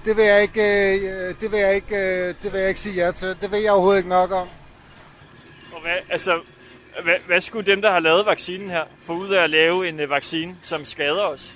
Det 0.05 0.17
vil 0.17 0.25
jeg 0.25 0.41
ikke, 0.41 0.61
øh, 0.61 1.35
det 1.41 1.51
vil 1.51 1.59
jeg 1.59 1.75
ikke, 1.75 1.95
øh, 1.95 2.33
det 2.43 2.53
vil 2.53 2.59
jeg 2.59 2.69
ikke 2.69 2.79
sige 2.79 3.05
ja 3.05 3.11
til. 3.11 3.27
Det 3.41 3.51
ved 3.51 3.59
jeg 3.59 3.71
overhovedet 3.71 3.99
ikke 3.99 4.09
nok 4.09 4.31
om. 4.31 4.47
Og 5.73 5.81
hvad, 5.81 5.95
altså, 6.09 6.41
hvad, 7.03 7.15
hvad 7.27 7.41
skulle 7.41 7.71
dem, 7.71 7.81
der 7.81 7.91
har 7.91 7.99
lavet 7.99 8.25
vaccinen 8.25 8.69
her, 8.69 8.83
få 9.05 9.13
ud 9.13 9.29
af 9.29 9.43
at 9.43 9.49
lave 9.49 9.89
en 9.89 9.99
uh, 9.99 10.09
vaccine, 10.09 10.55
som 10.61 10.85
skader 10.85 11.21
os? 11.21 11.55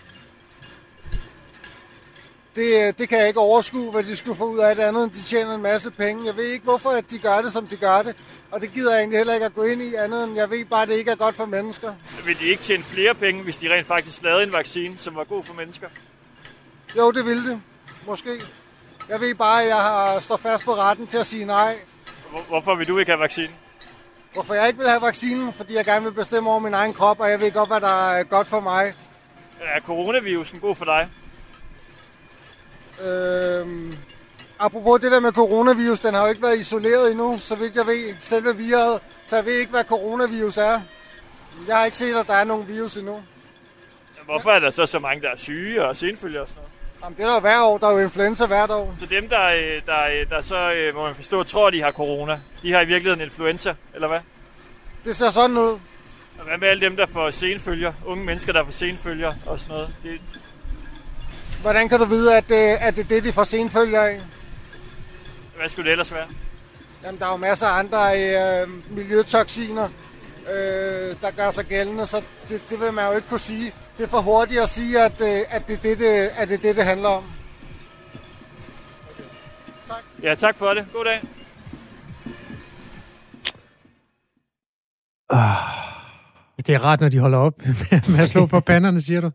Det, 2.55 2.87
øh, 2.87 2.93
det 2.97 3.09
kan 3.09 3.19
jeg 3.19 3.27
ikke 3.27 3.39
overskue, 3.39 3.91
hvad 3.91 4.03
de 4.03 4.15
skulle 4.15 4.37
få 4.37 4.45
ud 4.45 4.59
af 4.59 4.75
det 4.75 4.83
andet, 4.83 5.03
end 5.03 5.11
de 5.11 5.21
tjener 5.21 5.55
en 5.55 5.61
masse 5.61 5.91
penge. 5.91 6.25
Jeg 6.25 6.37
ved 6.37 6.43
ikke, 6.43 6.63
hvorfor 6.63 6.89
at 6.89 7.11
de 7.11 7.19
gør 7.19 7.41
det, 7.41 7.51
som 7.51 7.67
de 7.67 7.77
gør 7.77 8.01
det. 8.01 8.15
Og 8.51 8.61
det 8.61 8.73
gider 8.73 8.91
jeg 8.91 8.99
egentlig 8.99 9.19
heller 9.19 9.33
ikke 9.33 9.45
at 9.45 9.53
gå 9.53 9.63
ind 9.63 9.81
i 9.81 9.95
andet, 9.95 10.23
end 10.23 10.35
jeg 10.35 10.49
ved 10.49 10.65
bare, 10.65 10.81
at 10.81 10.87
det 10.87 10.95
ikke 10.95 11.11
er 11.11 11.15
godt 11.15 11.35
for 11.35 11.45
mennesker. 11.45 11.93
Vil 12.25 12.39
de 12.39 12.45
ikke 12.45 12.63
tjene 12.63 12.83
flere 12.83 13.15
penge, 13.15 13.43
hvis 13.43 13.57
de 13.57 13.73
rent 13.73 13.87
faktisk 13.87 14.23
lavede 14.23 14.43
en 14.43 14.51
vaccine, 14.51 14.97
som 14.97 15.15
var 15.15 15.23
god 15.23 15.43
for 15.43 15.53
mennesker? 15.53 15.87
Jo, 16.97 17.11
det 17.11 17.25
ville 17.25 17.49
det. 17.49 17.61
Måske. 18.07 18.29
Jeg 19.09 19.21
ved 19.21 19.35
bare, 19.35 19.61
at 19.63 19.67
jeg 19.67 19.77
har 19.77 20.19
står 20.19 20.37
fast 20.37 20.65
på 20.65 20.73
retten 20.75 21.07
til 21.07 21.17
at 21.17 21.27
sige 21.27 21.45
nej. 21.45 21.75
Hvor, 22.31 22.41
hvorfor 22.41 22.75
vil 22.75 22.87
du 22.87 22.97
ikke 22.97 23.11
have 23.11 23.19
vaccinen? 23.19 23.55
Hvorfor 24.33 24.53
jeg 24.53 24.67
ikke 24.67 24.79
vil 24.79 24.89
have 24.89 25.01
vaccinen? 25.01 25.53
Fordi 25.53 25.75
jeg 25.75 25.85
gerne 25.85 26.05
vil 26.05 26.11
bestemme 26.11 26.49
over 26.49 26.59
min 26.59 26.73
egen 26.73 26.93
krop, 26.93 27.19
og 27.19 27.29
jeg 27.29 27.41
ved 27.41 27.51
godt, 27.51 27.69
hvad 27.69 27.81
der 27.81 28.09
er 28.09 28.23
godt 28.23 28.47
for 28.47 28.59
mig. 28.59 28.93
Er 29.61 29.79
coronavirusen 29.79 30.59
god 30.59 30.75
for 30.75 30.85
dig? 30.85 31.09
Øhm, 33.01 33.97
apropos 34.59 35.01
det 35.01 35.11
der 35.11 35.19
med 35.19 35.31
coronavirus, 35.31 35.99
den 35.99 36.13
har 36.13 36.23
jo 36.23 36.29
ikke 36.29 36.41
været 36.41 36.59
isoleret 36.59 37.11
endnu, 37.11 37.37
så 37.39 37.55
vidt 37.55 37.75
jeg 37.75 37.87
ved, 37.87 38.15
selve 38.21 38.57
viruset, 38.57 39.01
så 39.25 39.35
jeg 39.35 39.45
ved 39.45 39.53
ikke, 39.53 39.71
hvad 39.71 39.83
coronavirus 39.83 40.57
er. 40.57 40.81
Jeg 41.67 41.77
har 41.77 41.85
ikke 41.85 41.97
set, 41.97 42.15
at 42.15 42.27
der 42.27 42.33
er 42.33 42.43
nogen 42.43 42.67
virus 42.67 42.97
endnu. 42.97 43.23
Hvorfor 44.25 44.49
er 44.51 44.59
der 44.59 44.69
så 44.69 44.85
så 44.85 44.99
mange, 44.99 45.21
der 45.21 45.29
er 45.29 45.37
syge 45.37 45.85
og 45.85 45.97
senfølger 45.97 46.41
og 46.41 46.47
sådan 46.47 46.57
noget? 46.57 46.73
Jamen, 47.03 47.17
det 47.17 47.25
er 47.25 47.29
der 47.29 47.39
hver 47.39 47.61
år. 47.61 47.77
Der 47.77 47.87
er 47.87 47.91
jo 47.91 47.99
influenza 47.99 48.45
hvert 48.45 48.71
år. 48.71 48.95
Så 48.99 49.05
dem, 49.05 49.29
der, 49.29 49.45
øh, 49.45 49.81
der, 49.85 50.03
øh, 50.03 50.29
der 50.29 50.41
så, 50.41 50.71
øh, 50.71 50.95
må 50.95 51.03
man 51.03 51.15
forstå, 51.15 51.43
tror, 51.43 51.69
de 51.69 51.81
har 51.81 51.91
corona, 51.91 52.39
de 52.61 52.71
har 52.73 52.81
i 52.81 52.85
virkeligheden 52.85 53.21
influenza, 53.21 53.75
eller 53.93 54.07
hvad? 54.07 54.19
Det 55.05 55.15
ser 55.15 55.29
sådan 55.29 55.57
ud. 55.57 55.79
Og 56.39 56.45
hvad 56.45 56.57
med 56.57 56.67
alle 56.67 56.81
dem, 56.81 56.95
der 56.95 57.05
får 57.05 57.31
senfølger? 57.31 57.93
Unge 58.05 58.25
mennesker, 58.25 58.53
der 58.53 58.63
får 58.63 58.71
senfølger 58.71 59.33
og 59.45 59.59
sådan 59.59 59.73
noget? 59.73 59.95
Det, 60.03 60.21
Hvordan 61.63 61.89
kan 61.89 61.99
du 61.99 62.05
vide, 62.05 62.37
at, 62.37 62.49
det, 62.49 62.55
at 62.55 62.95
det 62.95 63.03
er 63.03 63.07
det, 63.07 63.23
de 63.23 63.33
får 63.33 63.43
senfølger 63.43 64.01
af? 64.01 64.21
hvad 65.57 65.69
skulle 65.69 65.85
det 65.85 65.91
ellers 65.91 66.13
være? 66.13 66.27
Jamen, 67.03 67.19
der 67.19 67.25
er 67.25 67.31
jo 67.31 67.37
masser 67.37 67.67
af 67.67 67.79
andre 67.79 67.99
øh, 68.61 68.91
miljøtoksiner, 68.91 69.89
øh, 70.39 71.15
der 71.21 71.31
gør 71.37 71.51
sig 71.51 71.65
gældende, 71.65 72.07
så 72.07 72.21
det, 72.49 72.61
det 72.69 72.79
vil 72.79 72.93
man 72.93 73.05
jo 73.05 73.15
ikke 73.15 73.27
kunne 73.29 73.39
sige. 73.39 73.73
Det 73.97 74.03
er 74.03 74.07
for 74.07 74.21
hurtigt 74.21 74.61
at 74.61 74.69
sige, 74.69 75.01
at, 75.01 75.21
øh, 75.21 75.41
at, 75.49 75.67
det, 75.67 75.73
er 75.73 75.81
det, 75.81 75.99
det, 75.99 76.29
at 76.37 76.49
det 76.49 76.57
er 76.57 76.61
det, 76.61 76.75
det 76.75 76.85
handler 76.85 77.09
om. 77.09 77.23
Ja, 80.23 80.35
tak 80.35 80.57
for 80.57 80.73
det. 80.73 80.85
God 80.93 81.05
dag. 81.05 81.21
Det 86.57 86.69
er 86.69 86.79
rart, 86.85 87.01
når 87.01 87.09
de 87.09 87.19
holder 87.19 87.37
op 87.37 87.53
med 88.09 88.19
at 88.19 88.23
slå 88.23 88.45
på 88.45 88.59
panderne, 88.59 89.01
siger 89.01 89.21
du. 89.21 89.31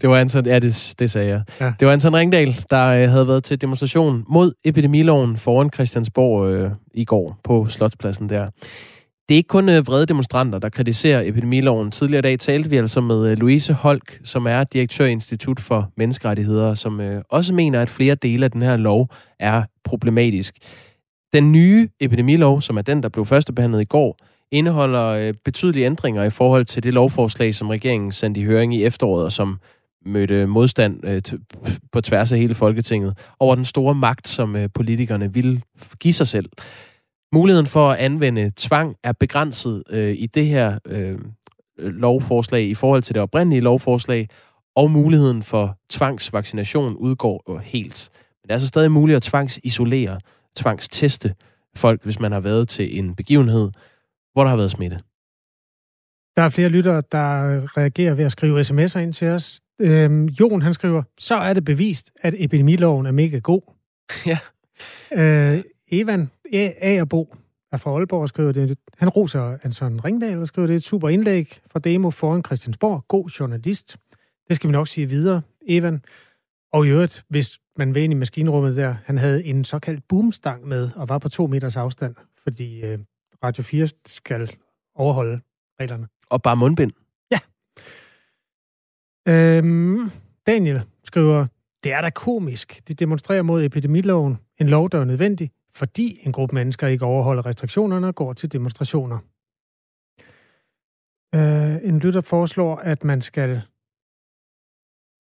Det 0.00 0.10
var 0.10 0.16
Anton, 0.16 0.46
ja, 0.46 0.58
det, 0.58 0.94
det 0.98 1.10
sagde 1.10 1.28
jeg. 1.28 1.42
Ja. 1.60 1.72
Det 1.80 1.86
var 1.86 1.92
Anton 1.92 2.16
Ringdal, 2.16 2.56
der 2.70 2.86
øh, 2.86 3.08
havde 3.08 3.28
været 3.28 3.44
til 3.44 3.60
demonstration 3.60 4.24
mod 4.28 4.52
epidemiloven 4.64 5.36
foran 5.36 5.70
Christiansborg 5.74 6.48
øh, 6.48 6.70
i 6.94 7.04
går 7.04 7.40
på 7.44 7.66
Slotspladsen 7.68 8.28
der. 8.28 8.50
Det 9.28 9.34
er 9.34 9.36
ikke 9.36 9.48
kun 9.48 9.68
øh, 9.68 9.86
vrede 9.86 10.06
demonstranter, 10.06 10.58
der 10.58 10.68
kritiserer 10.68 11.22
epidemiloven. 11.24 11.90
Tidligere 11.90 12.18
i 12.18 12.22
dag 12.22 12.38
talte 12.38 12.70
vi 12.70 12.76
altså 12.76 13.00
med 13.00 13.30
øh, 13.30 13.36
Louise 13.38 13.72
Holk, 13.72 14.20
som 14.24 14.46
er 14.46 14.64
direktør 14.64 15.04
i 15.04 15.10
Institut 15.10 15.60
for 15.60 15.90
Menneskerettigheder, 15.96 16.74
som 16.74 17.00
øh, 17.00 17.22
også 17.30 17.54
mener, 17.54 17.82
at 17.82 17.90
flere 17.90 18.14
dele 18.14 18.44
af 18.44 18.50
den 18.50 18.62
her 18.62 18.76
lov 18.76 19.08
er 19.40 19.62
problematisk. 19.84 20.54
Den 21.32 21.52
nye 21.52 21.88
epidemilov, 22.00 22.60
som 22.60 22.76
er 22.76 22.82
den, 22.82 23.02
der 23.02 23.08
blev 23.08 23.26
førstebehandlet 23.26 23.80
i 23.80 23.84
går, 23.84 24.18
indeholder 24.54 25.06
øh, 25.06 25.34
betydelige 25.44 25.86
ændringer 25.86 26.22
i 26.24 26.30
forhold 26.30 26.64
til 26.64 26.82
det 26.82 26.94
lovforslag, 26.94 27.54
som 27.54 27.68
regeringen 27.68 28.12
sendte 28.12 28.40
i 28.40 28.44
høring 28.44 28.74
i 28.74 28.84
efteråret, 28.84 29.24
og 29.24 29.32
som 29.32 29.58
mødte 30.06 30.46
modstand 30.46 31.06
øh, 31.06 31.22
på 31.92 32.00
tværs 32.00 32.32
af 32.32 32.38
hele 32.38 32.54
Folketinget 32.54 33.18
over 33.40 33.54
den 33.54 33.64
store 33.64 33.94
magt, 33.94 34.28
som 34.28 34.56
øh, 34.56 34.68
politikerne 34.74 35.34
ville 35.34 35.62
give 36.00 36.14
sig 36.14 36.26
selv. 36.26 36.50
Muligheden 37.32 37.66
for 37.66 37.90
at 37.90 37.98
anvende 37.98 38.52
tvang 38.56 38.96
er 39.02 39.12
begrænset 39.12 39.82
øh, 39.90 40.14
i 40.18 40.26
det 40.26 40.46
her 40.46 40.78
øh, 40.86 41.18
lovforslag 41.78 42.64
i 42.64 42.74
forhold 42.74 43.02
til 43.02 43.14
det 43.14 43.22
oprindelige 43.22 43.60
lovforslag, 43.60 44.28
og 44.76 44.90
muligheden 44.90 45.42
for 45.42 45.78
tvangsvaccination 45.90 46.96
udgår 46.96 47.60
helt. 47.62 48.10
Men 48.12 48.42
det 48.42 48.50
er 48.50 48.54
altså 48.54 48.68
stadig 48.68 48.90
muligt 48.90 49.16
at 49.16 49.22
tvangsisolere, 49.22 50.20
tvangsteste 50.56 51.34
folk, 51.76 52.04
hvis 52.04 52.20
man 52.20 52.32
har 52.32 52.40
været 52.40 52.68
til 52.68 52.98
en 52.98 53.14
begivenhed, 53.14 53.70
hvor 54.34 54.42
der 54.42 54.50
har 54.50 54.56
været 54.56 54.70
smitte. 54.70 54.96
Der 56.36 56.42
er 56.42 56.48
flere 56.48 56.68
lyttere, 56.68 57.02
der 57.12 57.26
reagerer 57.76 58.14
ved 58.14 58.24
at 58.24 58.32
skrive 58.32 58.60
sms'er 58.60 58.98
ind 58.98 59.12
til 59.12 59.28
os. 59.28 59.60
Øhm, 59.80 60.26
Jon, 60.26 60.62
han 60.62 60.74
skriver, 60.74 61.02
så 61.18 61.34
er 61.34 61.52
det 61.52 61.64
bevist, 61.64 62.10
at 62.20 62.34
epidemiloven 62.38 63.06
er 63.06 63.12
mega 63.12 63.38
god. 63.38 63.60
Ja. 64.26 64.38
Øh, 65.12 65.62
Evan 65.90 66.30
A. 66.52 66.70
Agerbo 66.80 67.34
er 67.72 67.76
fra 67.76 67.90
Aalborg 67.90 68.22
og 68.22 68.28
skriver 68.28 68.52
det. 68.52 68.78
Han 68.98 69.08
roser 69.08 69.58
Anton 69.62 70.00
Ringdal 70.04 70.38
og 70.38 70.46
skriver, 70.46 70.66
det 70.66 70.74
er 70.74 70.78
et 70.78 70.82
super 70.82 71.08
indlæg 71.08 71.60
fra 71.72 71.78
Demo 71.78 72.10
foran 72.10 72.44
Christiansborg. 72.44 73.04
God 73.08 73.28
journalist. 73.28 73.96
Det 74.48 74.56
skal 74.56 74.68
vi 74.68 74.72
nok 74.72 74.88
sige 74.88 75.08
videre, 75.08 75.42
Evan. 75.66 76.02
Og 76.72 76.86
i 76.86 76.88
øvrigt, 76.88 77.24
hvis 77.28 77.58
man 77.76 77.94
vil 77.94 78.02
ind 78.02 78.12
i 78.12 78.16
maskinrummet 78.16 78.76
der, 78.76 78.94
han 79.04 79.18
havde 79.18 79.44
en 79.44 79.64
såkaldt 79.64 80.08
boomstang 80.08 80.68
med 80.68 80.90
og 80.96 81.08
var 81.08 81.18
på 81.18 81.28
to 81.28 81.46
meters 81.46 81.76
afstand, 81.76 82.14
fordi 82.42 82.80
øh, 82.80 82.98
Radio 83.44 83.62
4 83.62 83.88
skal 84.06 84.56
overholde 84.94 85.40
reglerne. 85.80 86.08
Og 86.30 86.42
bare 86.42 86.56
mundbind. 86.56 86.92
Øhm, 89.28 90.10
Daniel 90.46 90.82
skriver, 91.04 91.46
det 91.84 91.92
er 91.92 92.00
da 92.00 92.10
komisk. 92.10 92.82
Det 92.88 93.00
demonstrerer 93.00 93.42
mod 93.42 93.64
epidemiloven. 93.64 94.38
En 94.58 94.68
lov, 94.68 94.90
der 94.90 95.00
er 95.00 95.04
nødvendig, 95.04 95.50
fordi 95.74 96.20
en 96.22 96.32
gruppe 96.32 96.54
mennesker 96.54 96.86
ikke 96.86 97.04
overholder 97.04 97.46
restriktionerne 97.46 98.06
og 98.06 98.14
går 98.14 98.32
til 98.32 98.52
demonstrationer. 98.52 99.18
Øh, 101.34 101.88
en 101.88 101.98
lytter 101.98 102.20
foreslår, 102.20 102.76
at 102.76 103.04
man 103.04 103.20
skal... 103.20 103.62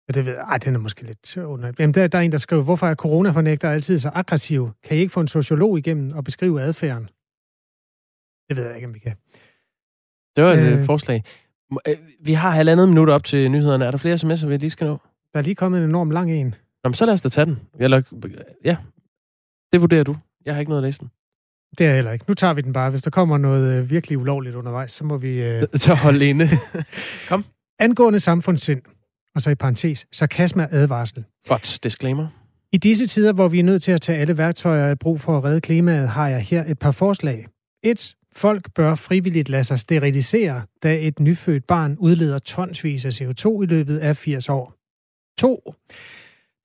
Ja, 0.08 0.14
det 0.14 0.26
ved 0.26 0.34
jeg. 0.34 0.42
Ej, 0.42 0.58
den 0.58 0.76
er 0.76 0.80
måske 0.80 1.04
lidt 1.04 1.38
under. 1.38 1.74
Jamen, 1.80 1.94
der, 1.94 2.08
der 2.08 2.18
er 2.18 2.22
en, 2.22 2.32
der 2.32 2.38
skriver, 2.38 2.64
hvorfor 2.64 2.88
er 2.88 2.96
coronafornægter 2.96 3.70
altid 3.70 4.00
så 4.00 4.12
aggressiv? 4.14 4.72
Kan 4.84 4.98
I 4.98 5.00
ikke 5.00 5.14
få 5.14 5.20
en 5.22 5.28
sociolog 5.28 5.78
igennem 5.78 6.12
og 6.16 6.24
beskrive 6.24 6.62
adfærden? 6.62 7.10
Det 8.50 8.58
ved 8.58 8.66
jeg 8.66 8.76
ikke, 8.76 8.88
om 8.88 8.94
vi 8.94 9.00
kan. 9.00 9.16
Det 10.36 10.44
var 10.44 10.52
et 10.54 10.60
Øh. 10.60 10.80
øh. 10.80 10.86
forslag. 10.86 11.24
Øh, 11.88 11.96
Vi 12.20 12.34
har 12.34 12.50
halvandet 12.50 12.90
minut 12.90 13.10
op 13.10 13.24
til 13.24 13.50
nyhederne. 13.52 13.86
Er 13.86 13.92
der 13.92 13.98
flere 13.98 14.16
sms'er, 14.16 14.48
vi 14.48 14.58
lige 14.58 14.70
skal 14.70 14.88
nå? 14.88 14.98
Der 15.34 15.40
er 15.40 15.44
lige 15.44 15.56
kommet 15.56 15.84
en 15.84 15.90
enorm 15.90 16.12
lang 16.12 16.32
en. 16.32 16.56
Nå, 16.84 16.88
men 16.90 16.94
så 16.94 17.06
lad 17.06 17.14
os 17.14 17.22
da 17.22 17.30
tage 17.30 17.46
den. 17.46 17.60
Eller, 17.80 18.02
ja, 18.64 18.78
det 19.74 19.82
vurderer 19.82 20.04
du. 20.04 20.16
Jeg 20.46 20.54
har 20.54 20.60
ikke 20.60 20.70
noget 20.70 20.82
at 20.82 20.88
læse 20.88 21.00
den. 21.00 21.10
Det 21.78 21.84
er 21.84 21.88
jeg 21.90 21.96
heller 21.96 22.12
ikke. 22.12 22.26
Nu 22.28 22.34
tager 22.34 22.54
vi 22.54 22.62
den 22.62 22.74
bare. 22.74 22.90
Hvis 22.90 23.02
der 23.02 23.10
kommer 23.12 23.38
noget 23.38 23.74
øh, 23.74 23.90
virkelig 23.90 24.18
ulovligt 24.18 24.56
undervejs, 24.56 24.92
så 24.92 25.04
må 25.04 25.18
vi... 25.18 25.44
Øh... 25.44 25.64
Så 25.74 25.94
hold 25.94 26.22
inde. 26.22 26.48
Angående 27.80 28.20
samfundssind, 28.20 28.82
og 29.36 29.42
så 29.42 29.50
i 29.50 29.56
parentes, 29.56 30.08
sarkasme 30.12 30.64
er 30.64 30.68
advarsel. 30.72 31.24
Godt, 31.48 31.80
disclaimer. 31.84 32.28
I 32.72 32.78
disse 32.78 33.08
tider, 33.08 33.34
hvor 33.34 33.48
vi 33.48 33.60
er 33.60 33.64
nødt 33.64 33.84
til 33.84 33.92
at 33.92 34.02
tage 34.02 34.18
alle 34.20 34.38
værktøjer 34.38 34.92
i 34.92 34.96
brug 34.96 35.22
for 35.22 35.38
at 35.38 35.44
redde 35.44 35.62
klimaet, 35.62 36.10
har 36.10 36.28
jeg 36.28 36.42
her 36.42 36.64
et 36.68 36.80
par 36.80 36.92
forslag. 36.92 37.48
1. 37.84 38.16
Folk 38.38 38.74
bør 38.74 38.96
frivilligt 38.96 39.50
lade 39.50 39.64
sig 39.64 39.80
sterilisere, 39.80 40.62
da 40.84 40.98
et 41.02 41.20
nyfødt 41.20 41.68
barn 41.68 41.98
udleder 42.00 42.38
tonsvis 42.38 43.06
af 43.06 43.22
CO2 43.22 43.62
i 43.62 43.66
løbet 43.66 43.98
af 43.98 44.18
80 44.18 44.50
år. 44.50 44.74
2. 45.40 45.74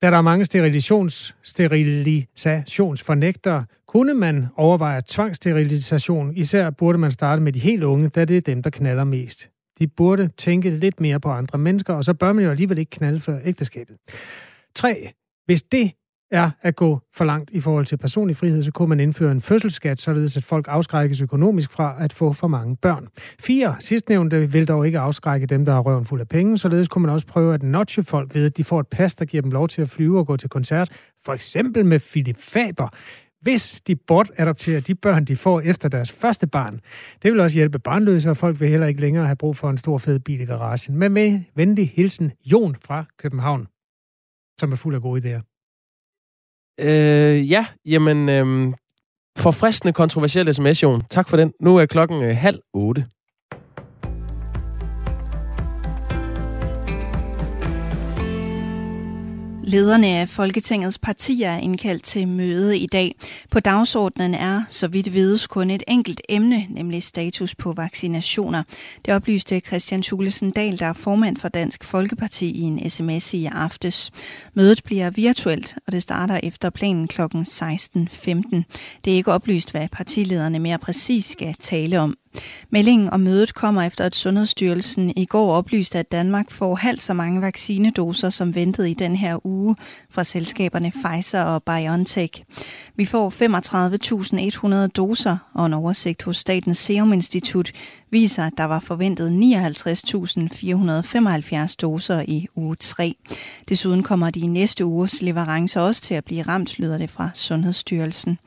Da 0.01 0.11
der 0.11 0.17
er 0.17 0.21
mange 0.21 0.45
sterilisations, 0.45 1.35
sterilisationsfornægtere, 1.43 3.65
kunne 3.87 4.13
man 4.13 4.47
overveje 4.55 5.01
tvangssterilisation. 5.07 6.37
Især 6.37 6.69
burde 6.69 6.97
man 6.97 7.11
starte 7.11 7.41
med 7.41 7.53
de 7.53 7.59
helt 7.59 7.83
unge, 7.83 8.09
da 8.09 8.25
det 8.25 8.37
er 8.37 8.41
dem, 8.41 8.63
der 8.63 8.69
knaller 8.69 9.03
mest. 9.03 9.49
De 9.79 9.87
burde 9.87 10.29
tænke 10.37 10.69
lidt 10.69 10.99
mere 10.99 11.19
på 11.19 11.29
andre 11.29 11.57
mennesker, 11.57 11.93
og 11.93 12.03
så 12.03 12.13
bør 12.13 12.33
man 12.33 12.43
jo 12.43 12.51
alligevel 12.51 12.77
ikke 12.77 12.89
knalde 12.89 13.19
før 13.19 13.39
ægteskabet. 13.43 13.97
3. 14.75 15.11
Hvis 15.45 15.63
det 15.63 15.91
er 16.31 16.51
at 16.61 16.75
gå 16.75 16.99
for 17.13 17.25
langt 17.25 17.49
i 17.53 17.59
forhold 17.59 17.85
til 17.85 17.97
personlig 17.97 18.37
frihed, 18.37 18.63
så 18.63 18.71
kunne 18.71 18.89
man 18.89 18.99
indføre 18.99 19.31
en 19.31 19.41
fødselsskat, 19.41 20.01
således 20.01 20.37
at 20.37 20.43
folk 20.43 20.65
afskrækkes 20.69 21.21
økonomisk 21.21 21.71
fra 21.71 21.95
at 21.99 22.13
få 22.13 22.33
for 22.33 22.47
mange 22.47 22.75
børn. 22.75 23.07
Fire 23.39 23.75
Sidstnævnte 23.79 24.51
vil 24.51 24.67
dog 24.67 24.85
ikke 24.85 24.99
afskrække 24.99 25.47
dem, 25.47 25.65
der 25.65 25.73
har 25.73 25.79
røven 25.79 26.05
fuld 26.05 26.21
af 26.21 26.27
penge, 26.27 26.57
således 26.57 26.87
kunne 26.87 27.01
man 27.01 27.11
også 27.11 27.27
prøve 27.27 27.53
at 27.53 27.63
notche 27.63 28.03
folk 28.03 28.35
ved, 28.35 28.45
at 28.45 28.57
de 28.57 28.63
får 28.63 28.79
et 28.79 28.87
pas, 28.87 29.15
der 29.15 29.25
giver 29.25 29.41
dem 29.41 29.51
lov 29.51 29.67
til 29.67 29.81
at 29.81 29.89
flyve 29.89 30.19
og 30.19 30.27
gå 30.27 30.37
til 30.37 30.49
koncert, 30.49 30.89
for 31.25 31.33
eksempel 31.33 31.85
med 31.85 31.99
Philip 31.99 32.37
Faber, 32.37 32.89
hvis 33.41 33.81
de 33.87 33.95
bortadopterer 33.95 34.81
de 34.81 34.95
børn, 34.95 35.25
de 35.25 35.35
får 35.35 35.61
efter 35.61 35.89
deres 35.89 36.11
første 36.11 36.47
barn. 36.47 36.79
Det 37.23 37.31
vil 37.31 37.39
også 37.39 37.57
hjælpe 37.57 37.79
barnløse, 37.79 38.29
og 38.29 38.37
folk 38.37 38.59
vil 38.59 38.69
heller 38.69 38.87
ikke 38.87 39.01
længere 39.01 39.25
have 39.25 39.35
brug 39.35 39.57
for 39.57 39.69
en 39.69 39.77
stor 39.77 39.97
fed 39.97 40.19
bil 40.19 40.41
i 40.41 40.45
garagen. 40.45 40.97
Men 40.97 41.11
med 41.11 41.39
venlig 41.55 41.91
hilsen, 41.95 42.31
Jon 42.45 42.75
fra 42.85 43.05
København, 43.17 43.67
som 44.59 44.71
er 44.71 44.75
fuld 44.75 44.95
af 44.95 45.01
gode 45.01 45.35
idéer. 45.35 45.50
Øh, 46.81 47.51
ja, 47.51 47.65
jamen, 47.85 48.29
øh, 48.29 48.73
forfriskende 49.37 49.93
kontroversiel 49.93 50.53
sms, 50.53 50.83
Jon. 50.83 51.01
Tak 51.09 51.29
for 51.29 51.37
den. 51.37 51.53
Nu 51.61 51.77
er 51.77 51.85
klokken 51.85 52.23
øh, 52.23 52.37
halv 52.37 52.59
otte. 52.73 53.05
Lederne 59.71 60.07
af 60.07 60.29
Folketingets 60.29 60.99
partier 60.99 61.49
er 61.49 61.57
indkaldt 61.57 62.03
til 62.03 62.27
møde 62.27 62.77
i 62.77 62.85
dag. 62.85 63.15
På 63.51 63.59
dagsordenen 63.59 64.35
er, 64.35 64.63
så 64.69 64.87
vidt 64.87 65.13
vides, 65.13 65.47
kun 65.47 65.71
et 65.71 65.83
enkelt 65.87 66.21
emne, 66.29 66.65
nemlig 66.69 67.03
status 67.03 67.55
på 67.55 67.73
vaccinationer. 67.73 68.63
Det 69.05 69.13
oplyste 69.13 69.59
Christian 69.59 70.01
Thulesen 70.01 70.51
Dahl, 70.51 70.79
der 70.79 70.85
er 70.85 70.93
formand 70.93 71.37
for 71.37 71.47
Dansk 71.47 71.83
Folkeparti 71.83 72.45
i 72.45 72.61
en 72.61 72.89
sms 72.89 73.33
i 73.33 73.45
aftes. 73.45 74.11
Mødet 74.53 74.81
bliver 74.83 75.09
virtuelt, 75.09 75.75
og 75.87 75.91
det 75.91 76.03
starter 76.03 76.39
efter 76.43 76.69
planen 76.69 77.07
kl. 77.07 77.21
16.15. 77.21 77.29
Det 79.05 79.13
er 79.13 79.15
ikke 79.15 79.31
oplyst, 79.31 79.71
hvad 79.71 79.87
partilederne 79.91 80.59
mere 80.59 80.79
præcis 80.79 81.25
skal 81.25 81.55
tale 81.59 81.99
om. 81.99 82.17
Meldingen 82.69 83.09
om 83.09 83.19
mødet 83.19 83.53
kommer 83.53 83.81
efter, 83.81 84.05
at 84.05 84.15
Sundhedsstyrelsen 84.15 85.13
i 85.15 85.25
går 85.25 85.53
oplyste, 85.53 85.99
at 85.99 86.11
Danmark 86.11 86.51
får 86.51 86.75
halvt 86.75 87.01
så 87.01 87.13
mange 87.13 87.41
vaccinedoser 87.41 88.29
som 88.29 88.55
ventet 88.55 88.89
i 88.89 88.93
den 88.93 89.15
her 89.15 89.45
uge 89.45 89.75
fra 90.09 90.23
selskaberne 90.23 90.91
Pfizer 90.91 91.43
og 91.43 91.63
BioNTech. 91.63 92.43
Vi 92.95 93.05
får 93.05 93.29
35.100 94.85 94.87
doser, 94.87 95.37
og 95.53 95.65
en 95.65 95.73
oversigt 95.73 96.23
hos 96.23 96.37
Statens 96.37 96.77
Serum 96.77 97.13
Institut 97.13 97.71
viser, 98.11 98.45
at 98.45 98.53
der 98.57 98.63
var 98.63 98.79
forventet 98.79 99.29
59.475 101.67 101.75
doser 101.81 102.23
i 102.27 102.47
uge 102.55 102.75
3. 102.75 103.15
Desuden 103.69 104.03
kommer 104.03 104.29
de 104.29 104.47
næste 104.47 104.85
ugers 104.85 105.21
leverancer 105.21 105.81
også 105.81 106.01
til 106.01 106.13
at 106.13 106.25
blive 106.25 106.41
ramt, 106.41 106.79
lyder 106.79 106.97
det 106.97 107.09
fra 107.09 107.29
Sundhedsstyrelsen. 107.33 108.37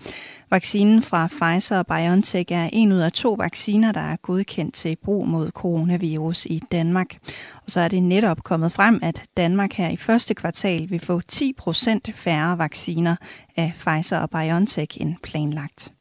Vaccinen 0.54 1.02
fra 1.02 1.26
Pfizer 1.26 1.78
og 1.78 1.86
BioNTech 1.86 2.52
er 2.52 2.70
en 2.72 2.92
ud 2.92 2.98
af 2.98 3.12
to 3.12 3.32
vacciner, 3.32 3.92
der 3.92 4.00
er 4.00 4.16
godkendt 4.16 4.74
til 4.74 4.96
brug 5.04 5.28
mod 5.28 5.50
coronavirus 5.50 6.46
i 6.46 6.62
Danmark. 6.72 7.16
Og 7.64 7.70
så 7.70 7.80
er 7.80 7.88
det 7.88 8.02
netop 8.02 8.44
kommet 8.44 8.72
frem, 8.72 8.98
at 9.02 9.24
Danmark 9.36 9.72
her 9.72 9.88
i 9.88 9.96
første 9.96 10.34
kvartal 10.34 10.90
vil 10.90 11.00
få 11.00 11.20
10 11.20 11.52
procent 11.58 12.10
færre 12.14 12.58
vacciner 12.58 13.16
af 13.56 13.72
Pfizer 13.74 14.18
og 14.18 14.30
BioNTech 14.30 15.00
end 15.00 15.14
planlagt. 15.22 15.92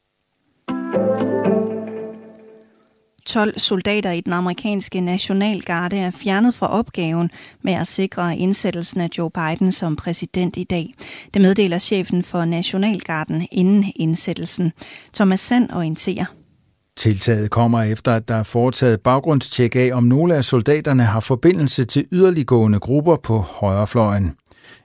12 3.25 3.59
soldater 3.59 4.11
i 4.11 4.21
den 4.21 4.33
amerikanske 4.33 5.01
nationalgarde 5.01 5.97
er 5.97 6.11
fjernet 6.11 6.55
fra 6.55 6.67
opgaven 6.79 7.31
med 7.61 7.73
at 7.73 7.87
sikre 7.87 8.37
indsættelsen 8.37 9.01
af 9.01 9.09
Joe 9.17 9.29
Biden 9.31 9.71
som 9.71 9.95
præsident 9.95 10.57
i 10.57 10.63
dag. 10.63 10.93
Det 11.33 11.41
meddeler 11.41 11.79
chefen 11.79 12.23
for 12.23 12.45
Nationalgarden 12.45 13.47
inden 13.51 13.85
indsættelsen. 13.95 14.71
Thomas 15.13 15.39
Sand 15.39 15.69
orienterer. 15.73 16.25
Tiltaget 16.97 17.51
kommer 17.51 17.81
efter, 17.81 18.11
at 18.11 18.27
der 18.27 18.35
er 18.35 18.43
foretaget 18.43 19.01
baggrundstjek 19.01 19.75
af, 19.75 19.89
om 19.93 20.03
nogle 20.03 20.35
af 20.35 20.43
soldaterne 20.43 21.03
har 21.03 21.19
forbindelse 21.19 21.85
til 21.85 22.05
yderliggående 22.11 22.79
grupper 22.79 23.15
på 23.15 23.37
højrefløjen. 23.39 24.35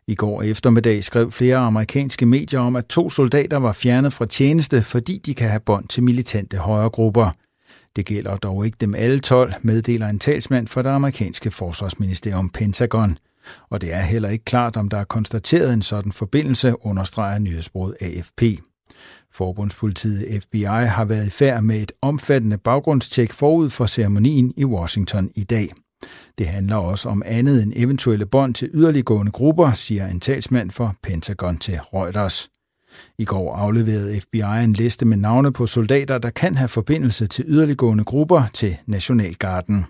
I 0.07 0.15
går 0.15 0.43
eftermiddag 0.43 1.05
skrev 1.05 1.33
flere 1.33 1.57
amerikanske 1.57 2.27
medier 2.27 2.61
om, 2.61 2.77
at 2.77 2.87
to 2.87 3.11
soldater 3.11 3.57
var 3.57 3.73
fjernet 3.73 4.13
fra 4.13 4.27
tjeneste, 4.27 4.83
fordi 4.83 5.19
de 5.27 5.35
kan 5.35 5.49
have 5.49 5.61
bånd 5.61 5.89
til 5.89 6.03
militante 6.03 6.57
højregrupper. 6.57 7.31
Det 7.99 8.07
gælder 8.07 8.37
dog 8.37 8.67
ikke 8.67 8.77
dem 8.81 8.95
alle 8.95 9.19
12, 9.19 9.55
meddeler 9.63 10.09
en 10.09 10.19
talsmand 10.19 10.67
for 10.67 10.83
det 10.83 10.91
amerikanske 10.91 11.51
forsvarsministerium 11.51 12.51
Pentagon. 12.51 13.19
Og 13.71 13.81
det 13.81 13.95
er 13.95 14.01
heller 14.01 14.29
ikke 14.29 14.45
klart, 14.45 14.77
om 14.77 14.89
der 14.89 14.99
er 14.99 15.05
konstateret 15.05 15.73
en 15.73 15.83
sådan 15.83 16.13
forbindelse, 16.13 16.75
understreger 16.87 17.39
nyhedsbruget 17.39 17.97
AFP. 18.01 18.43
Forbundspolitiet 19.33 20.43
FBI 20.43 20.63
har 20.65 21.05
været 21.05 21.27
i 21.27 21.31
færd 21.31 21.63
med 21.63 21.83
et 21.83 21.93
omfattende 22.03 22.59
baggrundstjek 22.59 23.33
forud 23.33 23.71
for 23.71 23.87
ceremonien 23.87 24.55
i 24.57 24.65
Washington 24.65 25.31
i 25.35 25.45
dag. 25.45 25.69
Det 26.39 26.47
handler 26.47 26.77
også 26.77 27.09
om 27.09 27.23
andet 27.27 27.63
end 27.63 27.73
eventuelle 27.77 28.27
bånd 28.27 28.55
til 28.55 28.71
yderliggående 28.75 29.33
grupper, 29.33 29.73
siger 29.73 30.07
en 30.07 30.21
talsmand 30.21 30.71
for 30.71 30.95
Pentagon 31.03 31.59
til 31.59 31.81
Reuters. 31.95 32.51
I 33.19 33.25
går 33.25 33.55
afleverede 33.57 34.21
FBI 34.21 34.65
en 34.65 34.73
liste 34.73 35.07
med 35.07 35.17
navne 35.17 35.53
på 35.53 35.67
soldater, 35.67 36.19
der 36.19 36.31
kan 36.31 36.57
have 36.57 36.69
forbindelse 36.69 37.27
til 37.27 37.45
yderliggående 37.49 38.05
grupper 38.05 38.43
til 38.53 38.77
Nationalgarden. 38.87 39.87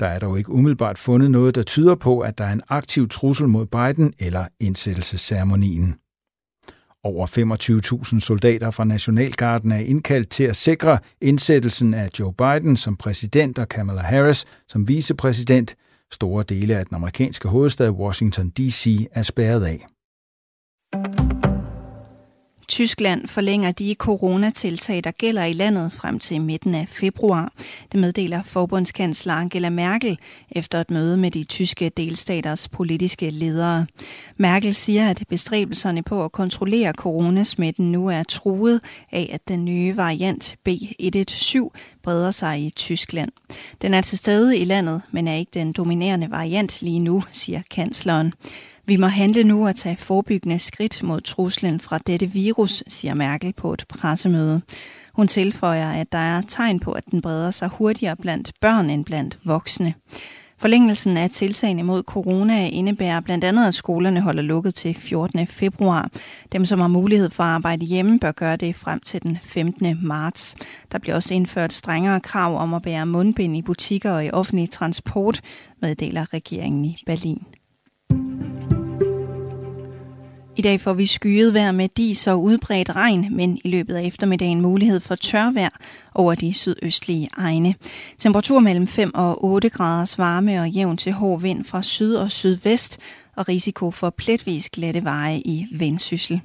Der 0.00 0.06
er 0.06 0.18
dog 0.18 0.38
ikke 0.38 0.52
umiddelbart 0.52 0.98
fundet 0.98 1.30
noget, 1.30 1.54
der 1.54 1.62
tyder 1.62 1.94
på, 1.94 2.20
at 2.20 2.38
der 2.38 2.44
er 2.44 2.52
en 2.52 2.62
aktiv 2.68 3.08
trussel 3.08 3.48
mod 3.48 3.66
Biden 3.66 4.14
eller 4.18 4.44
indsættelsesceremonien. 4.60 5.96
Over 7.04 7.26
25.000 8.14 8.20
soldater 8.20 8.70
fra 8.70 8.84
Nationalgarden 8.84 9.72
er 9.72 9.78
indkaldt 9.78 10.28
til 10.28 10.44
at 10.44 10.56
sikre 10.56 10.98
indsættelsen 11.20 11.94
af 11.94 12.10
Joe 12.18 12.32
Biden 12.32 12.76
som 12.76 12.96
præsident 12.96 13.58
og 13.58 13.68
Kamala 13.68 14.00
Harris 14.00 14.44
som 14.68 14.88
vicepræsident. 14.88 15.76
Store 16.12 16.44
dele 16.48 16.76
af 16.76 16.86
den 16.86 16.94
amerikanske 16.94 17.48
hovedstad 17.48 17.90
Washington 17.90 18.50
D.C. 18.50 19.06
er 19.12 19.22
spærret 19.22 19.64
af. 19.64 19.86
Tyskland 22.68 23.28
forlænger 23.28 23.72
de 23.72 23.94
coronatiltag, 23.98 25.04
der 25.04 25.10
gælder 25.10 25.44
i 25.44 25.52
landet 25.52 25.92
frem 25.92 26.18
til 26.18 26.40
midten 26.40 26.74
af 26.74 26.88
februar. 26.88 27.52
Det 27.92 28.00
meddeler 28.00 28.42
forbundskansler 28.42 29.34
Angela 29.34 29.70
Merkel 29.70 30.18
efter 30.50 30.80
et 30.80 30.90
møde 30.90 31.16
med 31.16 31.30
de 31.30 31.44
tyske 31.44 31.88
delstaters 31.96 32.68
politiske 32.68 33.30
ledere. 33.30 33.86
Merkel 34.36 34.74
siger, 34.74 35.10
at 35.10 35.22
bestræbelserne 35.28 36.02
på 36.02 36.24
at 36.24 36.32
kontrollere 36.32 36.92
coronasmitten 36.92 37.92
nu 37.92 38.08
er 38.08 38.22
truet 38.22 38.80
af, 39.12 39.30
at 39.32 39.48
den 39.48 39.64
nye 39.64 39.96
variant 39.96 40.56
B117 40.68 41.68
breder 42.02 42.30
sig 42.30 42.60
i 42.60 42.70
Tyskland. 42.70 43.32
Den 43.82 43.94
er 43.94 44.00
til 44.00 44.18
stede 44.18 44.58
i 44.58 44.64
landet, 44.64 45.02
men 45.10 45.28
er 45.28 45.34
ikke 45.34 45.50
den 45.54 45.72
dominerende 45.72 46.30
variant 46.30 46.82
lige 46.82 47.00
nu, 47.00 47.22
siger 47.32 47.62
kansleren. 47.70 48.32
Vi 48.88 48.96
må 48.96 49.06
handle 49.06 49.44
nu 49.44 49.66
og 49.66 49.76
tage 49.76 49.96
forebyggende 49.96 50.58
skridt 50.58 51.02
mod 51.02 51.20
truslen 51.20 51.80
fra 51.80 51.98
dette 51.98 52.26
virus, 52.26 52.82
siger 52.86 53.14
Merkel 53.14 53.52
på 53.52 53.72
et 53.72 53.84
pressemøde. 53.88 54.62
Hun 55.14 55.28
tilføjer, 55.28 55.90
at 55.92 56.12
der 56.12 56.18
er 56.18 56.42
tegn 56.48 56.80
på, 56.80 56.92
at 56.92 57.04
den 57.10 57.22
breder 57.22 57.50
sig 57.50 57.68
hurtigere 57.68 58.16
blandt 58.16 58.52
børn 58.60 58.90
end 58.90 59.04
blandt 59.04 59.38
voksne. 59.44 59.94
Forlængelsen 60.58 61.16
af 61.16 61.30
tiltagene 61.30 61.82
mod 61.82 62.02
corona 62.02 62.68
indebærer 62.68 63.20
blandt 63.20 63.44
andet, 63.44 63.66
at 63.68 63.74
skolerne 63.74 64.20
holder 64.20 64.42
lukket 64.42 64.74
til 64.74 64.94
14. 64.94 65.46
februar. 65.46 66.10
Dem, 66.52 66.66
som 66.66 66.80
har 66.80 66.88
mulighed 66.88 67.30
for 67.30 67.42
at 67.42 67.50
arbejde 67.50 67.86
hjemme, 67.86 68.18
bør 68.18 68.32
gøre 68.32 68.56
det 68.56 68.76
frem 68.76 69.00
til 69.00 69.22
den 69.22 69.38
15. 69.42 69.98
marts. 70.02 70.56
Der 70.92 70.98
bliver 70.98 71.14
også 71.14 71.34
indført 71.34 71.72
strengere 71.72 72.20
krav 72.20 72.56
om 72.56 72.74
at 72.74 72.82
bære 72.82 73.06
mundbind 73.06 73.56
i 73.56 73.62
butikker 73.62 74.12
og 74.12 74.24
i 74.24 74.30
offentlig 74.30 74.70
transport, 74.70 75.40
meddeler 75.82 76.34
regeringen 76.34 76.84
i 76.84 76.98
Berlin. 77.06 77.42
I 80.58 80.62
dag 80.62 80.80
får 80.80 80.94
vi 80.94 81.06
skyet 81.06 81.54
vejr 81.54 81.72
med 81.72 81.88
dis 81.88 82.26
og 82.26 82.42
udbredt 82.42 82.96
regn, 82.96 83.36
men 83.36 83.58
i 83.64 83.68
løbet 83.68 83.94
af 83.94 84.02
eftermiddagen 84.02 84.60
mulighed 84.60 85.00
for 85.00 85.14
tørvejr 85.14 85.68
over 86.14 86.34
de 86.34 86.54
sydøstlige 86.54 87.28
egne. 87.36 87.74
Temperatur 88.18 88.60
mellem 88.60 88.86
5 88.86 89.14
og 89.14 89.44
8 89.44 89.68
graders 89.68 90.18
varme 90.18 90.60
og 90.60 90.68
jævn 90.68 90.96
til 90.96 91.12
hård 91.12 91.40
vind 91.40 91.64
fra 91.64 91.82
syd 91.82 92.14
og 92.14 92.32
sydvest 92.32 92.98
og 93.36 93.48
risiko 93.48 93.90
for 93.90 94.10
pletvis 94.10 94.70
glatte 94.70 95.04
veje 95.04 95.38
i 95.38 95.66
vendsyssel. 95.72 96.40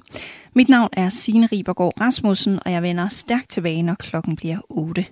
Mit 0.54 0.68
navn 0.68 0.88
er 0.92 1.10
Signe 1.10 1.48
Ribergaard 1.52 2.00
Rasmussen, 2.00 2.58
og 2.64 2.72
jeg 2.72 2.82
vender 2.82 3.08
stærkt 3.08 3.50
tilbage, 3.50 3.82
når 3.82 3.94
klokken 3.94 4.36
bliver 4.36 4.58
8. 4.68 5.04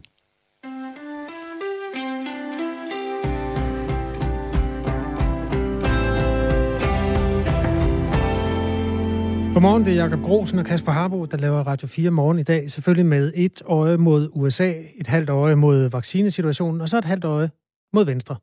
Godmorgen, 9.54 9.84
det 9.84 9.92
er 9.92 9.96
Jakob 9.96 10.20
Grosen 10.20 10.58
og 10.58 10.64
Kasper 10.64 10.92
Harbo, 10.92 11.24
der 11.24 11.36
laver 11.36 11.62
Radio 11.62 11.88
4 11.88 12.10
morgen 12.10 12.38
i 12.38 12.42
dag. 12.42 12.70
Selvfølgelig 12.70 13.06
med 13.06 13.32
et 13.34 13.62
øje 13.64 13.96
mod 13.96 14.28
USA, 14.32 14.72
et 15.00 15.06
halvt 15.06 15.28
øje 15.30 15.56
mod 15.56 15.90
vaccinesituationen, 15.90 16.80
og 16.80 16.88
så 16.88 16.98
et 16.98 17.04
halvt 17.04 17.24
øje 17.24 17.50
mod 17.92 18.04
Venstre. 18.04 18.36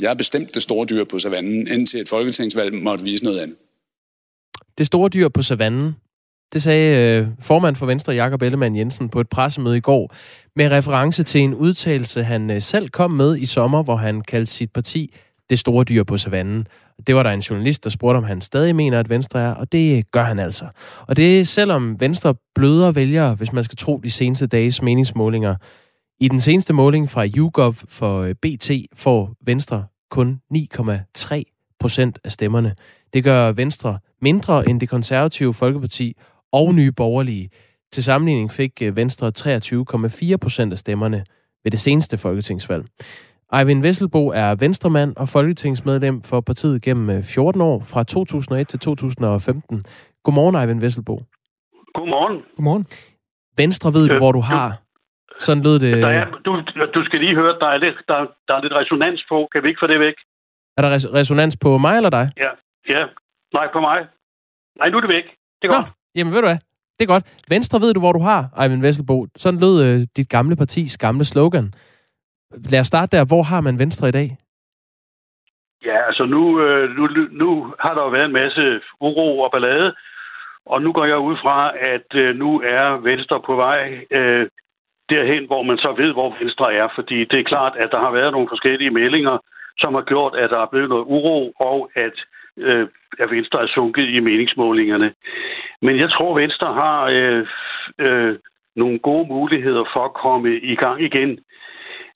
Jeg 0.00 0.10
er 0.10 0.14
bestemt 0.14 0.54
det 0.54 0.62
store 0.62 0.86
dyr 0.86 1.04
på 1.04 1.18
savannen, 1.18 1.68
indtil 1.68 2.00
et 2.00 2.08
folketingsvalg 2.08 2.74
måtte 2.74 3.04
vise 3.04 3.24
noget 3.24 3.38
andet. 3.40 3.56
Det 4.78 4.86
store 4.86 5.08
dyr 5.08 5.28
på 5.28 5.42
savannen, 5.42 5.96
det 6.52 6.62
sagde 6.62 7.20
øh, 7.20 7.28
formand 7.40 7.76
for 7.76 7.86
Venstre, 7.86 8.12
Jakob 8.12 8.42
Ellemann 8.42 8.76
Jensen, 8.76 9.08
på 9.08 9.20
et 9.20 9.28
pressemøde 9.28 9.76
i 9.76 9.80
går, 9.80 10.14
med 10.56 10.70
reference 10.70 11.22
til 11.22 11.40
en 11.40 11.54
udtalelse, 11.54 12.22
han 12.22 12.50
øh, 12.50 12.62
selv 12.62 12.88
kom 12.88 13.10
med 13.10 13.36
i 13.36 13.46
sommer, 13.46 13.82
hvor 13.82 13.96
han 13.96 14.20
kaldte 14.20 14.52
sit 14.52 14.72
parti 14.72 15.14
det 15.50 15.58
store 15.58 15.84
dyr 15.84 16.04
på 16.04 16.16
savannen. 16.16 16.66
Det 17.06 17.14
var 17.14 17.22
der 17.22 17.30
en 17.30 17.40
journalist, 17.40 17.84
der 17.84 17.90
spurgte, 17.90 18.16
om 18.18 18.24
han 18.24 18.40
stadig 18.40 18.76
mener, 18.76 19.00
at 19.00 19.10
Venstre 19.10 19.40
er, 19.40 19.54
og 19.54 19.72
det 19.72 20.10
gør 20.10 20.22
han 20.22 20.38
altså. 20.38 20.64
Og 21.06 21.16
det 21.16 21.40
er 21.40 21.44
selvom 21.44 22.00
Venstre 22.00 22.34
bløder 22.54 22.92
vælgere, 22.92 23.34
hvis 23.34 23.52
man 23.52 23.64
skal 23.64 23.76
tro 23.76 24.00
de 24.04 24.10
seneste 24.10 24.46
dages 24.46 24.82
meningsmålinger. 24.82 25.56
I 26.20 26.28
den 26.28 26.40
seneste 26.40 26.72
måling 26.72 27.10
fra 27.10 27.26
YouGov 27.26 27.74
for 27.74 28.20
øh, 28.20 28.34
BT 28.34 28.70
får 28.94 29.32
Venstre 29.46 29.84
kun 30.10 30.40
9,3 30.54 31.76
procent 31.80 32.18
af 32.24 32.32
stemmerne. 32.32 32.74
Det 33.12 33.24
gør 33.24 33.52
Venstre 33.52 33.98
mindre 34.22 34.68
end 34.68 34.80
det 34.80 34.88
konservative 34.88 35.54
Folkeparti 35.54 36.16
og 36.52 36.74
Nye 36.74 36.92
Borgerlige. 36.92 37.50
Til 37.92 38.04
sammenligning 38.04 38.50
fik 38.50 38.82
øh, 38.82 38.96
Venstre 38.96 39.32
23,4 40.32 40.36
procent 40.36 40.72
af 40.72 40.78
stemmerne 40.78 41.24
ved 41.64 41.70
det 41.70 41.80
seneste 41.80 42.16
folketingsvalg. 42.16 42.84
Eivind 43.52 43.82
Vesselbo 43.82 44.28
er 44.28 44.54
venstremand 44.54 45.16
og 45.16 45.28
folketingsmedlem 45.28 46.22
for 46.22 46.40
partiet 46.40 46.82
gennem 46.82 47.22
14 47.22 47.60
år, 47.60 47.82
fra 47.84 48.02
2001 48.04 48.68
til 48.68 48.78
2015. 48.78 49.84
Godmorgen, 50.24 50.56
Eivind 50.56 50.80
Vesselbo. 50.80 51.16
Godmorgen. 51.94 52.42
Godmorgen. 52.56 52.86
Venstre 53.56 53.92
ved 53.92 54.08
du, 54.08 54.16
hvor 54.16 54.32
du 54.32 54.40
har. 54.40 54.80
Sådan 55.38 55.62
lød 55.62 55.78
det. 55.78 56.02
Der 56.02 56.08
er, 56.08 56.26
du, 56.44 56.62
du 56.94 57.04
skal 57.04 57.20
lige 57.20 57.34
høre, 57.34 57.58
der 57.60 57.66
er, 57.66 57.76
lidt, 57.78 57.94
der, 58.08 58.26
der 58.48 58.54
er 58.54 58.62
lidt 58.62 58.72
resonans 58.72 59.24
på. 59.28 59.48
Kan 59.52 59.62
vi 59.62 59.68
ikke 59.68 59.78
få 59.82 59.86
det 59.86 60.00
væk? 60.00 60.14
Er 60.76 60.82
der 60.82 60.90
res- 60.96 61.14
resonans 61.14 61.56
på 61.56 61.78
mig 61.78 61.96
eller 61.96 62.10
dig? 62.10 62.30
Ja. 62.36 62.50
ja. 62.88 63.04
Nej, 63.54 63.66
på 63.72 63.80
mig. 63.80 63.98
Nej, 64.78 64.88
nu 64.90 64.96
er 64.96 65.00
det 65.00 65.10
væk. 65.10 65.24
Det 65.62 65.68
er 65.68 65.72
Nå, 65.72 65.74
godt. 65.74 65.86
jamen 66.14 66.32
ved 66.32 66.40
du 66.40 66.46
hvad? 66.46 66.58
Det 66.98 67.04
er 67.04 67.06
godt. 67.14 67.24
Venstre 67.48 67.80
ved 67.80 67.94
du, 67.94 68.00
hvor 68.00 68.12
du 68.12 68.18
har, 68.22 68.62
Eivind 68.62 68.82
Vesselbo. 68.82 69.26
Sådan 69.36 69.60
lød 69.60 69.84
øh, 69.84 70.06
dit 70.16 70.28
gamle 70.28 70.56
partis 70.56 70.98
gamle 70.98 71.24
slogan. 71.24 71.74
Lad 72.50 72.80
os 72.80 72.86
starte 72.86 73.16
der. 73.16 73.24
Hvor 73.24 73.42
har 73.42 73.60
man 73.60 73.78
Venstre 73.78 74.08
i 74.08 74.12
dag? 74.12 74.36
Ja, 75.84 76.06
altså 76.06 76.24
nu, 76.24 76.62
øh, 76.62 76.90
nu, 76.96 77.08
nu 77.30 77.74
har 77.78 77.94
der 77.94 78.02
jo 78.02 78.08
været 78.08 78.24
en 78.24 78.32
masse 78.42 78.80
uro 79.00 79.40
og 79.40 79.50
ballade, 79.52 79.94
og 80.66 80.82
nu 80.82 80.92
går 80.92 81.04
jeg 81.04 81.18
ud 81.18 81.36
fra, 81.36 81.72
at 81.94 82.14
øh, 82.14 82.36
nu 82.36 82.60
er 82.60 82.86
Venstre 83.10 83.40
på 83.46 83.56
vej 83.56 84.04
øh, 84.10 84.48
derhen, 85.10 85.46
hvor 85.46 85.62
man 85.62 85.78
så 85.78 85.94
ved, 85.96 86.12
hvor 86.12 86.36
Venstre 86.40 86.74
er. 86.74 86.88
Fordi 86.94 87.24
det 87.24 87.38
er 87.38 87.50
klart, 87.52 87.74
at 87.76 87.88
der 87.92 87.98
har 87.98 88.10
været 88.10 88.32
nogle 88.32 88.48
forskellige 88.48 88.90
meldinger, 88.90 89.38
som 89.78 89.94
har 89.94 90.02
gjort, 90.02 90.34
at 90.36 90.50
der 90.50 90.58
er 90.58 90.66
blevet 90.72 90.88
noget 90.88 91.04
uro, 91.04 91.52
og 91.56 91.90
at, 91.94 92.16
øh, 92.56 92.88
at 93.18 93.30
Venstre 93.30 93.62
er 93.62 93.66
sunket 93.66 94.08
i 94.08 94.20
meningsmålingerne. 94.20 95.12
Men 95.82 95.98
jeg 95.98 96.10
tror, 96.10 96.40
Venstre 96.40 96.74
har 96.74 97.04
øh, 97.04 97.46
øh, 97.98 98.38
nogle 98.76 98.98
gode 98.98 99.28
muligheder 99.28 99.84
for 99.92 100.04
at 100.04 100.14
komme 100.14 100.60
i 100.60 100.74
gang 100.74 101.02
igen. 101.02 101.38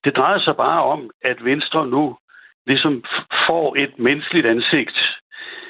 Det 0.04 0.16
drejer 0.16 0.38
sig 0.38 0.56
bare 0.56 0.82
om, 0.82 1.10
at 1.22 1.44
Venstre 1.44 1.86
nu 1.86 2.16
ligesom 2.66 3.04
får 3.46 3.76
et 3.76 3.98
menneskeligt 3.98 4.46
ansigt. 4.46 4.98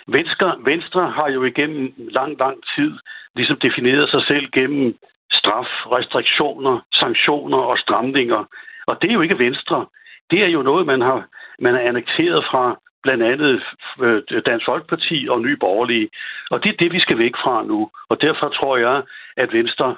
Venstre, 0.09 0.57
Venstre 0.65 1.11
har 1.11 1.29
jo 1.31 1.45
igennem 1.45 1.95
lang, 1.99 2.39
lang 2.39 2.57
tid 2.77 2.93
ligesom 3.35 3.57
defineret 3.57 4.11
sig 4.11 4.23
selv 4.27 4.47
gennem 4.51 4.95
straf, 5.33 5.71
restriktioner, 5.97 6.81
sanktioner 6.95 7.59
og 7.59 7.79
stramninger. 7.79 8.45
Og 8.87 9.03
det 9.03 9.11
er 9.11 9.15
jo 9.15 9.21
ikke 9.21 9.39
Venstre. 9.39 9.87
Det 10.31 10.45
er 10.45 10.49
jo 10.49 10.63
noget, 10.63 10.87
man 10.87 11.01
har, 11.01 11.27
man 11.59 11.75
har 11.75 11.81
annekteret 11.81 12.45
fra 12.51 12.81
blandt 13.03 13.23
andet 13.23 13.63
øh, 14.01 14.23
Dansk 14.47 14.67
Folkeparti 14.67 15.27
og 15.31 15.41
Nye 15.41 15.57
Borgerlige. 15.57 16.09
Og 16.51 16.65
det 16.65 16.73
er 16.73 16.77
det, 16.77 16.93
vi 16.93 17.01
skal 17.01 17.19
væk 17.19 17.35
fra 17.45 17.63
nu. 17.63 17.91
Og 18.09 18.21
derfor 18.21 18.49
tror 18.49 18.77
jeg, 18.77 19.03
at 19.37 19.53
Venstre 19.53 19.97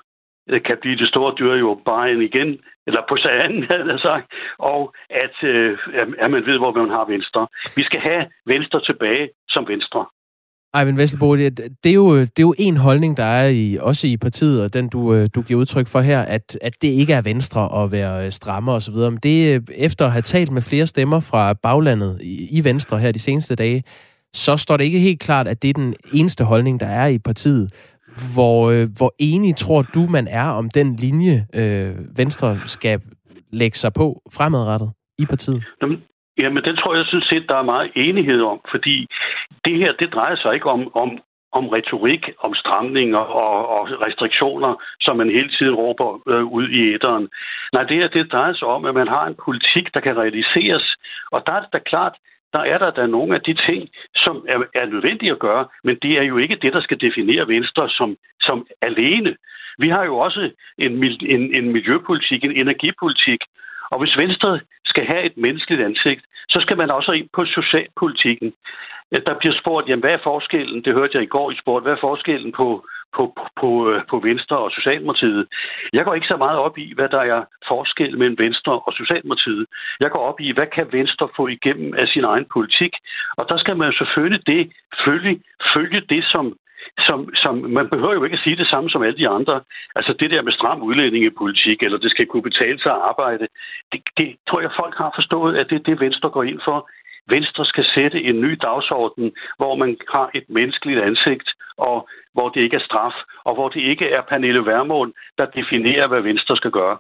Øh, 0.51 0.63
kan 0.63 0.77
blive 0.81 0.97
det 0.97 1.09
store 1.09 1.35
dyr 1.39 1.55
i 1.55 1.63
åbenbaringen 1.63 2.23
igen, 2.31 2.59
eller 2.87 3.03
på 3.09 3.17
sagen, 3.17 3.65
havde 3.71 3.93
jeg 3.93 4.01
sagt, 4.01 4.27
og 4.59 4.95
at, 5.11 5.37
øh, 5.43 5.79
at 6.25 6.31
man 6.31 6.47
ved, 6.47 6.59
hvor 6.59 6.73
man 6.73 6.91
har 6.91 7.05
Venstre. 7.15 7.47
Vi 7.77 7.83
skal 7.83 8.01
have 8.01 8.25
Venstre 8.47 8.81
tilbage 8.89 9.29
som 9.49 9.69
Venstre. 9.69 10.07
Eivind 10.79 10.97
Vesselbo, 10.97 11.37
det, 11.37 11.59
det, 11.85 11.91
er 11.91 11.95
jo, 11.95 12.21
det 12.21 12.39
er 12.39 12.49
jo 12.51 12.55
en 12.59 12.77
holdning, 12.77 13.17
der 13.17 13.25
er 13.25 13.49
i, 13.49 13.79
også 13.81 14.07
i 14.07 14.17
partiet, 14.17 14.63
og 14.63 14.75
den 14.75 14.89
du, 14.89 15.15
øh, 15.15 15.29
du 15.35 15.43
giver 15.43 15.61
udtryk 15.61 15.89
for 15.89 16.01
her, 16.01 16.21
at, 16.23 16.59
at 16.63 16.73
det 16.83 16.89
ikke 16.89 17.13
er 17.13 17.23
Venstre 17.23 17.83
at 17.83 17.93
være 17.93 18.25
øh, 18.25 18.31
strammer 18.31 18.73
osv. 18.73 18.95
Men 18.95 19.17
det 19.23 19.55
øh, 19.55 19.61
efter 19.75 20.07
at 20.07 20.13
have 20.13 20.23
talt 20.23 20.51
med 20.51 20.63
flere 20.63 20.87
stemmer 20.87 21.21
fra 21.21 21.53
baglandet 21.53 22.19
i, 22.23 22.59
i 22.59 22.65
Venstre 22.65 22.99
her 22.99 23.13
de 23.13 23.19
seneste 23.19 23.55
dage, 23.55 23.83
så 24.35 24.57
står 24.57 24.77
det 24.77 24.85
ikke 24.85 24.99
helt 24.99 25.21
klart, 25.21 25.49
at 25.49 25.63
det 25.63 25.71
er 25.71 25.75
den 25.75 25.95
eneste 26.13 26.45
holdning, 26.45 26.81
der 26.81 26.87
er 26.87 27.07
i 27.07 27.19
partiet. 27.19 27.96
Hvor, 28.35 28.71
øh, 28.71 28.87
hvor 28.99 29.15
enig 29.19 29.57
tror 29.57 29.83
du, 29.83 30.07
man 30.07 30.29
er 30.29 30.49
om 30.51 30.71
den 30.71 30.97
linje, 30.97 31.47
øh, 31.55 31.95
Venstre 32.17 32.59
skal 32.65 33.01
lægge 33.53 33.77
sig 33.77 33.93
på 33.93 34.23
fremadrettet 34.37 34.91
i 35.19 35.27
partiet? 35.27 35.65
Jamen, 35.83 36.03
Jamen, 36.39 36.65
den 36.65 36.77
tror 36.77 36.95
jeg 36.97 37.07
synes 37.07 37.27
set, 37.27 37.49
der 37.49 37.57
er 37.57 37.73
meget 37.75 37.91
enighed 37.95 38.41
om, 38.43 38.61
fordi 38.71 39.07
det 39.65 39.77
her, 39.79 39.93
det 39.93 40.15
drejer 40.15 40.37
sig 40.37 40.55
ikke 40.55 40.71
om, 40.71 40.97
om, 40.97 41.11
om 41.53 41.69
retorik, 41.69 42.25
om 42.39 42.55
stramninger 42.55 43.25
og, 43.43 43.69
og 43.69 43.83
restriktioner, 44.07 44.73
som 45.01 45.17
man 45.17 45.31
hele 45.31 45.51
tiden 45.59 45.75
råber 45.75 46.09
øh, 46.33 46.45
ud 46.45 46.69
i 46.69 46.81
æderen. 46.95 47.29
Nej, 47.73 47.83
det 47.83 47.97
her, 47.97 48.09
det 48.09 48.33
drejer 48.33 48.55
sig 48.55 48.69
om, 48.69 48.85
at 48.85 48.95
man 48.95 49.09
har 49.09 49.27
en 49.27 49.37
politik, 49.45 49.95
der 49.95 50.01
kan 50.01 50.17
realiseres, 50.17 50.97
og 51.33 51.43
der 51.47 51.53
er 51.53 51.61
det 51.61 51.73
da 51.73 51.79
klart, 51.79 52.15
der 52.53 52.59
er 52.59 52.79
der 52.79 52.91
da 52.91 53.07
nogle 53.07 53.35
af 53.35 53.41
de 53.41 53.55
ting, 53.55 53.89
som 54.15 54.45
er, 54.49 54.59
er 54.75 54.87
nødvendige 54.87 55.33
at 55.33 55.39
gøre, 55.39 55.67
men 55.85 55.97
det 56.03 56.13
er 56.19 56.23
jo 56.23 56.37
ikke 56.37 56.57
det, 56.63 56.73
der 56.73 56.81
skal 56.81 57.01
definere 57.01 57.49
Venstre 57.49 57.89
som, 57.89 58.17
som 58.41 58.67
alene. 58.83 59.37
Vi 59.79 59.89
har 59.89 60.05
jo 60.05 60.17
også 60.19 60.51
en, 60.79 61.05
en, 61.23 61.55
en 61.59 61.73
miljøpolitik, 61.73 62.45
en 62.45 62.57
energipolitik, 62.57 63.41
og 63.91 63.99
hvis 63.99 64.17
Venstre 64.17 64.61
skal 64.85 65.05
have 65.07 65.23
et 65.23 65.37
menneskeligt 65.37 65.83
ansigt, 65.83 66.25
så 66.49 66.59
skal 66.61 66.77
man 66.77 66.91
også 66.91 67.13
ind 67.13 67.29
på 67.33 67.45
socialpolitikken. 67.45 68.53
Der 69.27 69.35
bliver 69.39 69.55
spurgt, 69.61 69.89
jamen 69.89 70.03
hvad 70.03 70.13
er 70.15 70.27
forskellen? 70.31 70.85
Det 70.85 70.95
hørte 70.95 71.15
jeg 71.15 71.23
i 71.23 71.35
går 71.37 71.51
i 71.51 71.57
sport. 71.63 71.83
Hvad 71.83 71.93
er 71.93 72.01
forskellen 72.01 72.53
på, 72.53 72.87
på, 73.17 73.23
på, 73.61 73.91
øh, 73.91 74.01
på 74.11 74.17
Venstre 74.29 74.57
og 74.59 74.71
Socialdemokratiet? 74.71 75.47
Jeg 75.93 76.05
går 76.05 76.15
ikke 76.15 76.33
så 76.33 76.37
meget 76.37 76.59
op 76.59 76.79
i, 76.79 76.93
hvad 76.95 77.09
der 77.09 77.23
er 77.35 77.43
forskel 77.69 78.19
mellem 78.19 78.39
Venstre 78.39 78.73
og 78.87 78.93
Socialdemokratiet. 78.93 79.67
Jeg 80.01 80.11
går 80.11 80.23
op 80.31 80.41
i, 80.41 80.53
hvad 80.53 80.67
kan 80.67 80.87
Venstre 80.93 81.29
få 81.37 81.47
igennem 81.49 81.95
af 81.95 82.07
sin 82.09 82.25
egen 82.25 82.47
politik? 82.53 82.93
Og 83.39 83.45
der 83.49 83.59
skal 83.59 83.77
man 83.77 83.93
selvfølgelig 83.93 84.47
det, 84.47 84.73
følge, 85.05 85.41
følge 85.75 86.01
det, 86.01 86.25
som 86.25 86.57
som, 87.07 87.35
som, 87.35 87.55
man 87.79 87.89
behøver 87.89 88.15
jo 88.15 88.25
ikke 88.25 88.39
at 88.39 88.45
sige 88.45 88.57
det 88.57 88.69
samme 88.69 88.91
som 88.91 89.03
alle 89.03 89.19
de 89.19 89.29
andre. 89.29 89.61
Altså 89.95 90.13
det 90.21 90.31
der 90.31 90.43
med 90.43 90.53
stram 90.53 90.83
udlændingepolitik, 90.83 91.83
eller 91.83 91.99
det 91.99 92.11
skal 92.11 92.27
kunne 92.27 92.43
betale 92.51 92.79
sig 92.81 92.93
at 92.93 93.03
arbejde, 93.11 93.47
det, 93.93 94.01
det 94.19 94.37
tror 94.49 94.61
jeg, 94.61 94.71
folk 94.77 94.95
har 94.95 95.13
forstået, 95.15 95.57
at 95.57 95.71
det 95.71 95.77
er 95.77 95.85
det, 95.89 96.01
Venstre 96.01 96.31
går 96.31 96.43
ind 96.43 96.61
for. 96.65 96.89
Venstre 97.35 97.65
skal 97.65 97.85
sætte 97.95 98.19
en 98.23 98.41
ny 98.41 98.53
dagsorden, 98.63 99.33
hvor 99.57 99.75
man 99.75 99.97
har 100.15 100.31
et 100.35 100.45
menneskeligt 100.49 101.01
ansigt, 101.01 101.49
og 101.79 102.09
hvor 102.35 102.49
det 102.49 102.61
ikke 102.61 102.77
er 102.77 102.87
straf, 102.89 103.17
og 103.45 103.55
hvor 103.55 103.69
det 103.69 103.81
ikke 103.81 104.07
er 104.17 104.23
Pernille 104.29 104.63
Vermund, 104.67 105.13
der 105.39 105.47
definerer, 105.47 106.07
hvad 106.09 106.21
Venstre 106.21 106.57
skal 106.57 106.71
gøre. 106.71 106.99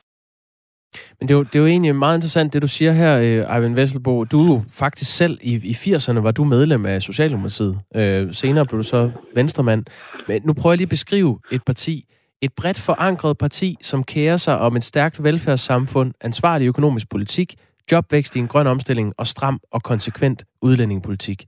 Men 1.19 1.29
det 1.29 1.35
er, 1.35 1.39
jo, 1.39 1.43
det 1.43 1.55
er 1.57 1.61
jo 1.61 1.67
egentlig 1.67 1.97
meget 1.97 2.17
interessant, 2.17 2.53
det 2.53 2.63
du 2.63 2.69
siger 2.69 2.93
her, 2.93 3.19
øh, 3.19 3.57
Eivind 3.57 3.75
Vesselbo. 3.75 4.25
Du 4.25 4.43
er 4.43 4.55
jo 4.55 4.63
faktisk 4.71 5.17
selv 5.17 5.39
i, 5.43 5.53
i 5.55 5.73
80'erne, 5.73 6.21
var 6.21 6.31
du 6.31 6.45
medlem 6.45 6.87
af 6.87 7.03
Socialdemokratiet. 7.03 7.79
Øh, 7.97 8.33
senere 8.33 8.67
blev 8.67 8.79
du 8.79 8.83
så 8.83 9.11
venstremand. 9.35 9.85
Men 10.29 10.43
nu 10.45 10.53
prøver 10.53 10.73
jeg 10.73 10.79
lige 10.79 10.87
at 10.87 10.91
beskrive 10.91 11.39
et 11.53 11.63
parti. 11.67 12.05
Et 12.43 12.53
bredt 12.57 12.81
forankret 12.81 13.39
parti, 13.39 13.77
som 13.83 14.05
kærer 14.05 14.37
sig 14.37 14.59
om 14.59 14.77
et 14.77 14.85
stærkt 14.85 15.25
velfærdssamfund, 15.25 16.15
ansvarlig 16.21 16.67
økonomisk 16.67 17.11
politik, 17.11 17.55
jobvækst 17.93 18.37
i 18.37 18.39
en 18.39 18.49
grøn 18.49 18.67
omstilling 18.67 19.15
og 19.19 19.27
stram 19.27 19.61
og 19.71 19.83
konsekvent 19.83 20.45
udlændingepolitik. 20.63 21.43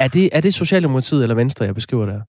Er 0.00 0.08
det, 0.08 0.36
er 0.36 0.40
det 0.40 0.54
Socialdemokratiet 0.54 1.22
eller 1.22 1.34
Venstre, 1.34 1.64
jeg 1.64 1.74
beskriver 1.74 2.06
der? 2.06 2.20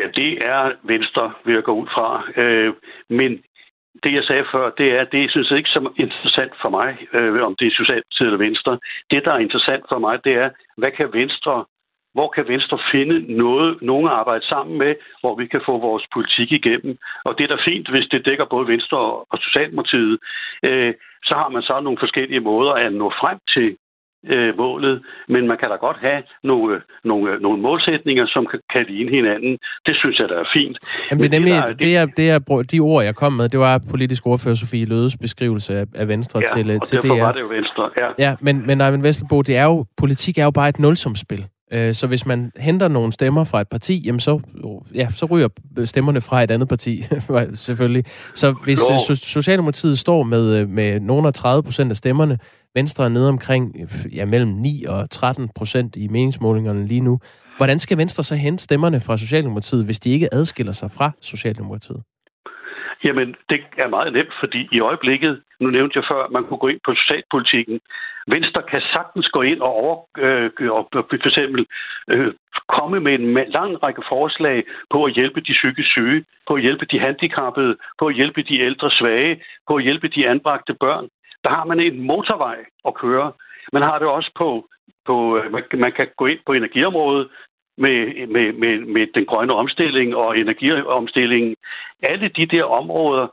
Ja, 0.00 0.06
det 0.20 0.32
er 0.54 0.62
Venstre, 0.82 1.32
vil 1.44 1.54
jeg 1.54 1.64
gå 1.64 1.74
ud 1.82 1.86
fra. 1.86 2.08
Øh, 2.42 2.74
men 3.10 3.30
det, 4.02 4.12
jeg 4.18 4.24
sagde 4.24 4.44
før, 4.52 4.70
det 4.70 4.88
er, 4.98 5.04
det 5.04 5.30
synes 5.30 5.50
jeg 5.50 5.58
ikke 5.58 5.76
så 5.76 5.92
interessant 5.96 6.52
for 6.62 6.70
mig, 6.78 6.90
øh, 7.12 7.42
om 7.48 7.56
det 7.58 7.66
er 7.66 7.78
Socialdemokratiet 7.80 8.28
eller 8.28 8.44
Venstre. 8.46 8.78
Det, 9.10 9.24
der 9.24 9.32
er 9.32 9.38
interessant 9.46 9.84
for 9.88 9.98
mig, 9.98 10.24
det 10.24 10.34
er, 10.34 10.50
hvad 10.76 10.90
kan 10.90 11.12
Venstre, 11.12 11.64
hvor 12.16 12.28
kan 12.36 12.48
Venstre 12.52 12.78
finde 12.92 13.16
noget, 13.44 13.70
nogen 13.82 14.06
at 14.08 14.12
arbejde 14.20 14.44
sammen 14.52 14.78
med, 14.78 14.92
hvor 15.20 15.34
vi 15.40 15.46
kan 15.46 15.62
få 15.68 15.74
vores 15.88 16.04
politik 16.14 16.48
igennem. 16.52 16.92
Og 17.24 17.32
det 17.36 17.44
er 17.44 17.52
da 17.52 17.58
fint, 17.70 17.86
hvis 17.90 18.06
det 18.12 18.26
dækker 18.26 18.46
både 18.54 18.66
Venstre 18.74 18.98
og 19.32 19.38
Socialdemokratiet. 19.46 20.18
Øh, 20.68 20.94
så 21.28 21.34
har 21.40 21.48
man 21.54 21.62
så 21.62 21.80
nogle 21.80 22.02
forskellige 22.04 22.46
måder 22.50 22.72
at 22.72 22.92
nå 22.92 23.08
frem 23.20 23.38
til 23.54 23.68
øh, 24.32 24.56
målet, 24.56 25.02
men 25.28 25.42
man 25.50 25.58
kan 25.58 25.68
da 25.68 25.76
godt 25.86 25.98
have 26.00 26.22
nogle, 26.44 26.80
nogle, 27.04 27.38
nogle 27.40 27.62
målsætninger, 27.62 28.26
som 28.26 28.46
kan, 28.50 28.60
kan 28.72 28.84
ligne 28.88 29.10
hinanden. 29.10 29.58
Det 29.86 29.94
synes 29.96 30.18
jeg, 30.20 30.28
der 30.28 30.38
er 30.44 30.48
fint. 30.52 30.76
Jamen, 31.10 31.20
det 31.22 31.26
er 31.26 31.38
nemlig, 31.38 31.54
det, 31.68 31.82
det, 31.82 31.96
er, 31.96 32.06
det 32.06 32.30
er, 32.30 32.38
de 32.72 32.80
ord, 32.80 33.04
jeg 33.04 33.14
kom 33.14 33.32
med, 33.32 33.48
det 33.48 33.60
var 33.60 33.80
politisk 33.90 34.26
ordfører 34.26 34.54
Sofie 34.54 34.86
Lødes 34.86 35.16
beskrivelse 35.16 35.86
af, 35.96 36.08
Venstre 36.08 36.40
ja, 36.40 36.46
til, 36.46 36.76
og 36.76 36.86
til 36.86 36.98
DR. 37.02 37.08
var 37.08 37.32
det 37.32 37.40
jo 37.40 37.46
Venstre, 37.46 37.90
ja. 37.96 38.08
Ja, 38.18 38.36
men, 38.40 38.66
men 38.66 38.80
Eivind 38.80 39.02
Vesterbo, 39.02 39.42
det 39.42 39.56
er 39.56 39.64
jo, 39.64 39.84
politik 39.96 40.38
er 40.38 40.44
jo 40.44 40.50
bare 40.50 40.68
et 40.68 40.78
nulsumspil. 40.78 41.46
Øh, 41.72 41.94
Så 41.94 42.06
hvis 42.06 42.26
man 42.26 42.52
henter 42.56 42.88
nogle 42.88 43.12
stemmer 43.12 43.44
fra 43.44 43.60
et 43.60 43.68
parti, 43.68 44.02
jamen 44.06 44.20
så, 44.20 44.40
ja, 44.94 45.08
så 45.08 45.26
ryger 45.26 45.48
stemmerne 45.84 46.20
fra 46.20 46.42
et 46.42 46.50
andet 46.50 46.68
parti, 46.68 47.02
selvfølgelig. 47.66 48.04
Så 48.34 48.54
hvis 48.64 48.80
øh, 48.90 48.96
So- 48.96 49.14
Socialdemokratiet 49.14 49.98
står 49.98 50.22
med, 50.22 50.60
øh, 50.60 50.68
med 50.68 51.00
nogle 51.00 51.28
af 51.28 51.34
30 51.34 51.62
procent 51.62 51.90
af 51.90 51.96
stemmerne, 51.96 52.38
Venstre 52.74 53.04
er 53.04 53.08
nede 53.08 53.28
omkring 53.28 53.74
ja, 54.14 54.24
mellem 54.24 54.50
9 54.50 54.84
og 54.88 55.10
13 55.10 55.50
procent 55.54 55.96
i 55.96 56.08
meningsmålingerne 56.08 56.86
lige 56.86 57.00
nu. 57.00 57.18
Hvordan 57.56 57.78
skal 57.78 57.98
Venstre 57.98 58.22
så 58.24 58.34
hente 58.34 58.64
stemmerne 58.64 59.00
fra 59.00 59.16
Socialdemokratiet, 59.16 59.84
hvis 59.84 60.00
de 60.00 60.10
ikke 60.10 60.34
adskiller 60.34 60.72
sig 60.72 60.90
fra 60.90 61.10
Socialdemokratiet? 61.20 62.02
Jamen, 63.04 63.28
det 63.50 63.60
er 63.78 63.88
meget 63.88 64.12
nemt, 64.12 64.34
fordi 64.42 64.68
i 64.72 64.80
øjeblikket, 64.80 65.42
nu 65.60 65.70
nævnte 65.70 65.98
jeg 65.98 66.04
før, 66.10 66.30
man 66.32 66.44
kunne 66.44 66.58
gå 66.58 66.68
ind 66.68 66.80
på 66.86 66.92
socialpolitikken. 66.94 67.80
Venstre 68.26 68.62
kan 68.62 68.82
sagtens 68.92 69.28
gå 69.28 69.42
ind 69.42 69.60
og, 69.60 69.72
over, 69.74 69.96
øh, 70.18 70.50
og 70.70 70.88
for 70.92 71.26
eksempel 71.26 71.66
øh, 72.08 72.32
komme 72.68 73.00
med 73.00 73.14
en 73.18 73.34
lang 73.58 73.82
række 73.82 74.02
forslag 74.08 74.64
på 74.90 75.04
at 75.04 75.14
hjælpe 75.14 75.40
de 75.40 75.52
psykisk 75.52 75.90
syge, 75.90 76.24
på 76.48 76.54
at 76.54 76.62
hjælpe 76.62 76.86
de 76.86 76.98
handicappede, 77.00 77.76
på 77.98 78.06
at 78.06 78.14
hjælpe 78.14 78.42
de 78.42 78.60
ældre 78.60 78.90
svage, 78.90 79.42
på 79.68 79.76
at 79.76 79.82
hjælpe 79.82 80.08
de 80.08 80.28
anbragte 80.28 80.74
børn. 80.74 81.08
Der 81.44 81.50
har 81.50 81.64
man 81.64 81.80
en 81.80 82.06
motorvej 82.06 82.58
at 82.88 82.94
køre. 82.94 83.32
Man 83.72 83.82
har 83.82 83.98
det 83.98 84.08
også 84.08 84.30
på, 84.38 84.68
på 85.06 85.38
øh, 85.38 85.52
man 85.72 85.92
kan 85.92 86.08
gå 86.16 86.26
ind 86.26 86.38
på 86.46 86.52
energiområdet, 86.52 87.28
med, 87.78 88.26
med, 88.26 88.52
med, 88.52 88.78
med 88.78 89.06
den 89.14 89.26
grønne 89.26 89.54
omstilling 89.54 90.16
og 90.16 90.38
energiomstillingen. 90.38 91.56
Alle 92.02 92.28
de 92.28 92.46
der 92.46 92.64
områder, 92.64 93.26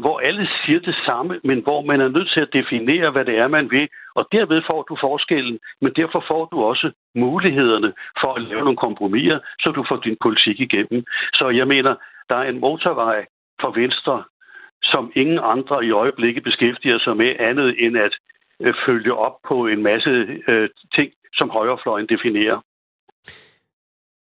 hvor 0.00 0.18
alle 0.18 0.48
siger 0.64 0.80
det 0.80 0.96
samme, 1.06 1.40
men 1.44 1.58
hvor 1.62 1.80
man 1.82 2.00
er 2.00 2.08
nødt 2.08 2.30
til 2.30 2.40
at 2.40 2.52
definere, 2.52 3.10
hvad 3.10 3.24
det 3.24 3.38
er, 3.38 3.48
man 3.48 3.70
vil. 3.70 3.88
Og 4.14 4.28
derved 4.32 4.62
får 4.70 4.82
du 4.82 4.96
forskellen, 5.00 5.58
men 5.80 5.92
derfor 5.96 6.24
får 6.28 6.44
du 6.52 6.56
også 6.62 6.92
mulighederne 7.14 7.92
for 8.20 8.34
at 8.34 8.42
lave 8.42 8.64
nogle 8.64 8.76
kompromiser, 8.86 9.38
så 9.62 9.70
du 9.70 9.84
får 9.88 9.96
din 9.96 10.16
politik 10.22 10.60
igennem. 10.60 11.04
Så 11.32 11.48
jeg 11.48 11.66
mener, 11.66 11.94
der 12.28 12.36
er 12.36 12.48
en 12.48 12.60
motorvej 12.60 13.26
for 13.60 13.70
Venstre, 13.80 14.24
som 14.82 15.12
ingen 15.14 15.40
andre 15.42 15.84
i 15.84 15.90
øjeblikket 15.90 16.42
beskæftiger 16.42 16.98
sig 16.98 17.16
med 17.16 17.36
andet 17.38 17.74
end 17.84 17.98
at 17.98 18.14
øh, 18.60 18.74
følge 18.86 19.14
op 19.14 19.36
på 19.48 19.66
en 19.66 19.82
masse 19.82 20.10
øh, 20.48 20.68
ting, 20.94 21.12
som 21.34 21.50
højrefløjen 21.50 22.06
definerer. 22.06 22.60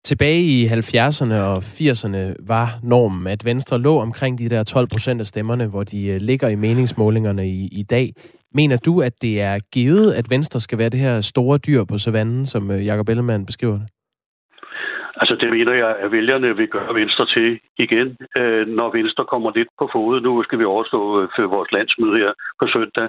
Tilbage 0.05 0.41
i 0.41 0.65
70'erne 0.65 1.33
og 1.33 1.57
80'erne 1.57 2.35
var 2.47 2.67
normen, 2.83 3.27
at 3.27 3.45
Venstre 3.45 3.79
lå 3.79 3.99
omkring 3.99 4.39
de 4.39 4.49
der 4.49 4.63
12 4.63 4.87
procent 4.87 5.19
af 5.19 5.25
stemmerne, 5.25 5.67
hvor 5.67 5.83
de 5.83 6.07
øh, 6.07 6.17
ligger 6.21 6.47
i 6.47 6.55
meningsmålingerne 6.55 7.47
i, 7.47 7.69
i 7.71 7.83
dag. 7.83 8.13
Mener 8.53 8.77
du, 8.77 9.01
at 9.01 9.21
det 9.21 9.41
er 9.41 9.59
givet, 9.73 10.13
at 10.13 10.25
Venstre 10.29 10.59
skal 10.59 10.77
være 10.77 10.89
det 10.89 10.99
her 10.99 11.21
store 11.21 11.57
dyr 11.57 11.83
på 11.83 11.97
savannen, 11.97 12.45
som 12.45 12.71
øh, 12.71 12.85
Jakob 12.85 12.85
Jacob 12.85 13.09
Ellemann 13.09 13.45
beskriver 13.45 13.77
det? 13.77 13.87
Altså 15.15 15.35
det 15.41 15.49
mener 15.49 15.73
jeg, 15.73 15.95
at 16.03 16.11
vælgerne 16.11 16.55
vil 16.55 16.67
gøre 16.67 16.95
Venstre 16.95 17.25
til 17.25 17.59
igen, 17.77 18.17
øh, 18.37 18.67
når 18.67 18.91
Venstre 18.97 19.25
kommer 19.25 19.51
lidt 19.55 19.67
på 19.79 19.89
fod. 19.93 20.21
Nu 20.21 20.43
skal 20.43 20.59
vi 20.59 20.65
overstå 20.65 20.99
for 21.35 21.47
vores 21.55 21.71
landsmøde 21.71 22.17
her 22.17 22.31
på 22.59 22.65
søndag. 22.73 23.07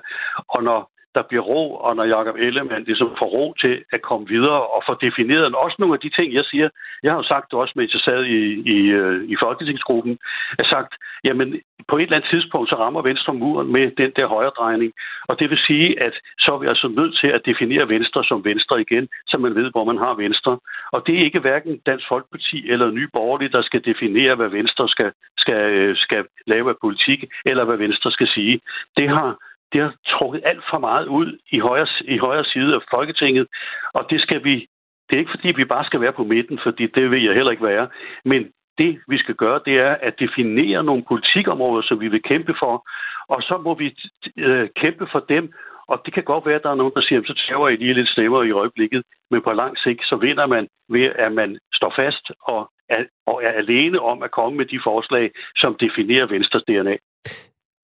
Og 0.48 0.62
når 0.62 0.93
der 1.14 1.22
bliver 1.28 1.42
ro, 1.42 1.74
og 1.74 1.96
når 1.96 2.04
Jacob 2.04 2.36
Ellemann 2.38 2.84
ligesom 2.84 3.10
får 3.18 3.26
ro 3.26 3.54
til 3.60 3.84
at 3.92 4.02
komme 4.02 4.28
videre 4.28 4.62
og 4.74 4.82
få 4.88 4.94
defineret 5.06 5.54
også 5.54 5.76
nogle 5.78 5.94
af 5.94 6.00
de 6.00 6.10
ting, 6.18 6.34
jeg 6.34 6.44
siger. 6.44 6.68
Jeg 7.02 7.12
har 7.12 7.18
jo 7.18 7.26
sagt 7.32 7.50
det 7.50 7.58
også, 7.58 7.72
mens 7.76 7.92
jeg 7.94 8.00
sad 8.00 8.24
i, 8.24 8.40
i, 8.76 8.78
øh, 9.00 9.24
i 9.32 9.36
Folketingsgruppen. 9.40 10.18
Jeg 10.58 10.66
har 10.66 10.76
sagt, 10.76 10.92
jamen 11.24 11.60
på 11.88 11.96
et 11.96 12.02
eller 12.02 12.16
andet 12.16 12.30
tidspunkt, 12.30 12.70
så 12.70 12.76
rammer 12.76 13.02
Venstre 13.02 13.34
muren 13.34 13.72
med 13.72 13.90
den 14.02 14.12
der 14.16 14.26
højre 14.26 14.56
drejning. 14.58 14.92
Og 15.28 15.38
det 15.40 15.50
vil 15.50 15.58
sige, 15.66 16.02
at 16.02 16.14
så 16.38 16.54
er 16.54 16.58
vi 16.58 16.66
altså 16.66 16.88
nødt 16.88 17.14
til 17.20 17.26
at 17.26 17.46
definere 17.46 17.88
Venstre 17.88 18.24
som 18.24 18.44
Venstre 18.44 18.80
igen, 18.80 19.08
så 19.26 19.38
man 19.38 19.54
ved, 19.54 19.70
hvor 19.70 19.84
man 19.84 19.98
har 19.98 20.14
Venstre. 20.14 20.58
Og 20.92 21.02
det 21.06 21.14
er 21.14 21.24
ikke 21.24 21.40
hverken 21.40 21.80
Dansk 21.86 22.06
Folkeparti 22.08 22.70
eller 22.70 22.90
Nye 22.90 23.08
Borgerlige, 23.12 23.52
der 23.56 23.62
skal 23.62 23.84
definere, 23.84 24.34
hvad 24.34 24.48
Venstre 24.48 24.88
skal, 24.88 25.10
skal, 25.38 25.60
øh, 25.78 25.96
skal 25.96 26.24
lave 26.46 26.68
af 26.70 26.76
politik, 26.80 27.24
eller 27.44 27.64
hvad 27.64 27.76
Venstre 27.76 28.10
skal 28.10 28.28
sige. 28.28 28.60
Det 28.96 29.08
har 29.08 29.36
det 29.74 29.82
har 29.82 29.94
trukket 30.08 30.40
alt 30.44 30.64
for 30.70 30.78
meget 30.78 31.06
ud 31.06 31.38
i 31.52 31.58
højre, 31.58 31.86
i 32.14 32.18
højre 32.18 32.44
side 32.44 32.74
af 32.74 32.80
Folketinget, 32.90 33.46
og 33.94 34.06
det 34.10 34.20
skal 34.20 34.44
vi 34.44 34.66
det 35.06 35.16
er 35.16 35.18
ikke 35.18 35.36
fordi, 35.36 35.52
vi 35.56 35.64
bare 35.64 35.84
skal 35.84 36.00
være 36.00 36.12
på 36.12 36.24
midten, 36.24 36.58
fordi 36.62 36.86
det 36.86 37.10
vil 37.10 37.24
jeg 37.24 37.34
heller 37.34 37.50
ikke 37.50 37.64
være. 37.64 37.88
Men 38.24 38.40
det, 38.78 39.00
vi 39.08 39.18
skal 39.18 39.34
gøre, 39.34 39.60
det 39.66 39.74
er 39.78 39.94
at 40.08 40.14
definere 40.18 40.84
nogle 40.84 41.04
politikområder, 41.08 41.82
som 41.82 42.00
vi 42.00 42.08
vil 42.08 42.22
kæmpe 42.22 42.54
for, 42.58 42.88
og 43.28 43.42
så 43.42 43.60
må 43.64 43.74
vi 43.74 43.96
øh, 44.36 44.68
kæmpe 44.76 45.06
for 45.12 45.20
dem, 45.28 45.52
og 45.88 46.02
det 46.04 46.14
kan 46.14 46.24
godt 46.24 46.46
være, 46.46 46.54
at 46.54 46.62
der 46.62 46.70
er 46.70 46.80
nogen, 46.82 46.92
der 46.96 47.02
siger, 47.02 47.20
så 47.26 47.44
tæver 47.48 47.68
I 47.68 47.76
lige 47.76 47.94
lidt 47.94 48.08
stemmer 48.08 48.42
i 48.42 48.50
øjeblikket, 48.50 49.02
men 49.30 49.42
på 49.42 49.52
lang 49.52 49.78
sigt, 49.78 50.04
så 50.04 50.16
vinder 50.16 50.46
man 50.46 50.68
ved, 50.88 51.04
at 51.24 51.32
man 51.32 51.58
står 51.74 51.92
fast 51.96 52.30
og 52.42 52.70
er, 52.88 53.04
og 53.26 53.42
er 53.44 53.50
alene 53.50 54.00
om 54.00 54.22
at 54.22 54.30
komme 54.30 54.56
med 54.58 54.66
de 54.66 54.80
forslag, 54.84 55.30
som 55.56 55.76
definerer 55.80 56.26
Venstres 56.26 56.64
DNA. 56.68 56.96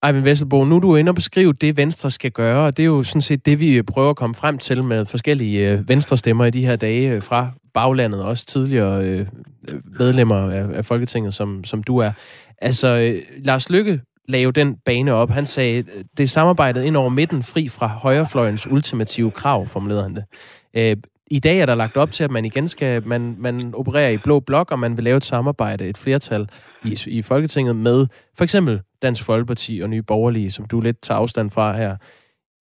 Eivind 0.05 0.23
Vesselbo, 0.23 0.63
nu 0.63 0.75
er 0.75 0.79
du 0.79 0.95
inde 0.95 1.09
og 1.09 1.15
beskrive 1.15 1.53
det, 1.53 1.77
Venstre 1.77 2.09
skal 2.09 2.31
gøre, 2.31 2.65
og 2.65 2.77
det 2.77 2.83
er 2.83 2.87
jo 2.87 3.03
sådan 3.03 3.21
set 3.21 3.45
det, 3.45 3.59
vi 3.59 3.81
prøver 3.81 4.09
at 4.09 4.15
komme 4.15 4.35
frem 4.35 4.57
til 4.57 4.83
med 4.83 5.05
forskellige 5.05 5.69
øh, 5.69 5.89
venstrestemmer 5.89 6.45
i 6.45 6.49
de 6.49 6.65
her 6.65 6.75
dage 6.75 7.11
øh, 7.11 7.21
fra 7.23 7.51
baglandet, 7.73 8.21
også 8.21 8.45
tidligere 8.45 9.05
øh, 9.05 9.25
øh, 9.67 9.79
medlemmer 9.99 10.51
af, 10.75 10.85
Folketinget, 10.85 11.33
som, 11.33 11.63
som 11.63 11.83
du 11.83 11.97
er. 11.97 12.11
Altså, 12.57 13.19
Lars 13.37 13.69
Lykke 13.69 14.01
lave 14.27 14.51
den 14.51 14.75
bane 14.85 15.13
op. 15.13 15.29
Han 15.29 15.45
sagde, 15.45 15.83
det 16.17 16.23
er 16.23 16.27
samarbejdet 16.27 16.83
ind 16.83 16.95
over 16.95 17.09
midten 17.09 17.43
fri 17.43 17.67
fra 17.67 17.87
højrefløjens 17.87 18.67
ultimative 18.67 19.31
krav, 19.31 19.67
formulerede 19.67 20.03
han 20.03 20.15
det. 20.15 21.05
I 21.31 21.39
dag 21.39 21.59
er 21.59 21.65
der 21.65 21.75
lagt 21.75 21.97
op 21.97 22.11
til, 22.11 22.23
at 22.23 22.31
man 22.31 22.45
igen 22.45 22.67
skal, 22.67 23.07
man, 23.07 23.35
man 23.39 23.73
opererer 23.75 24.09
i 24.09 24.17
blå 24.17 24.39
blok, 24.39 24.71
og 24.71 24.79
man 24.79 24.97
vil 24.97 25.03
lave 25.03 25.17
et 25.17 25.25
samarbejde, 25.25 25.85
et 25.85 25.97
flertal 25.97 26.49
i, 26.85 26.97
i 27.07 27.21
Folketinget 27.21 27.75
med 27.75 28.07
for 28.37 28.43
eksempel 28.43 28.81
Dansk 29.01 29.25
Folkeparti 29.25 29.79
og 29.83 29.89
Nye 29.89 30.03
Borgerlige, 30.03 30.51
som 30.51 30.65
du 30.71 30.81
lidt 30.81 31.01
tager 31.01 31.19
afstand 31.19 31.51
fra 31.51 31.77
her. 31.77 31.95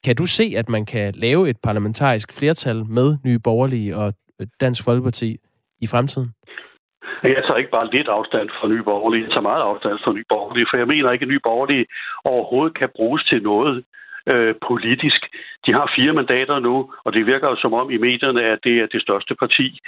Kan 0.05 0.17
du 0.17 0.27
se, 0.27 0.53
at 0.57 0.69
man 0.69 0.87
kan 0.87 1.15
lave 1.15 1.51
et 1.51 1.57
parlamentarisk 1.63 2.39
flertal 2.39 2.85
med 2.85 3.17
Nye 3.25 3.39
Borgerlige 3.39 3.97
og 3.97 4.13
øh, 4.41 4.47
Dansk 4.61 4.85
Folkeparti 4.85 5.37
i 5.81 5.87
fremtiden? 5.87 6.31
Jeg 7.23 7.43
tager 7.47 7.57
ikke 7.57 7.71
bare 7.71 7.91
lidt 7.97 8.09
afstand 8.09 8.49
fra 8.49 8.69
Nye 8.69 8.83
Borgerlige, 8.83 9.23
jeg 9.25 9.31
tager 9.31 9.51
meget 9.51 9.63
afstand 9.63 9.99
fra 10.05 10.13
Nye 10.13 10.29
Borgerlige, 10.29 10.67
for 10.71 10.77
jeg 10.77 10.87
mener 10.87 11.11
ikke, 11.11 11.23
at 11.23 11.29
Nye 11.29 11.47
Borgerlige 11.49 11.87
overhovedet 12.25 12.79
kan 12.79 12.89
bruges 12.97 13.25
til 13.25 13.43
noget 13.43 13.85
øh, 14.27 14.55
politisk. 14.69 15.21
De 15.67 15.73
har 15.73 15.93
fire 15.97 16.13
mandater 16.13 16.59
nu, 16.59 16.93
og 17.05 17.13
det 17.13 17.27
virker 17.27 17.49
jo 17.49 17.57
som 17.57 17.73
om 17.73 17.91
i 17.91 17.99
medierne, 17.99 18.43
at 18.43 18.59
det 18.65 18.75
er 18.79 18.87
det 18.87 19.03
største 19.03 19.35
parti. 19.35 19.79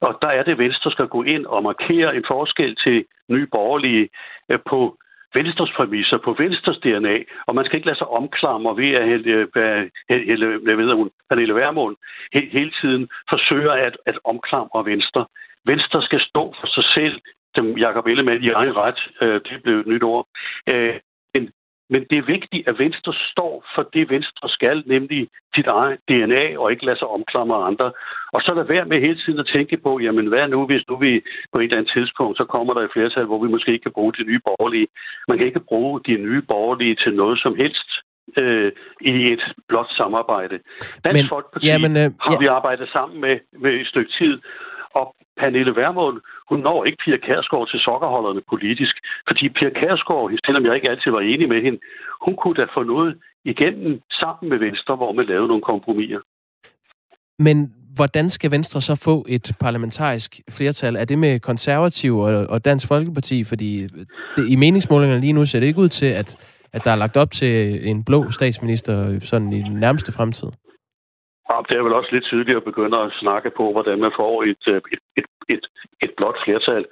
Og 0.00 0.18
der 0.22 0.28
er 0.28 0.42
det, 0.42 0.58
Venstre 0.58 0.90
skal 0.90 1.06
gå 1.06 1.22
ind 1.22 1.46
og 1.46 1.62
markere 1.62 2.16
en 2.16 2.24
forskel 2.28 2.76
til 2.84 3.04
nye 3.28 3.46
borgerlige 3.46 4.08
øh, 4.50 4.58
på 4.70 4.96
Venstres 5.34 5.72
præmisser, 5.76 6.18
på 6.18 6.32
Venstres 6.38 6.78
DNA, 6.78 7.16
og 7.46 7.54
man 7.54 7.64
skal 7.64 7.76
ikke 7.76 7.86
lade 7.86 7.98
sig 7.98 8.08
omklamre 8.08 8.76
ved 8.76 8.90
at 9.00 9.08
hælde, 9.08 9.30
øh, 9.56 9.90
hælde, 10.10 10.46
hvad 10.64 10.94
hun, 10.94 11.10
Pernille 11.28 11.54
Vermund 11.54 11.96
hele 12.32 12.72
tiden 12.80 13.08
forsøger 13.28 13.72
at, 13.72 13.96
at 14.06 14.18
omklamre 14.24 14.84
Venstre. 14.84 15.26
Venstre 15.66 16.02
skal 16.02 16.20
stå 16.20 16.54
for 16.60 16.66
sig 16.66 16.84
selv, 16.94 17.20
dem 17.56 17.78
Jacob 17.78 18.06
Ellemann 18.06 18.44
i 18.44 18.48
egen 18.48 18.76
ret, 18.76 19.00
øh, 19.22 19.40
det 19.46 19.62
blev 19.62 19.78
et 19.80 19.86
nyt 19.86 20.02
ord. 20.02 20.26
Øh, 20.72 20.94
men 21.92 22.02
men 22.02 22.08
det 22.10 22.18
er 22.18 22.32
vigtigt, 22.36 22.68
at 22.68 22.78
Venstre 22.78 23.12
står 23.32 23.54
for 23.74 23.82
det, 23.94 24.10
Venstre 24.10 24.48
skal, 24.48 24.82
nemlig 24.86 25.28
sit 25.56 25.66
eget 25.66 25.98
DNA, 26.08 26.44
og 26.60 26.70
ikke 26.72 26.84
lade 26.84 26.98
sig 26.98 27.08
omklamre 27.08 27.66
andre. 27.70 27.92
Og 28.34 28.40
så 28.42 28.48
er 28.52 28.54
der 28.54 28.72
værd 28.74 28.86
med 28.86 29.00
hele 29.00 29.18
tiden 29.24 29.38
at 29.38 29.50
tænke 29.54 29.76
på, 29.76 29.98
jamen 29.98 30.26
hvad 30.26 30.48
nu, 30.48 30.66
hvis 30.66 30.84
nu 30.88 30.96
vi 30.96 31.12
på 31.52 31.58
et 31.58 31.64
eller 31.64 31.76
andet 31.76 31.92
tidspunkt, 31.96 32.36
så 32.36 32.44
kommer 32.44 32.74
der 32.74 32.80
et 32.80 32.92
flertal, 32.92 33.24
hvor 33.24 33.42
vi 33.44 33.48
måske 33.54 33.72
ikke 33.72 33.82
kan 33.82 33.96
bruge 33.98 34.12
de 34.18 34.24
nye 34.24 34.40
borgerlige. 34.44 34.86
Man 35.28 35.38
kan 35.38 35.46
ikke 35.46 35.68
bruge 35.70 36.00
de 36.08 36.14
nye 36.26 36.42
borgerlige 36.42 36.96
til 37.02 37.12
noget 37.14 37.38
som 37.44 37.54
helst 37.62 37.88
øh, 38.40 38.72
i 39.00 39.32
et 39.32 39.44
blot 39.68 39.90
samarbejde. 40.00 40.58
Dansk 41.04 41.22
men, 41.22 41.28
Folkeparti 41.28 41.66
jamen, 41.66 41.92
øh, 42.02 42.08
har 42.26 42.32
ja. 42.32 42.38
vi 42.38 42.46
arbejdet 42.46 42.88
sammen 42.88 43.20
med, 43.20 43.36
med 43.62 43.72
et 43.80 43.86
stykke 43.86 44.12
tid, 44.20 44.34
og 44.94 45.06
Pernille 45.40 45.76
Vermund, 45.76 46.20
hun 46.48 46.60
når 46.60 46.84
ikke 46.84 46.98
Pia 47.04 47.16
Kærsgaard 47.16 47.68
til 47.68 47.80
sokkerholderne 47.80 48.42
politisk, 48.52 48.94
fordi 49.28 49.48
Pia 49.48 49.70
Kærsgaard, 49.80 50.30
selvom 50.46 50.64
jeg 50.66 50.74
ikke 50.74 50.90
altid 50.90 51.10
var 51.10 51.20
enig 51.20 51.48
med 51.48 51.62
hende, 51.62 51.78
hun 52.24 52.34
kunne 52.36 52.54
da 52.54 52.66
få 52.76 52.82
noget 52.82 53.12
igennem 53.44 54.00
sammen 54.20 54.50
med 54.50 54.58
Venstre, 54.58 54.96
hvor 54.96 55.12
man 55.12 55.26
lavede 55.26 55.48
nogle 55.48 55.62
kompromiser. 55.62 56.20
Men 57.38 57.74
hvordan 57.96 58.28
skal 58.28 58.50
Venstre 58.50 58.80
så 58.80 59.00
få 59.04 59.26
et 59.28 59.52
parlamentarisk 59.60 60.40
flertal? 60.50 60.96
Er 60.96 61.04
det 61.04 61.18
med 61.18 61.40
konservativ 61.40 62.18
og, 62.18 62.46
og 62.46 62.64
Dansk 62.64 62.88
Folkeparti? 62.88 63.44
Fordi 63.44 63.82
det, 64.36 64.48
i 64.48 64.56
meningsmålingerne 64.56 65.20
lige 65.20 65.32
nu 65.32 65.44
ser 65.44 65.60
det 65.60 65.66
ikke 65.66 65.80
ud 65.80 65.88
til, 65.88 66.06
at, 66.06 66.36
at 66.72 66.84
der 66.84 66.90
er 66.90 66.96
lagt 66.96 67.16
op 67.16 67.30
til 67.30 67.88
en 67.88 68.04
blå 68.04 68.30
statsminister 68.30 69.20
sådan 69.20 69.52
i 69.52 69.62
den 69.62 69.72
nærmeste 69.72 70.12
fremtid. 70.12 70.48
Ja, 71.50 71.56
det 71.68 71.76
er 71.76 71.82
vel 71.82 71.98
også 72.00 72.10
lidt 72.12 72.26
tidligt 72.30 72.56
at 72.56 72.64
begynde 72.64 72.98
at 72.98 73.12
snakke 73.22 73.50
på, 73.56 73.72
hvordan 73.72 73.98
man 74.00 74.12
får 74.16 74.42
et, 74.42 74.64
øh, 74.68 74.80
et, 74.92 75.02
et, 75.16 75.24
et, 75.48 75.64
et 76.02 76.12
blot 76.16 76.38
flertal. 76.44 76.84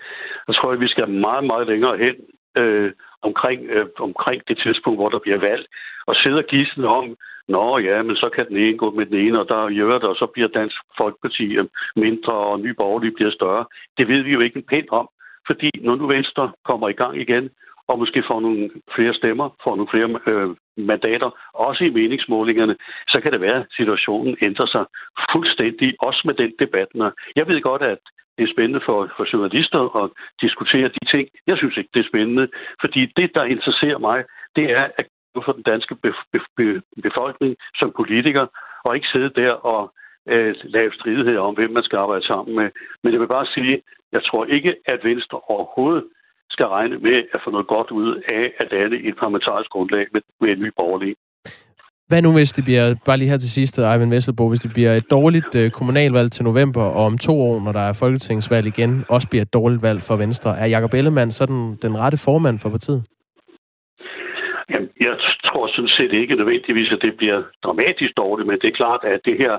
Jeg 0.48 0.54
tror, 0.54 0.72
at 0.72 0.80
vi 0.80 0.88
skal 0.88 1.08
meget, 1.08 1.44
meget 1.44 1.66
længere 1.66 1.96
hen 1.98 2.16
øh, 2.56 2.92
omkring, 3.22 3.60
øh, 3.70 3.86
omkring 3.98 4.42
det 4.48 4.58
tidspunkt, 4.58 4.98
hvor 4.98 5.08
der 5.08 5.18
bliver 5.18 5.38
valg, 5.38 5.64
og 6.06 6.14
sidde 6.16 6.38
og 6.38 6.44
gisne 6.44 6.88
om, 6.88 7.16
Nå 7.54 7.78
ja, 7.78 8.02
men 8.02 8.16
så 8.16 8.28
kan 8.36 8.48
den 8.48 8.56
ene 8.56 8.78
gå 8.78 8.90
med 8.90 9.06
den 9.06 9.18
ene, 9.26 9.40
og 9.40 9.48
der 9.48 9.74
gjør 9.78 9.98
det, 9.98 10.08
og 10.08 10.16
så 10.16 10.26
bliver 10.26 10.48
Dansk 10.48 10.76
Folkeparti 11.00 11.46
øh, 11.58 11.64
mindre, 11.96 12.32
og 12.32 12.60
Nye 12.60 12.74
Borgerlige 12.74 13.16
bliver 13.16 13.30
større. 13.30 13.64
Det 13.98 14.08
ved 14.08 14.22
vi 14.22 14.32
jo 14.32 14.40
ikke 14.40 14.56
en 14.56 14.70
pænt 14.72 14.90
om, 14.90 15.08
fordi 15.46 15.70
når 15.80 15.94
nu 15.96 16.06
Venstre 16.06 16.52
kommer 16.64 16.88
i 16.88 16.98
gang 17.02 17.20
igen, 17.20 17.50
og 17.90 17.98
måske 17.98 18.22
får 18.30 18.40
nogle 18.40 18.70
flere 18.94 19.14
stemmer, 19.14 19.46
får 19.64 19.74
nogle 19.76 19.90
flere 19.92 20.08
øh, 20.32 20.50
mandater, 20.90 21.30
også 21.54 21.84
i 21.84 21.94
meningsmålingerne, 21.98 22.76
så 23.08 23.20
kan 23.20 23.32
det 23.32 23.40
være, 23.40 23.60
at 23.60 23.66
situationen 23.78 24.36
ændrer 24.42 24.66
sig 24.66 24.84
fuldstændig, 25.32 25.88
også 26.00 26.22
med 26.24 26.34
den 26.34 26.52
debat. 26.58 26.88
Jeg 27.36 27.48
ved 27.48 27.60
godt, 27.60 27.82
at 27.82 27.98
det 28.36 28.44
er 28.44 28.52
spændende 28.54 28.80
for, 28.86 28.98
for 29.16 29.24
journalister 29.32 29.80
at 30.02 30.10
diskutere 30.40 30.88
de 30.88 31.04
ting. 31.12 31.28
Jeg 31.46 31.56
synes 31.58 31.76
ikke, 31.76 31.90
det 31.94 32.00
er 32.00 32.10
spændende, 32.12 32.48
fordi 32.80 33.00
det, 33.16 33.34
der 33.34 33.44
interesserer 33.44 33.98
mig, 33.98 34.24
det 34.56 34.64
er 34.78 34.84
at 34.98 35.06
for 35.44 35.52
den 35.52 35.62
danske 35.62 35.96
befolkning 37.02 37.56
som 37.74 37.92
politiker, 37.96 38.46
og 38.84 38.94
ikke 38.94 39.08
sidde 39.12 39.30
der 39.40 39.52
og 39.52 39.92
øh, 40.28 40.54
lave 40.64 40.92
stridighed 40.92 41.36
om, 41.36 41.54
hvem 41.54 41.70
man 41.70 41.82
skal 41.82 41.96
arbejde 41.96 42.26
sammen 42.26 42.56
med. 42.56 42.70
Men 43.02 43.12
jeg 43.12 43.20
vil 43.20 43.34
bare 43.36 43.46
sige, 43.46 43.82
jeg 44.12 44.22
tror 44.24 44.44
ikke, 44.44 44.76
at 44.84 45.04
Venstre 45.04 45.38
overhovedet 45.38 46.04
skal 46.50 46.66
regne 46.66 46.98
med 46.98 47.18
at 47.34 47.40
få 47.44 47.50
noget 47.50 47.66
godt 47.66 47.90
ud 47.90 48.22
af 48.38 48.44
at 48.60 48.66
lande 48.72 48.96
et 49.08 49.14
parlamentarisk 49.16 49.70
grundlag 49.70 50.06
med, 50.12 50.20
med 50.40 50.48
en 50.50 50.62
ny 50.64 50.70
borgerlig. 50.76 51.14
Hvad 52.08 52.22
nu, 52.22 52.32
hvis 52.32 52.52
det 52.52 52.64
bliver, 52.64 52.94
bare 53.06 53.18
lige 53.18 53.30
her 53.30 53.38
til 53.38 53.50
sidst, 53.50 53.78
Eivind 53.78 54.10
Vesselbo, 54.10 54.48
hvis 54.48 54.60
det 54.60 54.72
bliver 54.72 54.92
et 54.94 55.10
dårligt 55.10 55.54
øh, 55.56 55.70
kommunalvalg 55.70 56.32
til 56.32 56.44
november, 56.44 56.82
og 56.82 57.04
om 57.06 57.18
to 57.18 57.34
år, 57.48 57.60
når 57.64 57.72
der 57.72 57.80
er 57.80 57.92
folketingsvalg 57.92 58.66
igen, 58.66 59.04
også 59.08 59.28
bliver 59.30 59.42
et 59.42 59.54
dårligt 59.54 59.82
valg 59.82 60.00
for 60.02 60.16
Venstre. 60.16 60.58
Er 60.58 60.66
Jakob 60.66 60.94
Ellemann 60.94 61.30
så 61.30 61.46
den, 61.46 61.78
den 61.82 61.98
rette 61.98 62.18
formand 62.24 62.58
for 62.58 62.70
partiet? 62.70 63.02
Jamen, 64.70 64.88
jeg 65.00 65.14
tror 65.44 65.66
sådan 65.74 65.94
set 65.96 66.12
ikke 66.12 66.34
nødvendigvis, 66.34 66.92
at 66.92 67.02
det 67.02 67.14
bliver 67.16 67.42
dramatisk 67.64 68.12
dårligt, 68.16 68.46
men 68.48 68.58
det 68.62 68.68
er 68.68 68.80
klart, 68.82 69.00
at 69.04 69.20
det 69.24 69.36
her 69.38 69.54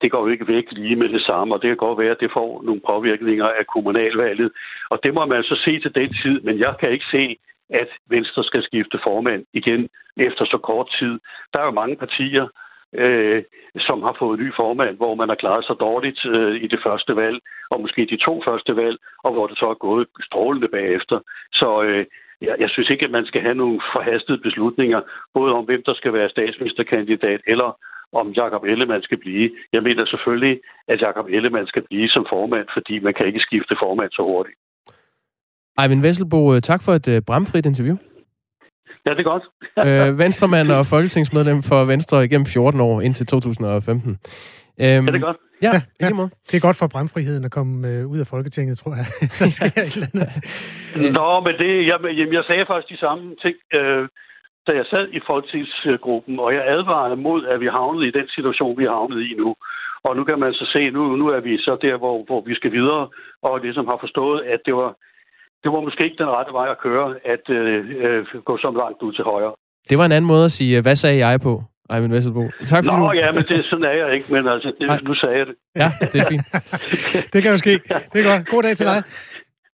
det 0.00 0.10
går 0.10 0.20
jo 0.20 0.32
ikke 0.32 0.48
væk 0.48 0.64
lige 0.72 0.96
med 0.96 1.08
det 1.08 1.22
samme, 1.22 1.54
og 1.54 1.62
det 1.62 1.68
kan 1.68 1.76
godt 1.76 1.98
være, 1.98 2.10
at 2.10 2.20
det 2.20 2.32
får 2.32 2.62
nogle 2.62 2.80
påvirkninger 2.86 3.48
af 3.48 3.66
kommunalvalget. 3.66 4.50
Og 4.90 5.00
det 5.02 5.14
må 5.14 5.26
man 5.26 5.42
så 5.42 5.56
se 5.64 5.80
til 5.80 5.94
den 5.94 6.14
tid, 6.22 6.40
men 6.40 6.58
jeg 6.58 6.74
kan 6.80 6.90
ikke 6.90 7.04
se, 7.10 7.36
at 7.70 7.88
Venstre 8.08 8.44
skal 8.44 8.62
skifte 8.62 8.98
formand 9.02 9.44
igen 9.52 9.88
efter 10.16 10.44
så 10.44 10.58
kort 10.58 10.88
tid. 10.98 11.20
Der 11.52 11.58
er 11.60 11.64
jo 11.64 11.80
mange 11.80 11.96
partier, 11.96 12.46
øh, 12.94 13.42
som 13.78 14.02
har 14.02 14.16
fået 14.18 14.40
ny 14.40 14.54
formand, 14.56 14.96
hvor 14.96 15.14
man 15.14 15.28
har 15.28 15.36
klaret 15.36 15.64
sig 15.64 15.76
dårligt 15.80 16.26
øh, 16.26 16.54
i 16.64 16.66
det 16.66 16.80
første 16.86 17.16
valg, 17.16 17.38
og 17.70 17.80
måske 17.80 18.06
de 18.10 18.16
to 18.16 18.42
første 18.44 18.76
valg, 18.76 18.98
og 19.24 19.32
hvor 19.32 19.46
det 19.46 19.58
så 19.58 19.66
er 19.70 19.74
gået 19.74 20.06
strålende 20.20 20.68
bagefter. 20.68 21.20
Så 21.52 21.82
øh, 21.82 22.06
jeg, 22.40 22.56
jeg 22.58 22.70
synes 22.70 22.90
ikke, 22.90 23.04
at 23.04 23.10
man 23.10 23.26
skal 23.26 23.42
have 23.42 23.54
nogle 23.54 23.80
forhastede 23.92 24.38
beslutninger, 24.38 25.00
både 25.34 25.52
om 25.54 25.64
hvem 25.64 25.82
der 25.86 25.94
skal 25.94 26.12
være 26.12 26.30
statsministerkandidat, 26.30 27.40
eller 27.46 27.78
om 28.12 28.26
Jakob 28.30 28.62
Ellemann 28.64 29.02
skal 29.02 29.18
blive. 29.18 29.50
Jeg 29.72 29.82
mener 29.82 30.04
selvfølgelig, 30.06 30.60
at 30.88 31.00
Jakob 31.00 31.26
Ellemann 31.28 31.66
skal 31.66 31.82
blive 31.88 32.08
som 32.08 32.26
formand, 32.30 32.66
fordi 32.76 32.98
man 32.98 33.14
kan 33.14 33.26
ikke 33.26 33.40
skifte 33.40 33.76
formand 33.82 34.10
så 34.12 34.22
hurtigt. 34.22 34.56
Eivind 35.80 36.02
Vesselbo, 36.02 36.54
øh, 36.54 36.60
tak 36.60 36.80
for 36.84 36.92
et 36.92 37.08
uh, 37.08 37.18
bramfrit 37.26 37.66
interview. 37.66 37.96
Ja, 39.06 39.10
det 39.10 39.18
er 39.26 39.30
godt. 39.34 39.44
øh, 40.12 40.18
Venstremand 40.18 40.70
og 40.70 40.86
folketingsmedlem 40.86 41.62
for 41.62 41.84
Venstre 41.84 42.24
igennem 42.24 42.46
14 42.46 42.80
år 42.80 43.00
indtil 43.00 43.26
2015. 43.26 44.10
Øhm, 44.80 45.06
ja, 45.06 45.12
det 45.12 45.14
er 45.14 45.18
godt. 45.18 45.36
Ja, 45.62 45.72
ja, 45.74 45.80
ja. 46.00 46.28
Det 46.48 46.54
er 46.56 46.60
godt 46.60 46.76
for 46.76 46.86
bramfriheden 46.86 47.44
at 47.44 47.50
komme 47.50 47.88
øh, 47.88 48.06
ud 48.06 48.18
af 48.18 48.26
Folketinget, 48.26 48.78
tror 48.78 48.94
jeg. 48.94 49.06
Der 49.38 49.50
sker 49.50 49.82
et 49.82 49.94
eller 49.96 50.08
andet. 50.14 51.12
Nå, 51.12 51.40
men 51.40 51.54
det, 51.62 51.86
jeg, 51.86 51.98
jamen, 52.02 52.34
jeg 52.34 52.44
sagde 52.46 52.64
faktisk 52.66 52.92
de 52.94 52.98
samme 53.06 53.36
ting, 53.42 53.56
øh, 53.74 54.08
da 54.66 54.72
jeg 54.80 54.86
sad 54.92 55.08
i 55.12 55.20
folketingsgruppen, 55.26 56.34
og 56.44 56.54
jeg 56.54 56.64
advarede 56.76 57.16
mod, 57.16 57.46
at 57.46 57.60
vi 57.60 57.66
havnede 57.66 58.08
i 58.08 58.16
den 58.18 58.28
situation, 58.36 58.78
vi 58.78 58.84
har 58.84 58.94
havnet 59.00 59.20
i 59.30 59.34
nu. 59.42 59.54
Og 60.06 60.16
nu 60.16 60.24
kan 60.24 60.38
man 60.38 60.52
så 60.52 60.66
se, 60.72 60.90
nu, 60.90 61.16
nu 61.16 61.26
er 61.28 61.40
vi 61.40 61.58
så 61.58 61.78
der, 61.82 61.96
hvor, 61.96 62.24
hvor 62.28 62.40
vi 62.40 62.54
skal 62.54 62.72
videre, 62.72 63.08
og 63.42 63.60
ligesom 63.60 63.86
har 63.86 63.98
forstået, 64.00 64.40
at 64.54 64.60
det 64.66 64.74
var, 64.74 64.90
det 65.62 65.72
var 65.72 65.80
måske 65.80 66.04
ikke 66.04 66.22
den 66.22 66.30
rette 66.36 66.52
vej 66.52 66.68
at 66.70 66.78
køre, 66.78 67.08
at 67.24 67.44
øh, 67.50 67.78
øh, 68.04 68.26
gå 68.44 68.56
så 68.56 68.70
langt 68.82 69.02
ud 69.02 69.12
til 69.12 69.24
højre. 69.24 69.54
Det 69.90 69.98
var 69.98 70.04
en 70.04 70.12
anden 70.12 70.28
måde 70.34 70.44
at 70.44 70.50
sige, 70.50 70.82
hvad 70.82 70.96
sagde 70.96 71.18
jeg 71.26 71.40
på, 71.40 71.62
Eivind 71.94 72.12
Vesselbo? 72.12 72.42
Tak 72.64 72.84
for 72.84 72.98
Nå, 72.98 73.06
du... 73.06 73.12
ja, 73.12 73.32
men 73.32 73.42
det, 73.42 73.64
sådan 73.64 73.84
er 73.84 73.96
jeg 74.02 74.14
ikke, 74.14 74.26
men 74.34 74.48
altså, 74.48 74.72
det, 74.80 75.04
nu 75.04 75.14
sagde 75.14 75.38
jeg 75.38 75.46
det. 75.46 75.56
Ja, 75.76 75.88
det 76.12 76.18
er 76.20 76.26
fint. 76.34 76.46
det 77.32 77.42
kan 77.42 77.50
jo 77.50 77.56
ske. 77.56 77.72
Det 78.12 78.18
er 78.20 78.26
godt. 78.30 78.48
God 78.48 78.62
dag 78.62 78.76
til 78.76 78.86
dig. 78.86 79.02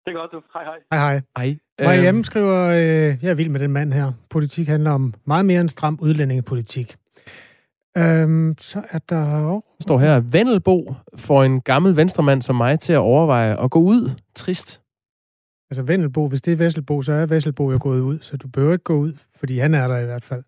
Det 0.04 0.10
er 0.14 0.18
godt, 0.20 0.32
du. 0.32 0.42
Hej, 0.54 0.64
hej. 0.64 0.78
Hej, 0.92 1.00
hej. 1.06 1.20
Hej. 1.36 1.65
Mariam 1.80 2.24
skriver, 2.24 2.68
øh, 2.68 3.16
jeg 3.22 3.30
er 3.30 3.34
vild 3.34 3.48
med 3.48 3.60
den 3.60 3.70
mand 3.70 3.92
her. 3.92 4.12
Politik 4.30 4.68
handler 4.68 4.90
om 4.90 5.14
meget 5.24 5.44
mere 5.44 5.60
end 5.60 5.68
stram 5.68 5.98
udlændingepolitik. 6.02 6.96
Øhm, 7.96 8.54
så 8.58 8.82
er 8.90 8.98
der... 8.98 9.50
Oh. 9.50 9.60
står 9.80 9.98
her, 9.98 10.20
Vennelbo 10.20 10.94
får 11.16 11.44
en 11.44 11.60
gammel 11.60 11.96
venstremand 11.96 12.42
som 12.42 12.56
mig 12.56 12.80
til 12.80 12.92
at 12.92 12.98
overveje 12.98 13.64
at 13.64 13.70
gå 13.70 13.78
ud. 13.78 14.10
Trist. 14.34 14.82
Altså 15.70 15.82
Vennelbo, 15.82 16.28
hvis 16.28 16.42
det 16.42 16.52
er 16.52 16.56
Vesselbo, 16.56 17.02
så 17.02 17.12
er 17.12 17.26
Vesselbo 17.26 17.70
jo 17.70 17.78
gået 17.80 18.00
ud, 18.00 18.18
så 18.20 18.36
du 18.36 18.48
behøver 18.48 18.72
ikke 18.72 18.84
gå 18.84 18.96
ud, 18.96 19.12
fordi 19.36 19.58
han 19.58 19.74
er 19.74 19.88
der 19.88 19.98
i 19.98 20.04
hvert 20.04 20.24
fald. 20.24 20.42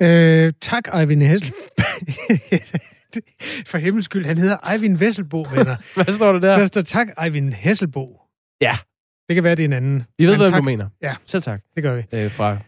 Øh, 0.00 0.52
tak, 0.60 0.88
Eivind 0.94 1.22
Hessel. 1.22 1.52
For 3.70 3.78
himmels 3.78 4.04
skyld, 4.04 4.26
han 4.26 4.38
hedder 4.38 4.72
Eivind 4.72 4.96
Vesselbo, 4.96 5.42
venner. 5.42 5.76
Hvad 5.94 6.12
står 6.14 6.32
der 6.32 6.40
der? 6.40 6.58
Der 6.58 6.64
står 6.64 6.82
tak, 6.82 7.08
Eivind 7.24 7.52
Hesselbo. 7.52 8.20
Ja. 8.60 8.76
Det 9.28 9.34
kan 9.34 9.44
være, 9.44 9.54
det 9.54 9.62
er 9.62 9.68
en 9.68 9.72
anden. 9.72 10.04
Vi 10.18 10.26
ved, 10.26 10.36
hvad 10.36 10.50
du 10.50 10.62
mener. 10.62 10.88
Ja. 11.02 11.14
Selv 11.26 11.42
tak. 11.42 11.60
Det 11.74 11.82
gør 11.82 11.96
vi. 11.96 12.02
Øh, 12.12 12.30
fra 12.30 12.58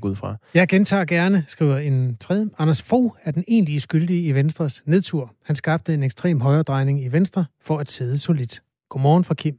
går 0.00 0.08
ud 0.08 0.14
fra. 0.14 0.36
Jeg 0.54 0.68
gentager 0.68 1.04
gerne, 1.04 1.44
skriver 1.46 1.78
en 1.78 2.16
tredje. 2.16 2.46
Anders 2.58 2.82
Fogh 2.82 3.14
er 3.24 3.30
den 3.30 3.44
egentlige 3.48 3.80
skyldige 3.80 4.22
i 4.22 4.34
Venstres 4.34 4.82
nedtur. 4.86 5.34
Han 5.44 5.56
skabte 5.56 5.94
en 5.94 6.02
ekstrem 6.02 6.40
højredrejning 6.40 7.04
i 7.04 7.08
Venstre 7.08 7.44
for 7.62 7.78
at 7.78 7.90
sidde 7.90 8.18
solidt. 8.18 8.62
Godmorgen 8.90 9.24
fra 9.24 9.34
Kim. 9.34 9.58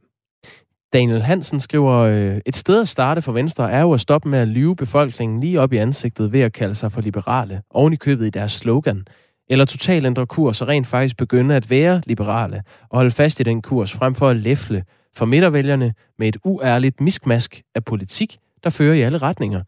Daniel 0.92 1.22
Hansen 1.22 1.60
skriver, 1.60 1.92
øh, 1.92 2.40
et 2.46 2.56
sted 2.56 2.80
at 2.80 2.88
starte 2.88 3.22
for 3.22 3.32
Venstre 3.32 3.72
er 3.72 3.80
jo 3.80 3.92
at 3.92 4.00
stoppe 4.00 4.28
med 4.28 4.38
at 4.38 4.48
lyve 4.48 4.76
befolkningen 4.76 5.40
lige 5.40 5.60
op 5.60 5.72
i 5.72 5.76
ansigtet 5.76 6.32
ved 6.32 6.40
at 6.40 6.52
kalde 6.52 6.74
sig 6.74 6.92
for 6.92 7.00
liberale, 7.00 7.62
oven 7.70 7.92
i 7.92 7.96
købet 7.96 8.26
i 8.26 8.30
deres 8.30 8.52
slogan. 8.52 9.04
Eller 9.50 9.64
totalt 9.64 10.06
ændre 10.06 10.26
kurs 10.26 10.62
og 10.62 10.68
rent 10.68 10.86
faktisk 10.86 11.16
begynde 11.16 11.56
at 11.56 11.70
være 11.70 12.02
liberale 12.06 12.62
og 12.90 12.98
holde 12.98 13.10
fast 13.10 13.40
i 13.40 13.42
den 13.42 13.62
kurs, 13.62 13.92
frem 13.92 14.14
for 14.14 14.28
at 14.28 14.36
læfle 14.36 14.84
for 15.16 15.24
midtervælgerne 15.24 15.94
med 16.18 16.28
et 16.28 16.36
uærligt 16.44 17.00
miskmask 17.00 17.62
af 17.74 17.84
politik, 17.84 18.38
der 18.64 18.70
fører 18.70 18.94
i 18.94 19.00
alle 19.00 19.18
retninger. 19.18 19.62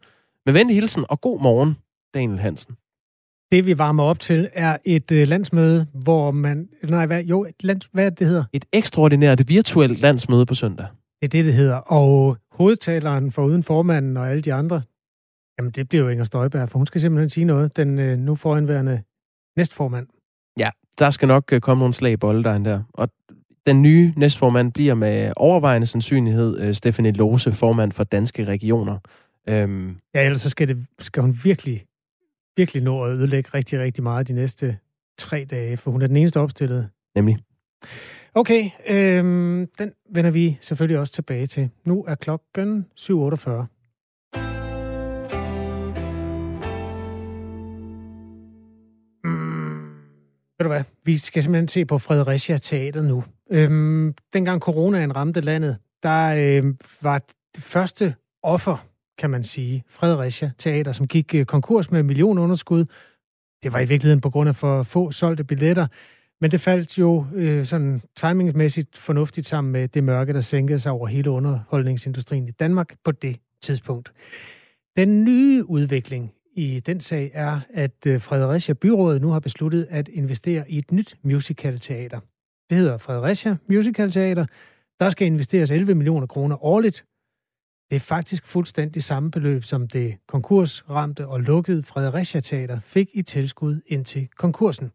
Med 0.45 0.53
venlig 0.53 0.75
hilsen 0.75 1.05
og 1.09 1.21
god 1.21 1.41
morgen, 1.41 1.77
Daniel 2.13 2.39
Hansen. 2.39 2.75
Det 3.51 3.65
vi 3.65 3.77
varmer 3.77 4.03
op 4.03 4.19
til 4.19 4.49
er 4.53 4.77
et 4.85 5.11
øh, 5.11 5.27
landsmøde, 5.27 5.87
hvor 5.93 6.31
man... 6.31 6.69
Nej, 6.83 7.05
hvad, 7.05 7.23
jo, 7.23 7.45
et 7.45 7.63
land, 7.63 7.81
hvad 7.91 8.11
det 8.11 8.27
hedder? 8.27 8.43
Et 8.53 8.65
ekstraordinært 8.73 9.49
virtuelt 9.49 9.99
landsmøde 9.99 10.45
på 10.45 10.53
søndag. 10.53 10.87
Det 11.21 11.27
er 11.27 11.29
det, 11.29 11.45
det 11.45 11.53
hedder. 11.53 11.75
Og 11.75 12.37
hovedtaleren 12.51 13.31
for 13.31 13.45
uden 13.45 13.63
formanden 13.63 14.17
og 14.17 14.29
alle 14.29 14.41
de 14.41 14.53
andre, 14.53 14.81
jamen 15.59 15.71
det 15.71 15.89
bliver 15.89 16.03
jo 16.03 16.09
Inger 16.09 16.23
Støjberg, 16.23 16.69
for 16.69 16.79
hun 16.79 16.85
skal 16.85 17.01
simpelthen 17.01 17.29
sige 17.29 17.45
noget. 17.45 17.77
Den 17.77 17.99
øh, 17.99 18.17
nu 18.17 18.35
foranværende 18.35 19.01
næstformand. 19.57 20.07
Ja, 20.59 20.69
der 20.99 21.09
skal 21.09 21.27
nok 21.27 21.53
øh, 21.53 21.61
komme 21.61 21.79
nogle 21.79 21.93
slag 21.93 22.11
i 22.11 22.17
bolden 22.17 22.65
der. 22.65 22.83
Og 22.93 23.09
den 23.69 23.81
nye 23.81 24.13
næstformand 24.17 24.71
bliver 24.71 24.93
med 24.93 25.33
overvejende 25.35 25.87
sandsynlighed 25.87 26.59
øh, 26.59 26.73
Stephanie 26.73 27.11
Lose, 27.11 27.51
formand 27.51 27.91
for 27.91 28.03
Danske 28.03 28.43
Regioner. 28.43 28.97
Øhm. 29.49 29.97
Ja, 30.13 30.25
ellers 30.25 30.41
så 30.41 30.49
skal, 30.49 30.67
det, 30.67 30.85
skal 30.99 31.21
hun 31.21 31.39
virkelig, 31.43 31.85
virkelig 32.57 32.83
nå 32.83 33.03
at 33.03 33.11
ødelægge 33.11 33.49
rigtig, 33.53 33.79
rigtig 33.79 34.03
meget 34.03 34.27
de 34.27 34.33
næste 34.33 34.77
tre 35.17 35.45
dage, 35.49 35.77
for 35.77 35.91
hun 35.91 36.01
er 36.01 36.07
den 36.07 36.15
eneste 36.15 36.39
opstillet. 36.39 36.89
Nemlig. 37.15 37.37
Okay, 38.33 38.69
øhm, 38.89 39.67
den 39.79 39.91
vender 40.11 40.31
vi 40.31 40.57
selvfølgelig 40.61 40.99
også 40.99 41.13
tilbage 41.13 41.47
til. 41.47 41.69
Nu 41.85 42.03
er 42.07 42.15
klokken 42.15 42.85
7.48. 42.99 43.78
ved 50.59 50.63
du 50.63 50.69
hvad, 50.69 50.83
vi 51.03 51.17
skal 51.17 51.43
simpelthen 51.43 51.67
se 51.67 51.85
på 51.85 51.97
Fredericia 51.97 52.57
Teater 52.57 53.01
nu. 53.01 53.23
Øhm, 53.51 54.13
dengang 54.33 54.61
coronaen 54.61 55.15
ramte 55.15 55.41
landet, 55.41 55.77
der 56.03 56.33
øh, 56.37 56.73
var 57.01 57.17
det 57.55 57.63
første 57.63 58.15
offer, 58.43 58.85
kan 59.17 59.29
man 59.29 59.43
sige, 59.43 59.83
Fredericia 59.89 60.51
Teater, 60.57 60.91
som 60.91 61.07
gik 61.07 61.35
øh, 61.35 61.45
konkurs 61.45 61.91
med 61.91 62.03
millionunderskud. 62.03 62.85
Det 63.63 63.73
var 63.73 63.79
i 63.79 63.85
virkeligheden 63.85 64.21
på 64.21 64.29
grund 64.29 64.49
af 64.49 64.55
for 64.55 64.83
få 64.83 65.11
solgte 65.11 65.43
billetter. 65.43 65.87
Men 66.41 66.51
det 66.51 66.61
faldt 66.61 66.97
jo 66.97 67.25
øh, 67.33 67.65
sådan 67.65 68.01
timingmæssigt 68.15 68.97
fornuftigt 68.97 69.47
sammen 69.47 69.71
med 69.71 69.87
det 69.87 70.03
mørke, 70.03 70.33
der 70.33 70.41
sænkede 70.41 70.79
sig 70.79 70.91
over 70.91 71.07
hele 71.07 71.29
underholdningsindustrien 71.29 72.47
i 72.47 72.51
Danmark 72.51 72.95
på 73.03 73.11
det 73.11 73.37
tidspunkt. 73.61 74.11
Den 74.97 75.23
nye 75.23 75.69
udvikling 75.69 76.31
i 76.59 76.79
den 76.79 77.01
sag 77.01 77.31
er, 77.33 77.59
at 77.73 78.05
øh, 78.07 78.21
Fredericia 78.21 78.73
Byrådet 78.73 79.21
nu 79.21 79.29
har 79.29 79.39
besluttet 79.39 79.87
at 79.89 80.07
investere 80.07 80.71
i 80.71 80.77
et 80.77 80.91
nyt 80.91 81.17
musicalteater. 81.23 82.19
Det 82.69 82.77
hedder 82.77 82.97
Fredericia 82.97 83.57
Musicalteater. 83.69 84.45
Der 84.99 85.09
skal 85.09 85.27
investeres 85.27 85.71
11 85.71 85.95
millioner 85.95 86.27
kroner 86.27 86.65
årligt. 86.65 87.05
Det 87.89 87.95
er 87.95 87.99
faktisk 87.99 88.45
fuldstændig 88.45 89.03
samme 89.03 89.31
beløb, 89.31 89.63
som 89.63 89.87
det 89.87 90.17
konkursramte 90.27 91.27
og 91.27 91.41
lukkede 91.41 91.83
Fredericia 91.83 92.41
Teater 92.41 92.79
fik 92.79 93.09
i 93.13 93.21
tilskud 93.21 93.81
indtil 93.87 94.27
konkursen. 94.37 94.91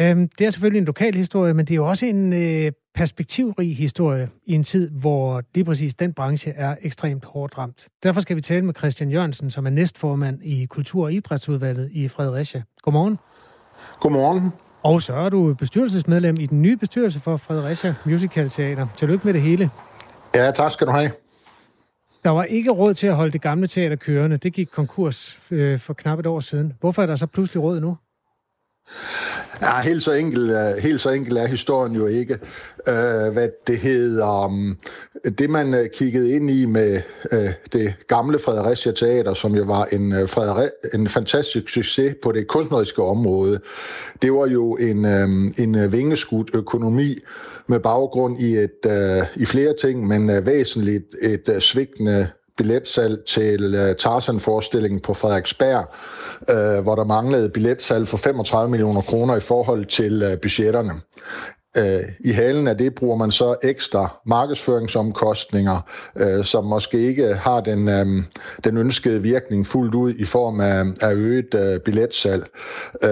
Øhm, 0.00 0.28
det 0.38 0.46
er 0.46 0.50
selvfølgelig 0.50 0.78
en 0.78 0.84
lokal 0.84 1.14
historie, 1.14 1.54
men 1.54 1.66
det 1.66 1.74
er 1.74 1.76
jo 1.76 1.88
også 1.88 2.06
en 2.06 2.32
øh, 2.32 2.72
perspektivrig 2.94 3.76
historie 3.76 4.28
i 4.46 4.52
en 4.52 4.62
tid, 4.62 4.90
hvor 4.90 5.42
lige 5.54 5.64
præcis 5.64 5.94
den 5.94 6.12
branche 6.12 6.52
er 6.52 6.76
ekstremt 6.82 7.24
hårdt 7.24 7.58
ramt. 7.58 7.88
Derfor 8.02 8.20
skal 8.20 8.36
vi 8.36 8.40
tale 8.40 8.64
med 8.64 8.74
Christian 8.74 9.10
Jørgensen, 9.10 9.50
som 9.50 9.66
er 9.66 9.70
næstformand 9.70 10.42
i 10.42 10.66
Kultur- 10.66 11.04
og 11.04 11.12
Idrætsudvalget 11.12 11.90
i 11.92 12.08
Fredericia. 12.08 12.62
Godmorgen. 12.82 13.18
Godmorgen. 14.00 14.52
Og 14.82 15.02
så 15.02 15.14
er 15.14 15.28
du 15.28 15.54
bestyrelsesmedlem 15.54 16.36
i 16.40 16.46
den 16.46 16.62
nye 16.62 16.76
bestyrelse 16.76 17.20
for 17.20 17.36
Fredericia 17.36 17.94
Musical 18.06 18.50
Teater. 18.50 18.86
Tillykke 18.96 19.24
med 19.24 19.34
det 19.34 19.42
hele. 19.42 19.70
Ja, 20.34 20.50
tak 20.50 20.70
skal 20.70 20.86
du 20.86 20.92
have. 20.92 21.10
Der 22.24 22.30
var 22.30 22.44
ikke 22.44 22.70
råd 22.70 22.94
til 22.94 23.06
at 23.06 23.16
holde 23.16 23.32
det 23.32 23.40
gamle 23.40 23.66
teater 23.66 23.96
kørende. 23.96 24.36
Det 24.36 24.52
gik 24.52 24.68
konkurs 24.72 25.38
øh, 25.50 25.78
for 25.78 25.94
knap 25.94 26.18
et 26.18 26.26
år 26.26 26.40
siden. 26.40 26.72
Hvorfor 26.80 27.02
er 27.02 27.06
der 27.06 27.14
så 27.14 27.26
pludselig 27.26 27.62
råd 27.62 27.80
nu? 27.80 27.96
Ja, 29.60 29.80
helt 29.80 30.02
så 30.02 30.12
enkel, 30.12 30.50
øh, 30.50 30.82
helt 30.82 31.00
så 31.00 31.10
enkel 31.10 31.36
er 31.36 31.46
historien 31.46 31.96
jo 31.96 32.06
ikke. 32.06 32.34
Øh, 32.88 33.32
hvad 33.32 33.48
det 33.66 33.78
hedder, 33.78 34.46
um, 34.46 34.76
det 35.38 35.50
man 35.50 35.74
øh, 35.74 35.90
kiggede 35.94 36.30
ind 36.32 36.50
i 36.50 36.66
med 36.66 37.00
øh, 37.32 37.52
det 37.72 37.94
gamle 38.08 38.38
Fredericia 38.38 38.92
Teater, 38.92 39.34
som 39.34 39.54
jo 39.54 39.64
var 39.64 39.84
en, 39.84 40.12
øh, 40.12 40.28
Frederi- 40.28 40.94
en 40.94 41.08
fantastisk 41.08 41.68
succes 41.68 42.14
på 42.22 42.32
det 42.32 42.48
kunstneriske 42.48 43.02
område, 43.02 43.60
det 44.22 44.32
var 44.32 44.46
jo 44.46 44.76
en, 44.76 45.04
øh, 45.04 45.28
en 45.58 45.92
vingeskudt 45.92 46.50
økonomi 46.54 47.18
med 47.66 47.80
baggrund 47.80 48.40
i, 48.40 48.56
et, 48.56 48.86
øh, 48.86 49.26
i 49.36 49.44
flere 49.44 49.74
ting, 49.80 50.06
men 50.06 50.30
øh, 50.30 50.46
væsentligt 50.46 51.14
et 51.22 51.48
øh, 51.48 51.60
svigtende 51.60 52.28
billetsalg 52.56 53.24
til 53.24 53.74
uh, 53.74 53.96
Tarzan-forestillingen 53.96 55.00
på 55.00 55.14
Frederiksberg, 55.14 55.86
uh, 56.40 56.82
hvor 56.82 56.94
der 56.94 57.04
manglede 57.04 57.48
billetsalg 57.48 58.08
for 58.08 58.16
35 58.16 58.70
millioner 58.70 59.00
kroner 59.00 59.36
i 59.36 59.40
forhold 59.40 59.84
til 59.84 60.22
uh, 60.22 60.40
budgetterne. 60.42 60.92
Uh, 61.78 62.08
I 62.20 62.30
halen 62.30 62.68
af 62.68 62.78
det 62.78 62.94
bruger 62.94 63.16
man 63.16 63.30
så 63.30 63.56
ekstra 63.62 64.20
markedsføringsomkostninger, 64.26 65.80
uh, 66.20 66.44
som 66.44 66.64
måske 66.64 66.98
ikke 66.98 67.34
har 67.34 67.60
den, 67.60 67.86
den 68.64 68.76
ønskede 68.76 69.22
virkning 69.22 69.66
fuldt 69.66 69.94
ud 69.94 70.14
i 70.14 70.24
form 70.24 70.60
af, 70.60 70.84
af 71.00 71.14
øget 71.14 71.82
billetsalg. 71.84 72.46
Uh, 73.04 73.10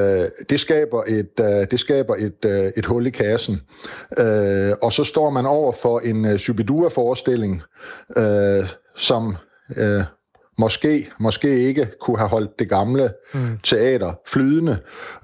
det 0.50 0.60
skaber 0.60 1.02
et, 1.08 1.38
det 1.70 1.80
skaber 1.80 2.14
et, 2.14 2.72
et 2.76 2.86
hul 2.86 3.06
i 3.06 3.10
kassen. 3.10 3.60
Uh, 4.20 4.72
og 4.82 4.92
så 4.92 5.04
står 5.04 5.30
man 5.30 5.46
over 5.46 5.72
for 5.72 6.00
en 6.00 6.24
uh, 6.24 6.36
Shubidua-forestilling, 6.36 7.62
uh, 8.16 8.68
som 8.96 9.36
øh, 9.76 10.04
måske, 10.58 11.10
måske 11.20 11.58
ikke 11.58 11.88
kunne 12.00 12.18
have 12.18 12.28
holdt 12.28 12.58
det 12.58 12.68
gamle 12.68 13.10
mm. 13.34 13.58
teater 13.62 14.12
flydende, 14.26 14.78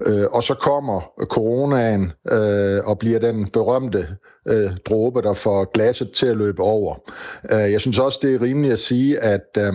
øh, 0.05 0.25
og 0.31 0.43
så 0.43 0.53
kommer 0.53 1.11
coronaen 1.23 2.11
øh, 2.31 2.79
og 2.85 2.99
bliver 2.99 3.19
den 3.19 3.47
berømte 3.47 4.07
øh, 4.47 4.71
dråbe, 4.89 5.21
der 5.21 5.33
får 5.33 5.71
glasset 5.73 6.11
til 6.11 6.25
at 6.25 6.37
løbe 6.37 6.61
over. 6.61 6.95
Øh, 7.51 7.71
jeg 7.71 7.81
synes 7.81 7.99
også, 7.99 8.19
det 8.21 8.35
er 8.35 8.41
rimeligt 8.41 8.73
at 8.73 8.79
sige, 8.79 9.19
at, 9.19 9.57
øh, 9.57 9.73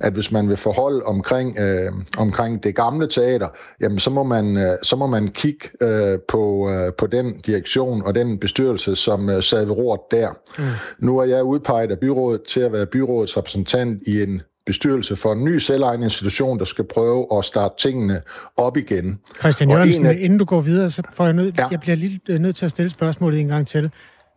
at 0.00 0.12
hvis 0.12 0.32
man 0.32 0.48
vil 0.48 0.56
forholde 0.56 1.02
omkring, 1.02 1.58
øh, 1.58 1.92
omkring 2.18 2.62
det 2.62 2.74
gamle 2.74 3.06
teater, 3.06 3.48
jamen 3.80 3.98
så 3.98 4.10
må 4.10 4.22
man, 4.22 4.56
øh, 4.56 4.78
så 4.82 4.96
må 4.96 5.06
man 5.06 5.28
kigge 5.28 5.68
øh, 5.82 6.18
på, 6.28 6.70
øh, 6.70 6.92
på 6.98 7.06
den 7.06 7.38
direktion 7.38 8.02
og 8.02 8.14
den 8.14 8.38
bestyrelse, 8.38 8.96
som 8.96 9.30
øh, 9.30 9.42
sad 9.42 9.64
ved 9.64 9.76
roret 9.76 10.00
der. 10.10 10.30
Mm. 10.58 10.64
Nu 11.06 11.18
er 11.18 11.24
jeg 11.24 11.44
udpeget 11.44 11.90
af 11.90 11.98
byrådet 11.98 12.42
til 12.42 12.60
at 12.60 12.72
være 12.72 12.86
byrådets 12.86 13.36
repræsentant 13.36 14.02
i 14.06 14.22
en 14.22 14.42
bestyrelse 14.66 15.16
for 15.16 15.32
en 15.32 15.44
ny 15.44 15.58
selvejende 15.58 16.04
institution, 16.04 16.58
der 16.58 16.64
skal 16.64 16.84
prøve 16.84 17.26
at 17.38 17.44
starte 17.44 17.74
tingene 17.78 18.22
op 18.56 18.76
igen. 18.76 19.20
Christian 19.38 19.70
Jørgensen, 19.70 20.06
af... 20.06 20.18
inden 20.20 20.38
du 20.38 20.44
går 20.44 20.60
videre, 20.60 20.90
så 20.90 21.02
får 21.12 21.24
jeg, 21.24 21.34
nød, 21.34 21.52
ja. 21.58 21.68
jeg 21.70 21.80
bliver 21.80 21.96
lige 21.96 22.20
øh, 22.28 22.38
nødt 22.38 22.56
til 22.56 22.64
at 22.64 22.70
stille 22.70 22.90
spørgsmålet 22.90 23.40
en 23.40 23.48
gang 23.48 23.66
til. 23.66 23.90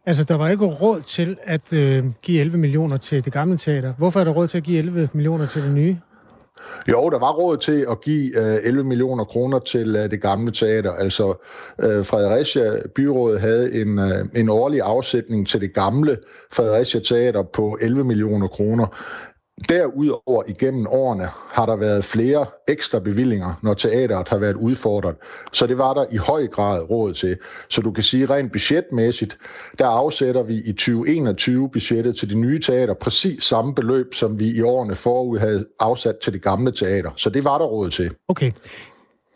Altså, 0.05 0.23
der 0.23 0.35
var 0.35 0.49
ikke 0.49 0.65
råd 0.65 1.01
til 1.01 1.37
at 1.43 1.73
øh, 1.73 2.03
give 2.21 2.41
11 2.41 2.57
millioner 2.57 2.97
til 2.97 3.25
det 3.25 3.33
gamle 3.33 3.57
teater. 3.57 3.93
Hvorfor 3.97 4.19
er 4.19 4.23
der 4.23 4.31
råd 4.31 4.47
til 4.47 4.57
at 4.57 4.63
give 4.63 4.77
11 4.77 5.09
millioner 5.13 5.45
til 5.45 5.61
det 5.63 5.73
nye? 5.73 5.97
Jo, 6.89 7.09
der 7.09 7.19
var 7.19 7.31
råd 7.31 7.57
til 7.57 7.85
at 7.91 8.01
give 8.01 8.39
øh, 8.39 8.57
11 8.63 8.83
millioner 8.83 9.23
kroner 9.23 9.59
til 9.59 9.95
øh, 9.95 10.11
det 10.11 10.21
gamle 10.21 10.51
teater. 10.51 10.91
Altså, 10.91 11.47
øh, 11.79 12.05
Fredericia 12.05 12.71
Byrådet 12.95 13.41
havde 13.41 13.81
en, 13.81 13.99
øh, 13.99 14.25
en 14.35 14.49
årlig 14.49 14.81
afsætning 14.81 15.47
til 15.47 15.61
det 15.61 15.73
gamle 15.73 16.17
Fredericia 16.51 16.99
Teater 16.99 17.43
på 17.53 17.77
11 17.81 18.03
millioner 18.03 18.47
kroner. 18.47 18.87
Derudover 19.69 20.43
igennem 20.47 20.87
årene 20.87 21.27
har 21.53 21.65
der 21.65 21.75
været 21.75 22.05
flere 22.05 22.45
ekstra 22.67 22.99
bevillinger, 22.99 23.59
når 23.61 23.73
teateret 23.73 24.29
har 24.29 24.37
været 24.37 24.55
udfordret. 24.55 25.15
Så 25.51 25.67
det 25.67 25.77
var 25.77 25.93
der 25.93 26.05
i 26.11 26.17
høj 26.17 26.47
grad 26.47 26.89
råd 26.89 27.13
til. 27.13 27.37
Så 27.69 27.81
du 27.81 27.91
kan 27.91 28.03
sige 28.03 28.25
rent 28.25 28.51
budgetmæssigt, 28.51 29.37
der 29.79 29.87
afsætter 29.87 30.43
vi 30.43 30.55
i 30.65 30.71
2021 30.71 31.69
budgettet 31.69 32.17
til 32.17 32.29
det 32.29 32.37
nye 32.37 32.59
teater 32.59 32.93
præcis 32.93 33.43
samme 33.43 33.75
beløb, 33.75 34.13
som 34.13 34.39
vi 34.39 34.51
i 34.57 34.61
årene 34.61 34.95
forud 34.95 35.39
havde 35.39 35.65
afsat 35.79 36.15
til 36.17 36.33
det 36.33 36.41
gamle 36.41 36.71
teater. 36.71 37.11
Så 37.15 37.29
det 37.29 37.43
var 37.43 37.57
der 37.57 37.65
råd 37.65 37.89
til. 37.89 38.11
Okay. 38.27 38.51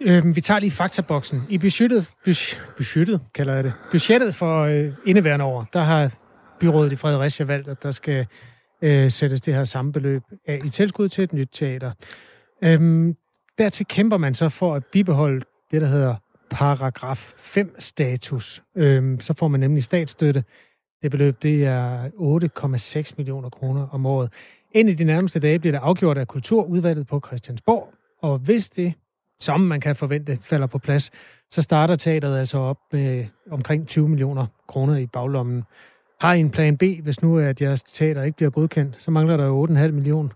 Øhm, 0.01 0.35
vi 0.35 0.41
tager 0.41 0.59
lige 0.59 0.71
faktaboksen. 0.71 1.43
I 1.49 1.57
budgettet, 1.57 2.09
budgettet 2.77 3.21
kalder 3.33 3.53
jeg 3.53 3.63
det, 3.63 3.73
budgettet 3.91 4.35
for 4.35 4.63
øh, 4.63 4.91
indeværende 5.05 5.45
år, 5.45 5.67
der 5.73 5.81
har 5.81 6.11
byrådet 6.59 6.91
i 6.91 6.95
Fredericia 6.95 7.45
valgt, 7.45 7.67
at 7.67 7.83
der 7.83 7.91
skal 7.91 8.25
øh, 8.81 9.11
sættes 9.11 9.41
det 9.41 9.53
her 9.53 9.63
samme 9.63 9.91
beløb 9.91 10.21
af 10.47 10.61
i 10.65 10.69
tilskud 10.69 11.09
til 11.09 11.23
et 11.23 11.33
nyt 11.33 11.49
teater. 11.53 11.91
Øhm, 12.61 13.15
dertil 13.57 13.85
kæmper 13.85 14.17
man 14.17 14.33
så 14.33 14.49
for 14.49 14.75
at 14.75 14.83
bibeholde 14.91 15.45
det, 15.71 15.81
der 15.81 15.87
hedder 15.87 16.15
paragraf 16.49 17.33
5-status. 17.37 18.63
Øhm, 18.75 19.19
så 19.19 19.33
får 19.33 19.47
man 19.47 19.59
nemlig 19.59 19.83
statsstøtte. 19.83 20.43
Det 21.01 21.11
beløb 21.11 21.43
det 21.43 21.65
er 21.65 22.09
8,6 23.07 23.13
millioner 23.17 23.49
kroner 23.49 23.87
om 23.91 24.05
året. 24.05 24.33
Ind 24.71 24.89
i 24.89 24.93
de 24.93 25.03
nærmeste 25.03 25.39
dage 25.39 25.59
bliver 25.59 25.71
det 25.71 25.79
afgjort 25.79 26.17
af 26.17 26.27
Kulturudvalget 26.27 27.07
på 27.07 27.21
Christiansborg, 27.27 27.93
og 28.21 28.37
hvis 28.37 28.69
det, 28.69 28.93
som 29.39 29.59
man 29.59 29.81
kan 29.81 29.95
forvente, 29.95 30.37
falder 30.41 30.67
på 30.67 30.77
plads, 30.77 31.11
så 31.51 31.61
starter 31.61 31.95
teateret 31.95 32.39
altså 32.39 32.57
op 32.57 32.77
med 32.91 33.25
omkring 33.51 33.87
20 33.87 34.09
millioner 34.09 34.45
kroner 34.67 34.97
i 34.97 35.05
baglommen. 35.05 35.63
Har 36.19 36.33
I 36.33 36.39
en 36.39 36.49
plan 36.49 36.77
B, 36.77 36.83
hvis 37.03 37.21
nu 37.21 37.39
at 37.39 37.61
jeres 37.61 37.83
teater 37.83 38.23
ikke 38.23 38.35
bliver 38.35 38.49
godkendt? 38.49 38.95
Så 38.99 39.11
mangler 39.11 39.37
der 39.37 39.45
jo 39.45 39.65
8,5 39.65 39.91
millioner. 39.91 40.29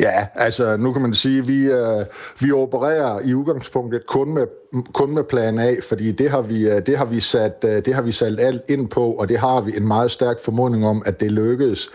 Ja, 0.00 0.26
altså 0.34 0.76
nu 0.76 0.92
kan 0.92 1.02
man 1.02 1.14
sige, 1.14 1.38
at 1.38 1.48
vi, 1.48 1.64
øh, 1.66 2.06
vi 2.40 2.52
opererer 2.52 3.20
i 3.24 3.34
udgangspunktet 3.34 4.06
kun 4.06 4.34
med 4.34 4.46
kun 4.92 5.14
med 5.14 5.24
plan 5.24 5.58
A, 5.58 5.74
fordi 5.88 6.12
det 6.12 6.30
har 6.30 6.42
vi 6.42 6.68
øh, 6.68 6.86
det 6.86 6.98
har 6.98 7.04
vi 7.04 7.20
sat 7.20 7.64
øh, 7.64 7.84
det 7.84 7.94
har 7.94 8.02
vi 8.02 8.12
sat 8.12 8.40
alt 8.40 8.62
ind 8.68 8.88
på, 8.88 9.12
og 9.12 9.28
det 9.28 9.38
har 9.38 9.60
vi 9.60 9.76
en 9.76 9.88
meget 9.88 10.10
stærk 10.10 10.44
formodning 10.44 10.86
om 10.86 11.02
at 11.06 11.20
det 11.20 11.32
lykkedes. 11.32 11.88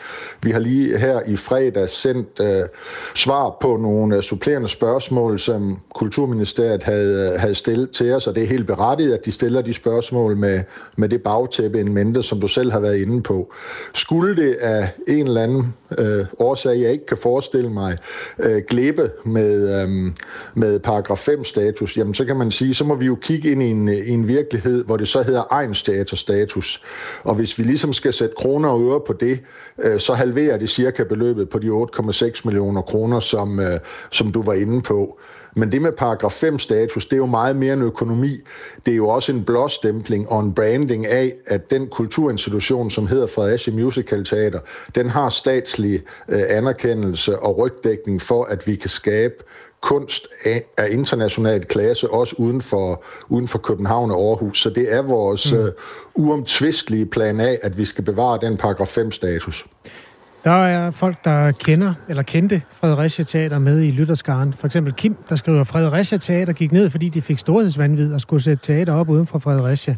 Vi 0.43 0.51
har 0.51 0.59
lige 0.59 0.97
her 0.97 1.21
i 1.27 1.35
fredag 1.35 1.89
sendt 1.89 2.39
uh, 2.39 2.45
svar 3.15 3.57
på 3.61 3.77
nogle 3.77 4.21
supplerende 4.21 4.67
spørgsmål, 4.67 5.39
som 5.39 5.79
Kulturministeriet 5.95 6.83
havde 6.83 7.37
havde 7.37 7.55
stillet 7.55 7.91
til 7.91 8.13
os, 8.13 8.27
og 8.27 8.35
det 8.35 8.43
er 8.43 8.47
helt 8.47 8.67
berettiget 8.67 9.13
at 9.13 9.25
de 9.25 9.31
stiller 9.31 9.61
de 9.61 9.73
spørgsmål 9.73 10.37
med 10.37 10.61
med 10.97 11.09
det 11.09 11.23
bagtæppe 11.23 11.79
en 11.79 11.93
mente, 11.93 12.23
som 12.23 12.41
du 12.41 12.47
selv 12.47 12.71
har 12.71 12.79
været 12.79 12.97
inde 12.97 13.23
på. 13.23 13.53
Skulle 13.93 14.35
det 14.35 14.55
af 14.61 14.89
en 15.07 15.27
eller 15.27 15.43
anden 15.43 15.73
uh, 15.99 16.25
årsag 16.39 16.79
jeg 16.81 16.91
ikke 16.91 17.05
kan 17.05 17.17
forestille 17.17 17.69
mig 17.69 17.97
uh, 18.37 18.57
glippe 18.67 19.11
med 19.25 19.83
um, 19.83 20.15
med 20.53 20.79
paragraf 20.79 21.17
5 21.17 21.43
status, 21.43 21.97
jamen 21.97 22.13
så 22.13 22.25
kan 22.25 22.35
man 22.35 22.51
sige 22.51 22.64
sige, 22.65 22.75
så 22.75 22.83
må 22.83 22.95
vi 22.95 23.05
jo 23.05 23.15
kigge 23.15 23.51
ind 23.51 23.63
i 23.63 23.71
en, 23.71 23.89
øh, 23.89 23.95
i 23.95 24.09
en 24.09 24.27
virkelighed, 24.27 24.83
hvor 24.83 24.97
det 24.97 25.07
så 25.07 25.21
hedder 25.21 25.43
egenstatus 25.51 26.19
status. 26.19 26.83
Og 27.23 27.35
hvis 27.35 27.57
vi 27.57 27.63
ligesom 27.63 27.93
skal 27.93 28.13
sætte 28.13 28.35
kroner 28.37 28.69
og 28.69 28.81
øre 28.81 28.99
på 29.07 29.13
det, 29.13 29.39
øh, 29.83 29.99
så 29.99 30.13
halverer 30.13 30.57
det 30.57 30.69
cirka 30.69 31.03
beløbet 31.03 31.49
på 31.49 31.59
de 31.59 31.69
8,6 31.69 32.41
millioner 32.45 32.81
kroner, 32.81 33.19
som, 33.19 33.59
øh, 33.59 33.79
som 34.11 34.31
du 34.31 34.41
var 34.41 34.53
inde 34.53 34.81
på. 34.81 35.19
Men 35.57 35.71
det 35.71 35.81
med 35.81 35.91
paragraf 35.91 36.31
5 36.31 36.59
status, 36.59 37.05
det 37.05 37.13
er 37.13 37.17
jo 37.17 37.25
meget 37.25 37.55
mere 37.55 37.73
en 37.73 37.81
økonomi. 37.81 38.37
Det 38.85 38.91
er 38.91 38.95
jo 38.95 39.07
også 39.07 39.31
en 39.31 39.43
blåstempling 39.43 40.29
og 40.29 40.39
en 40.39 40.53
branding 40.53 41.05
af, 41.05 41.33
at 41.47 41.71
den 41.71 41.87
kulturinstitution, 41.87 42.89
som 42.89 43.07
hedder 43.07 43.27
Fredericia 43.27 43.73
Musical 43.73 44.25
Teater, 44.25 44.59
den 44.95 45.09
har 45.09 45.29
statslig 45.29 46.01
øh, 46.29 46.41
anerkendelse 46.49 47.39
og 47.39 47.57
rygdækning 47.57 48.21
for, 48.21 48.43
at 48.43 48.67
vi 48.67 48.75
kan 48.75 48.89
skabe 48.89 49.33
kunst 49.85 50.27
af, 50.45 50.63
af 50.77 50.87
international 50.91 51.65
klasse, 51.65 52.11
også 52.11 52.35
uden 52.37 52.61
for, 52.61 53.03
uden 53.29 53.47
for 53.47 53.59
København 53.59 54.11
og 54.11 54.29
Aarhus. 54.29 54.61
Så 54.61 54.69
det 54.69 54.93
er 54.93 55.01
vores 55.01 55.53
mm. 55.53 55.59
uh, 55.59 55.69
uomtvistelige 56.15 57.05
plan 57.05 57.39
af, 57.39 57.59
at 57.63 57.77
vi 57.77 57.85
skal 57.85 58.03
bevare 58.03 58.39
den 58.41 58.57
paragraf 58.57 58.97
5-status. 58.97 59.65
Der 60.43 60.65
er 60.65 60.91
folk, 60.91 61.25
der 61.25 61.51
kender 61.51 61.93
eller 62.09 62.23
kendte 62.23 62.61
Fredericia 62.71 63.25
Teater 63.25 63.59
med 63.59 63.81
i 63.81 63.91
Lytterskaren. 63.91 64.53
For 64.59 64.67
eksempel 64.67 64.93
Kim, 64.93 65.15
der 65.29 65.35
skriver, 65.35 65.61
at 65.61 65.67
Fredericia 65.67 66.17
Teater 66.17 66.53
gik 66.53 66.71
ned, 66.71 66.89
fordi 66.89 67.09
de 67.09 67.21
fik 67.21 67.39
storhedsvandvid 67.39 68.13
og 68.13 68.21
skulle 68.21 68.43
sætte 68.43 68.63
teater 68.63 68.93
op 68.93 69.09
uden 69.09 69.27
for 69.27 69.39
Fredericia. 69.39 69.95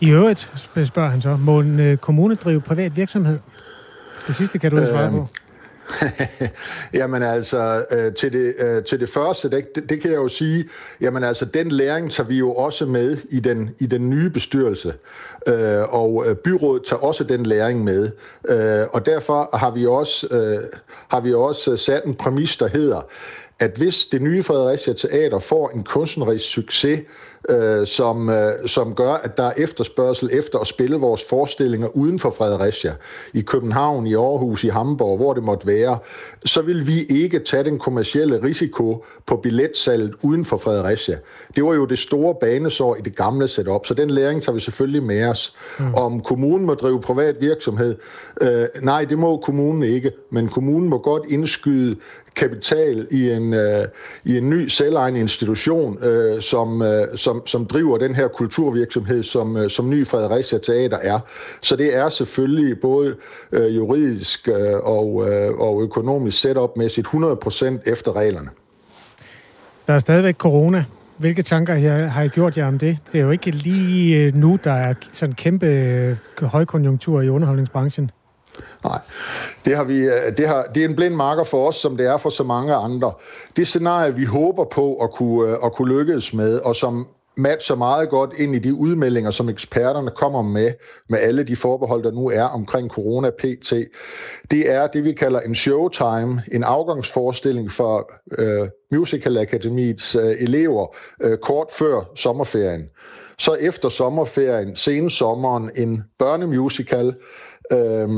I 0.00 0.10
øvrigt, 0.10 0.50
spørger 0.84 1.08
han 1.08 1.20
så, 1.20 1.36
må 1.36 1.60
en 1.60 1.80
øh, 1.80 1.96
kommune 1.96 2.34
drive 2.34 2.60
privat 2.60 2.96
virksomhed? 2.96 3.38
Det 4.26 4.34
sidste 4.34 4.58
kan 4.58 4.70
du 4.70 4.76
ikke 4.76 4.90
svare 4.90 5.10
på. 5.10 5.26
Jamen 6.94 7.22
altså, 7.22 7.84
øh, 7.90 8.14
til, 8.14 8.32
det, 8.32 8.54
øh, 8.58 8.84
til 8.84 9.00
det 9.00 9.08
første, 9.08 9.50
det, 9.50 9.74
det, 9.74 9.88
det 9.90 10.00
kan 10.00 10.10
jeg 10.10 10.16
jo 10.16 10.28
sige, 10.28 10.68
jamen 11.00 11.24
altså, 11.24 11.44
den 11.44 11.68
læring 11.68 12.12
tager 12.12 12.28
vi 12.28 12.36
jo 12.36 12.54
også 12.54 12.86
med 12.86 13.16
i 13.30 13.40
den, 13.40 13.70
i 13.78 13.86
den 13.86 14.10
nye 14.10 14.30
bestyrelse, 14.30 14.94
øh, 15.48 15.82
og 15.94 16.24
øh, 16.28 16.36
byrådet 16.36 16.82
tager 16.86 17.00
også 17.00 17.24
den 17.24 17.46
læring 17.46 17.84
med, 17.84 18.10
øh, 18.48 18.86
og 18.92 19.06
derfor 19.06 19.56
har 19.56 19.70
vi 19.70 19.86
også, 19.86 20.26
øh, 20.30 20.80
har 21.08 21.20
vi 21.20 21.34
også 21.34 21.76
sat 21.76 22.04
en 22.04 22.14
præmis, 22.14 22.56
der 22.56 22.68
hedder, 22.68 23.00
at 23.58 23.70
hvis 23.76 24.06
det 24.06 24.22
nye 24.22 24.42
Fredericia 24.42 24.92
Teater 24.92 25.38
får 25.38 25.70
en 25.74 25.84
kunstnerisk 25.84 26.44
succes, 26.44 27.00
øh, 27.48 27.86
som, 27.86 28.30
øh, 28.30 28.52
som 28.66 28.94
gør, 28.94 29.12
at 29.12 29.36
der 29.36 29.42
er 29.42 29.52
efterspørgsel 29.56 30.30
efter 30.32 30.58
at 30.58 30.66
spille 30.66 30.96
vores 30.96 31.24
forestillinger 31.28 31.88
uden 31.96 32.18
for 32.18 32.30
Fredericia, 32.30 32.94
i 33.34 33.40
København, 33.40 34.06
i 34.06 34.14
Aarhus, 34.14 34.64
i 34.64 34.68
Hamburg, 34.68 35.16
hvor 35.16 35.34
det 35.34 35.42
måtte 35.42 35.66
være, 35.66 35.98
så 36.44 36.62
vil 36.62 36.86
vi 36.86 37.02
ikke 37.02 37.38
tage 37.38 37.64
den 37.64 37.78
kommercielle 37.78 38.42
risiko 38.42 39.04
på 39.26 39.36
billetsalget 39.36 40.14
uden 40.22 40.44
for 40.44 40.56
Fredericia. 40.56 41.18
Det 41.56 41.64
var 41.64 41.74
jo 41.74 41.84
det 41.84 41.98
store 41.98 42.34
banesår 42.40 42.96
i 42.96 43.00
det 43.00 43.16
gamle 43.16 43.48
setup, 43.48 43.86
så 43.86 43.94
den 43.94 44.10
læring 44.10 44.42
tager 44.42 44.54
vi 44.54 44.60
selvfølgelig 44.60 45.02
med 45.02 45.24
os. 45.24 45.54
Mm. 45.78 45.94
Om 45.94 46.20
kommunen 46.20 46.66
må 46.66 46.74
drive 46.74 47.00
privat 47.00 47.36
virksomhed, 47.40 47.96
øh, 48.40 48.82
nej, 48.82 49.04
det 49.04 49.18
må 49.18 49.36
kommunen 49.36 49.82
ikke, 49.82 50.12
men 50.30 50.48
kommunen 50.48 50.88
må 50.88 50.98
godt 50.98 51.22
indskyde 51.28 51.96
kapital 52.36 53.06
i 53.10 53.30
en, 53.30 53.54
øh, 53.54 53.84
i 54.24 54.36
en 54.36 54.50
ny 54.50 54.68
selvejende 54.68 55.20
institution, 55.20 56.04
øh, 56.04 56.40
som, 56.40 56.82
øh, 56.82 57.16
som, 57.16 57.35
som 57.46 57.66
driver 57.66 57.98
den 57.98 58.14
her 58.14 58.28
kulturvirksomhed, 58.28 59.22
som, 59.22 59.56
øh, 59.56 59.70
som 59.70 59.90
ny 59.90 60.06
Fredericia 60.06 60.58
Teater 60.58 60.98
er. 60.98 61.18
Så 61.62 61.76
det 61.76 61.96
er 61.96 62.08
selvfølgelig 62.08 62.80
både 62.80 63.16
øh, 63.52 63.76
juridisk 63.76 64.48
øh, 64.48 64.54
og, 64.82 65.28
øh, 65.30 65.58
og 65.58 65.82
økonomisk 65.82 66.40
setupmæssigt 66.40 67.06
100% 67.06 67.90
efter 67.90 68.16
reglerne. 68.16 68.48
Der 69.86 69.94
er 69.94 69.98
stadigvæk 69.98 70.36
corona. 70.36 70.84
Hvilke 71.16 71.42
tanker 71.42 72.08
har 72.08 72.22
I 72.22 72.28
gjort 72.28 72.56
jer 72.56 72.66
om 72.66 72.78
det? 72.78 72.98
Det 73.12 73.18
er 73.18 73.22
jo 73.22 73.30
ikke 73.30 73.50
lige 73.50 74.16
øh, 74.16 74.34
nu, 74.34 74.58
der 74.64 74.72
er 74.72 74.94
sådan 75.12 75.30
en 75.30 75.34
kæmpe 75.34 75.66
øh, 75.66 76.16
højkonjunktur 76.42 77.20
i 77.20 77.28
underholdningsbranchen. 77.28 78.10
Nej, 78.84 78.98
det, 79.64 79.76
har 79.76 79.84
vi, 79.84 80.08
det, 80.36 80.48
har, 80.48 80.66
det 80.74 80.84
er 80.84 80.88
en 80.88 80.96
blind 80.96 81.14
marker 81.14 81.44
for 81.44 81.68
os, 81.68 81.76
som 81.76 81.96
det 81.96 82.06
er 82.06 82.16
for 82.16 82.30
så 82.30 82.44
mange 82.44 82.74
andre. 82.74 83.12
Det 83.56 83.66
scenarie, 83.66 84.14
vi 84.14 84.24
håber 84.24 84.64
på 84.64 84.94
at 84.94 85.10
kunne, 85.10 85.64
at 85.64 85.72
kunne 85.72 85.98
lykkes 85.98 86.34
med, 86.34 86.58
og 86.58 86.76
som 86.76 87.06
matcher 87.36 87.74
meget 87.74 88.08
godt 88.08 88.34
ind 88.38 88.54
i 88.54 88.58
de 88.58 88.74
udmeldinger, 88.74 89.30
som 89.30 89.48
eksperterne 89.48 90.10
kommer 90.10 90.42
med, 90.42 90.72
med 91.08 91.18
alle 91.18 91.44
de 91.44 91.56
forbehold, 91.56 92.02
der 92.02 92.10
nu 92.10 92.30
er 92.30 92.42
omkring 92.42 92.90
corona 92.90 93.30
PT. 93.30 93.72
Det 94.50 94.70
er 94.72 94.86
det, 94.86 95.04
vi 95.04 95.12
kalder 95.12 95.40
en 95.40 95.54
showtime, 95.54 96.42
en 96.52 96.64
afgangsforestilling 96.64 97.70
for 97.72 98.12
øh, 98.38 98.68
Musical 98.92 99.38
Akademiets 99.38 100.14
øh, 100.14 100.22
elever 100.40 100.96
øh, 101.22 101.38
kort 101.38 101.68
før 101.72 102.10
sommerferien. 102.14 102.82
Så 103.38 103.54
efter 103.54 103.88
sommerferien, 103.88 104.76
sensommeren, 104.76 105.70
en 105.76 106.02
børnemusical, 106.18 107.14
øh, 107.72 108.08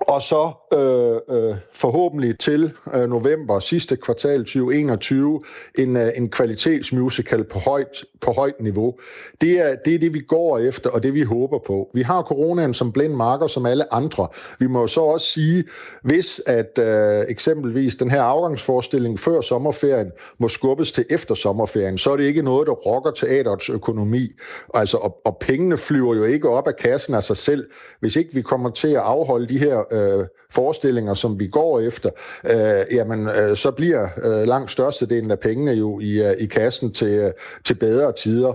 og 0.00 0.22
så 0.22 0.52
øh, 0.72 1.12
øh, 1.30 1.56
forhåbentlig 1.72 2.38
til 2.38 2.72
øh, 2.94 3.08
november 3.08 3.58
sidste 3.58 3.96
kvartal 3.96 4.38
2021 4.38 5.40
en, 5.78 5.96
øh, 5.96 6.08
en 6.16 6.30
kvalitetsmusical 6.30 7.44
på 7.44 7.58
højt, 7.58 8.04
på 8.20 8.32
højt 8.32 8.60
niveau. 8.60 8.94
Det 9.40 9.60
er, 9.60 9.76
det 9.84 9.94
er 9.94 9.98
det, 9.98 10.14
vi 10.14 10.20
går 10.20 10.58
efter, 10.58 10.90
og 10.90 11.02
det 11.02 11.14
vi 11.14 11.22
håber 11.22 11.58
på. 11.66 11.90
Vi 11.94 12.02
har 12.02 12.22
coronaen 12.22 12.74
som 12.74 12.92
blind 12.92 13.14
marker, 13.14 13.46
som 13.46 13.66
alle 13.66 13.94
andre. 13.94 14.28
Vi 14.58 14.66
må 14.66 14.86
så 14.86 15.00
også 15.00 15.26
sige, 15.26 15.64
hvis 16.02 16.42
at 16.46 16.78
øh, 16.78 17.24
eksempelvis 17.28 17.96
den 17.96 18.10
her 18.10 18.22
afgangsforestilling 18.22 19.18
før 19.18 19.40
sommerferien 19.40 20.10
må 20.38 20.48
skubbes 20.48 20.92
til 20.92 21.04
efter 21.10 21.34
sommerferien, 21.34 21.98
så 21.98 22.12
er 22.12 22.16
det 22.16 22.24
ikke 22.24 22.42
noget, 22.42 22.66
der 22.66 22.72
rokker 22.72 23.10
teaterets 23.10 23.68
økonomi. 23.68 24.28
Altså, 24.74 24.96
og, 24.96 25.20
og 25.24 25.36
pengene 25.40 25.76
flyver 25.76 26.14
jo 26.14 26.24
ikke 26.24 26.48
op 26.48 26.68
af 26.68 26.76
kassen 26.76 27.14
af 27.14 27.22
sig 27.22 27.36
selv, 27.36 27.70
hvis 28.00 28.16
ikke 28.16 28.34
vi 28.34 28.42
kommer 28.42 28.70
til 28.70 28.88
at 28.88 28.96
afholde 28.96 29.46
de 29.46 29.58
her 29.58 29.78
øh, 29.92 30.26
forestillinger, 30.60 31.14
som 31.14 31.40
vi 31.40 31.46
går 31.46 31.80
efter, 31.80 32.10
øh, 32.44 32.96
jamen, 32.96 33.28
øh, 33.28 33.56
så 33.56 33.70
bliver 33.70 34.02
øh, 34.02 34.48
langt 34.48 34.70
størstedelen 34.70 35.30
af 35.30 35.38
pengene 35.38 35.72
jo 35.72 36.00
i, 36.00 36.22
øh, 36.22 36.32
i 36.40 36.46
kassen 36.46 36.92
til, 36.92 37.10
øh, 37.10 37.32
til 37.64 37.74
bedre 37.74 38.12
tider. 38.12 38.52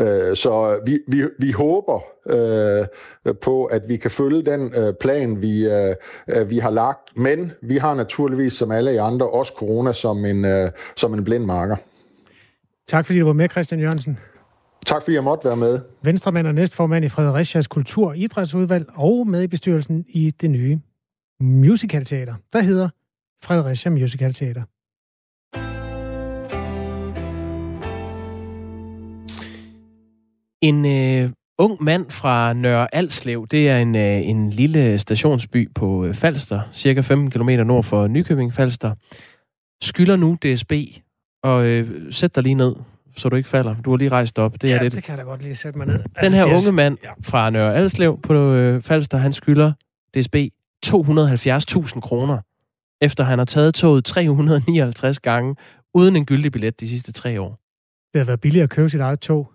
Øh, 0.00 0.36
så 0.36 0.80
vi, 0.86 0.98
vi, 1.08 1.22
vi 1.38 1.50
håber 1.50 1.98
øh, 2.30 3.32
på, 3.40 3.64
at 3.64 3.82
vi 3.88 3.96
kan 3.96 4.10
følge 4.10 4.42
den 4.42 4.74
øh, 4.76 4.94
plan, 5.00 5.42
vi, 5.42 5.66
øh, 6.28 6.50
vi 6.50 6.58
har 6.58 6.70
lagt, 6.70 7.16
men 7.16 7.52
vi 7.62 7.76
har 7.76 7.94
naturligvis, 7.94 8.52
som 8.52 8.70
alle 8.70 9.00
andre, 9.00 9.30
også 9.30 9.52
corona 9.56 9.92
som 9.92 10.24
en, 10.24 10.44
øh, 10.44 10.70
som 10.96 11.14
en 11.14 11.24
blind 11.24 11.44
marker. 11.44 11.76
Tak 12.88 13.06
fordi 13.06 13.18
du 13.18 13.26
var 13.26 13.32
med, 13.32 13.48
Christian 13.48 13.80
Jørgensen. 13.80 14.18
Tak 14.86 15.02
fordi 15.02 15.14
jeg 15.14 15.24
måtte 15.24 15.48
være 15.48 15.56
med. 15.56 15.80
Venstremand 16.02 16.46
og 16.46 16.54
næstformand 16.54 17.04
i 17.04 17.08
Fredericias 17.08 17.66
Kultur- 17.66 18.08
og 18.08 18.16
Idrætsudvalg 18.16 18.86
og 18.94 19.26
med 19.26 19.42
i 19.42 19.46
bestyrelsen 19.46 20.04
i 20.08 20.30
det 20.40 20.50
nye 20.50 20.80
musicalteater, 21.42 22.34
der 22.52 22.60
hedder 22.60 22.88
Fredericia 23.44 23.90
Musical 23.90 24.32
Teater. 24.32 24.62
En 30.62 30.86
øh, 30.86 31.30
ung 31.58 31.82
mand 31.82 32.10
fra 32.10 32.52
Nørre 32.52 32.94
Alslev, 32.94 33.46
det 33.50 33.68
er 33.68 33.78
en, 33.78 33.94
øh, 33.94 34.28
en 34.28 34.50
lille 34.50 34.98
stationsby 34.98 35.70
på 35.74 36.04
øh, 36.04 36.14
Falster, 36.14 36.60
cirka 36.72 37.00
15 37.00 37.30
km 37.30 37.48
nord 37.48 37.84
for 37.84 38.06
Nykøbing 38.06 38.54
Falster, 38.54 38.94
skylder 39.82 40.16
nu 40.16 40.36
DSB, 40.42 40.72
og 41.42 41.66
øh, 41.66 42.12
sæt 42.12 42.34
dig 42.34 42.42
lige 42.42 42.54
ned, 42.54 42.74
så 43.16 43.28
du 43.28 43.36
ikke 43.36 43.48
falder. 43.48 43.74
Du 43.84 43.90
har 43.90 43.96
lige 43.96 44.08
rejst 44.08 44.38
op. 44.38 44.62
Det 44.62 44.68
ja, 44.68 44.76
er 44.76 44.82
lidt... 44.82 44.94
det 44.94 45.04
kan 45.04 45.16
jeg 45.16 45.24
da 45.24 45.30
godt 45.30 45.42
lige 45.42 45.56
sætte 45.56 45.78
mig 45.78 45.86
ned. 45.86 45.98
Den 45.98 46.04
altså, 46.16 46.36
her 46.36 46.54
unge 46.54 46.72
mand 46.72 46.98
ja. 47.04 47.10
fra 47.22 47.50
Nørre 47.50 47.74
Alslev 47.74 48.20
på 48.22 48.34
øh, 48.34 48.82
Falster, 48.82 49.18
han 49.18 49.32
skylder 49.32 49.72
DSB 50.16 50.36
270.000 50.86 52.00
kroner, 52.00 52.38
efter 53.00 53.24
han 53.24 53.38
har 53.38 53.44
taget 53.44 53.74
toget 53.74 54.04
359 54.04 55.20
gange, 55.20 55.56
uden 55.94 56.16
en 56.16 56.26
gyldig 56.26 56.52
billet 56.52 56.80
de 56.80 56.88
sidste 56.88 57.12
tre 57.12 57.40
år. 57.40 57.58
Det 58.12 58.18
har 58.18 58.24
været 58.24 58.40
billigere 58.40 58.64
at 58.64 58.70
købe 58.70 58.90
sit 58.90 59.00
eget 59.00 59.20
tog. 59.20 59.52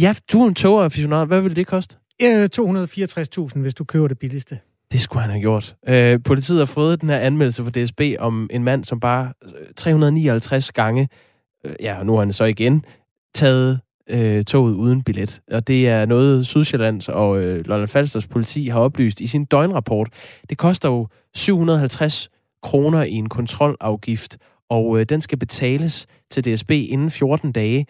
Ja, 0.00 0.14
du 0.32 0.42
er 0.42 0.48
en 0.48 0.54
togaficionat. 0.54 1.26
Hvad 1.26 1.40
vil 1.40 1.56
det 1.56 1.66
koste? 1.66 1.96
264.000, 2.22 3.58
hvis 3.58 3.74
du 3.74 3.84
køber 3.84 4.08
det 4.08 4.18
billigste. 4.18 4.58
Det 4.92 5.00
skulle 5.00 5.20
han 5.22 5.30
have 5.30 5.40
gjort. 5.40 5.76
Øh, 5.88 6.22
politiet 6.22 6.58
har 6.58 6.66
fået 6.66 7.00
den 7.00 7.08
her 7.08 7.18
anmeldelse 7.18 7.64
fra 7.64 7.70
DSB 7.70 8.00
om 8.18 8.48
en 8.52 8.64
mand, 8.64 8.84
som 8.84 9.00
bare 9.00 9.32
359 9.76 10.72
gange, 10.72 11.08
øh, 11.64 11.74
ja, 11.80 12.02
nu 12.02 12.12
har 12.12 12.18
han 12.18 12.32
så 12.32 12.44
igen, 12.44 12.84
taget 13.34 13.80
øh, 14.10 14.44
toget 14.44 14.74
uden 14.74 15.02
billet. 15.02 15.40
Og 15.50 15.66
det 15.66 15.88
er 15.88 16.06
noget 16.06 16.46
Sydsjællands 16.46 17.08
og 17.08 17.42
øh, 17.42 17.66
Lolland 17.66 17.88
Falsters 17.88 18.26
politi 18.26 18.66
har 18.66 18.80
oplyst 18.80 19.20
i 19.20 19.26
sin 19.26 19.44
døgnrapport. 19.44 20.08
Det 20.50 20.58
koster 20.58 20.88
jo 20.88 21.08
750 21.34 22.28
kroner 22.62 23.02
i 23.02 23.12
en 23.12 23.28
kontrolafgift, 23.28 24.38
og 24.70 25.00
øh, 25.00 25.06
den 25.08 25.20
skal 25.20 25.38
betales 25.38 26.06
til 26.30 26.44
DSB 26.44 26.70
inden 26.70 27.10
14 27.10 27.52
dage. 27.52 27.86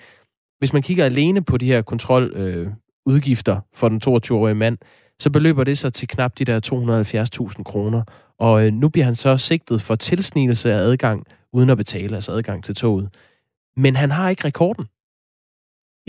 Hvis 0.58 0.72
man 0.72 0.82
kigger 0.82 1.04
alene 1.04 1.44
på 1.44 1.56
de 1.56 1.66
her 1.66 1.82
kontroludgifter 1.82 3.56
øh, 3.56 3.62
for 3.74 3.88
den 3.88 4.00
22-årige 4.06 4.54
mand, 4.54 4.78
så 5.18 5.30
beløber 5.30 5.64
det 5.64 5.78
sig 5.78 5.92
til 5.92 6.08
knap 6.08 6.38
de 6.38 6.44
der 6.44 6.60
270.000 7.56 7.62
kroner. 7.62 8.02
Og 8.38 8.66
øh, 8.66 8.72
nu 8.72 8.88
bliver 8.88 9.04
han 9.04 9.14
så 9.14 9.36
sigtet 9.36 9.82
for 9.82 9.94
tilsnigelse 9.94 10.72
af 10.72 10.78
adgang 10.78 11.26
uden 11.52 11.70
at 11.70 11.76
betale, 11.76 12.14
altså 12.14 12.32
adgang 12.32 12.64
til 12.64 12.74
toget. 12.74 13.08
Men 13.76 13.96
han 13.96 14.10
har 14.10 14.28
ikke 14.28 14.44
rekorden. 14.44 14.86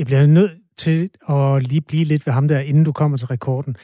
Jeg 0.02 0.06
bliver 0.06 0.26
nødt 0.26 0.52
til 0.78 1.10
at 1.30 1.64
lige 1.64 1.82
blive 1.82 2.04
lidt 2.04 2.26
ved 2.26 2.34
ham 2.34 2.47
der, 2.47 2.60
inden 2.60 2.84
du 2.84 2.91
kommer 2.91 3.18
til 3.18 3.28
rekorden. 3.28 3.76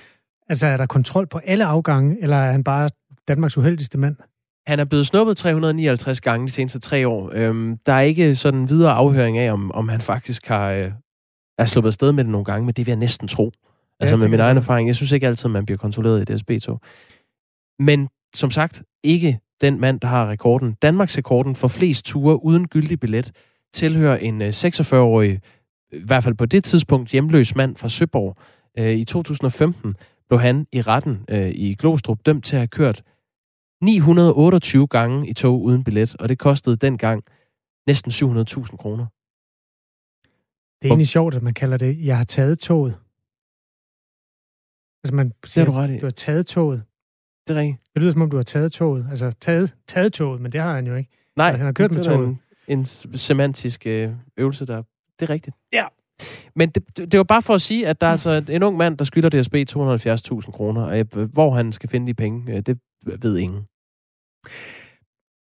Altså, 0.50 0.68
er 0.68 0.78
der 0.78 0.86
kontrol 0.86 1.28
på 1.28 1.38
alle 1.38 1.66
afgange, 1.66 2.18
eller 2.22 2.36
er 2.36 2.52
han 2.52 2.64
bare 2.64 2.90
Danmarks 3.28 3.58
uheldigste 3.58 3.98
mand? 3.98 4.16
Han 4.68 4.80
er 4.80 4.86
blevet 4.86 5.08
snuppet 5.08 5.38
359 5.38 6.22
gange 6.22 6.48
de 6.48 6.52
seneste 6.52 6.80
tre 6.80 7.08
år. 7.08 7.32
Øhm, 7.34 7.78
der 7.86 7.94
er 7.94 8.02
ikke 8.02 8.36
sådan 8.36 8.70
videre 8.70 8.92
afhøring 8.92 9.38
af, 9.38 9.52
om, 9.52 9.72
om 9.72 9.90
han 9.90 10.02
faktisk 10.02 10.48
har 10.48 10.72
øh, 10.72 10.92
er 11.58 11.66
sluppet 11.66 11.90
afsted 11.90 12.12
med 12.12 12.24
det 12.24 12.32
nogle 12.32 12.46
gange, 12.46 12.66
men 12.66 12.74
det 12.74 12.86
vil 12.86 12.92
jeg 12.92 13.00
næsten 13.00 13.28
tro. 13.28 13.52
Altså 14.00 14.16
ja, 14.16 14.20
med 14.20 14.28
min 14.28 14.40
egen 14.40 14.58
erfaring. 14.58 14.88
Jeg 14.88 14.96
synes 14.96 15.12
ikke 15.12 15.28
altid, 15.28 15.50
man 15.50 15.66
bliver 15.66 15.78
kontrolleret 15.78 16.30
i 16.30 16.36
DSB-tog. 16.36 16.82
Men 17.80 18.08
som 18.36 18.52
sagt, 18.52 18.84
ikke 19.04 19.40
den 19.62 19.80
mand, 19.80 20.00
der 20.00 20.08
har 20.08 20.30
rekorden. 20.30 20.76
Danmarks 20.82 21.18
rekorden 21.18 21.56
for 21.56 21.68
flest 21.68 22.06
ture 22.06 22.44
uden 22.44 22.68
gyldig 22.68 23.00
billet 23.00 23.32
tilhører 23.74 24.18
en 24.18 24.42
46-årig 24.42 25.42
i 25.92 26.06
hvert 26.06 26.24
fald 26.24 26.36
på 26.36 26.46
det 26.46 26.64
tidspunkt 26.64 27.12
hjemløs 27.12 27.56
mand 27.56 27.76
fra 27.76 27.90
Søborg. 27.90 28.38
Øh, 28.80 28.98
I 28.98 29.04
2015 29.04 29.96
blev 30.30 30.40
han 30.40 30.68
i 30.72 30.82
retten 30.82 31.26
øh, 31.30 31.50
i 31.50 31.76
Glostrup 31.76 32.20
dømt 32.26 32.46
til 32.46 32.56
at 32.56 32.60
have 32.60 32.68
kørt 32.68 33.04
928 33.82 34.88
gange 34.88 35.30
i 35.30 35.34
tog 35.34 35.64
uden 35.64 35.84
billet, 35.84 36.16
og 36.16 36.30
det 36.30 36.40
kostede 36.40 36.76
dengang 36.76 37.24
næsten 37.88 38.12
700.000 38.12 38.78
kroner. 38.78 39.06
Det 40.82 40.88
er 40.88 40.92
egentlig 40.92 41.08
sjovt, 41.08 41.36
at 41.36 41.44
man 41.44 41.54
kalder 41.54 41.78
det, 41.78 42.06
jeg 42.06 42.18
har 42.18 42.24
taget 42.24 42.60
toget. 42.60 42.96
Altså 45.04 45.16
man 45.16 45.34
siger, 45.46 45.66
det 45.66 45.74
du, 45.74 45.80
ret 45.80 45.90
i. 45.90 45.98
du 46.00 46.06
har 46.06 46.12
taget 46.12 46.48
toget. 46.48 46.84
Det 47.48 47.56
er 47.56 47.60
rigtigt. 47.60 47.82
Det 47.94 48.02
lyder 48.02 48.12
som 48.12 48.22
om, 48.22 48.30
du 48.30 48.36
har 48.36 48.44
taget 48.44 48.72
toget. 48.72 49.08
Altså 49.12 49.32
taget, 49.32 49.76
taget 49.88 50.14
toget, 50.14 50.42
men 50.42 50.52
det 50.52 50.62
har 50.62 50.76
han 50.76 50.88
jo 50.88 50.96
ikke. 50.96 51.10
Nej, 51.36 51.48
altså, 51.48 51.58
han 51.58 51.66
har 51.66 51.74
kørt 51.74 51.96
med 51.96 52.04
toget. 52.04 52.28
En, 52.28 52.40
en 52.68 52.86
semantisk 53.18 53.88
øh, 53.88 54.12
øvelse, 54.38 54.66
der 54.66 54.84
det 55.20 55.30
er 55.30 55.34
rigtigt. 55.34 55.56
Ja. 55.74 55.86
Men 56.56 56.70
det, 56.70 56.98
det 57.12 57.18
var 57.18 57.24
bare 57.24 57.42
for 57.42 57.54
at 57.54 57.62
sige, 57.62 57.88
at 57.88 58.02
der 58.02 58.08
er 58.08 58.12
altså 58.12 58.44
en 58.50 58.64
ung 58.64 58.78
mand, 58.78 58.98
der 58.98 59.06
skylder 59.06 59.30
DSB 59.30 59.56
270.000 59.56 60.52
kroner, 60.52 60.82
og 60.82 61.28
hvor 61.34 61.52
han 61.54 61.72
skal 61.72 61.90
finde 61.90 62.08
de 62.08 62.14
penge, 62.14 62.54
øh, 62.56 62.62
det 62.62 62.80
ved 63.06 63.38
ingen. 63.38 63.66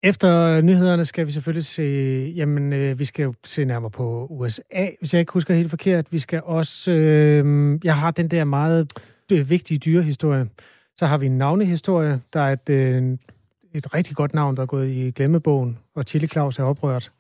Efter 0.03 0.61
nyhederne 0.61 1.05
skal 1.05 1.27
vi 1.27 1.33
selvfølgelig 1.33 1.64
se, 1.64 1.83
jamen 2.37 2.73
øh, 2.73 2.99
vi 2.99 3.05
skal 3.05 3.23
jo 3.23 3.35
se 3.45 3.64
nærmere 3.64 3.91
på 3.91 4.27
USA, 4.31 4.89
hvis 4.99 5.14
jeg 5.14 5.21
ikke 5.21 5.33
husker 5.33 5.55
helt 5.55 5.71
forkert. 5.71 6.12
Vi 6.12 6.19
skal 6.19 6.43
også, 6.45 6.91
øh, 6.91 7.79
jeg 7.85 7.97
har 7.97 8.11
den 8.11 8.29
der 8.29 8.45
meget 8.45 8.93
øh, 9.33 9.51
vigtige 9.51 9.79
dyrehistorie. 9.79 10.49
Så 10.99 11.07
har 11.07 11.19
vi 11.19 11.27
en 11.27 11.39
navnehistorie. 11.39 12.21
Der 12.33 12.41
er 12.41 12.53
et, 12.53 12.69
øh, 12.69 13.19
et 13.75 13.95
rigtig 13.95 14.17
godt 14.17 14.35
navn, 14.35 14.57
der 14.57 14.62
er 14.62 14.67
gået 14.67 14.89
i 14.89 15.11
glemmebogen, 15.11 15.79
og 15.95 16.05
Chili 16.05 16.27
Claus 16.27 16.59
er 16.59 16.64
oprørt. 16.64 17.12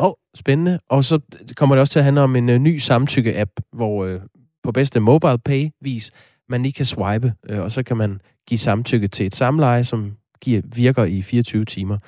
Åh, 0.00 0.06
oh, 0.06 0.14
spændende. 0.34 0.78
Og 0.88 1.04
så 1.04 1.20
kommer 1.56 1.74
det 1.76 1.80
også 1.80 1.92
til 1.92 1.98
at 1.98 2.04
handle 2.04 2.22
om 2.22 2.36
en 2.36 2.48
uh, 2.48 2.56
ny 2.56 2.78
samtykke-app, 2.78 3.50
hvor 3.72 4.06
uh, 4.06 4.20
på 4.62 4.72
bedste 4.72 5.00
mobile 5.00 5.38
pay-vis, 5.38 6.10
man 6.48 6.62
lige 6.62 6.72
kan 6.72 6.84
swipe, 6.84 7.32
uh, 7.52 7.58
og 7.58 7.70
så 7.70 7.82
kan 7.82 7.96
man 7.96 8.20
give 8.48 8.58
samtykke 8.58 9.08
til 9.08 9.26
et 9.26 9.34
samleje, 9.34 9.84
som 9.84 10.16
giver, 10.40 10.62
virker 10.74 11.04
i 11.04 11.22
24 11.22 11.64
timer. 11.64 11.98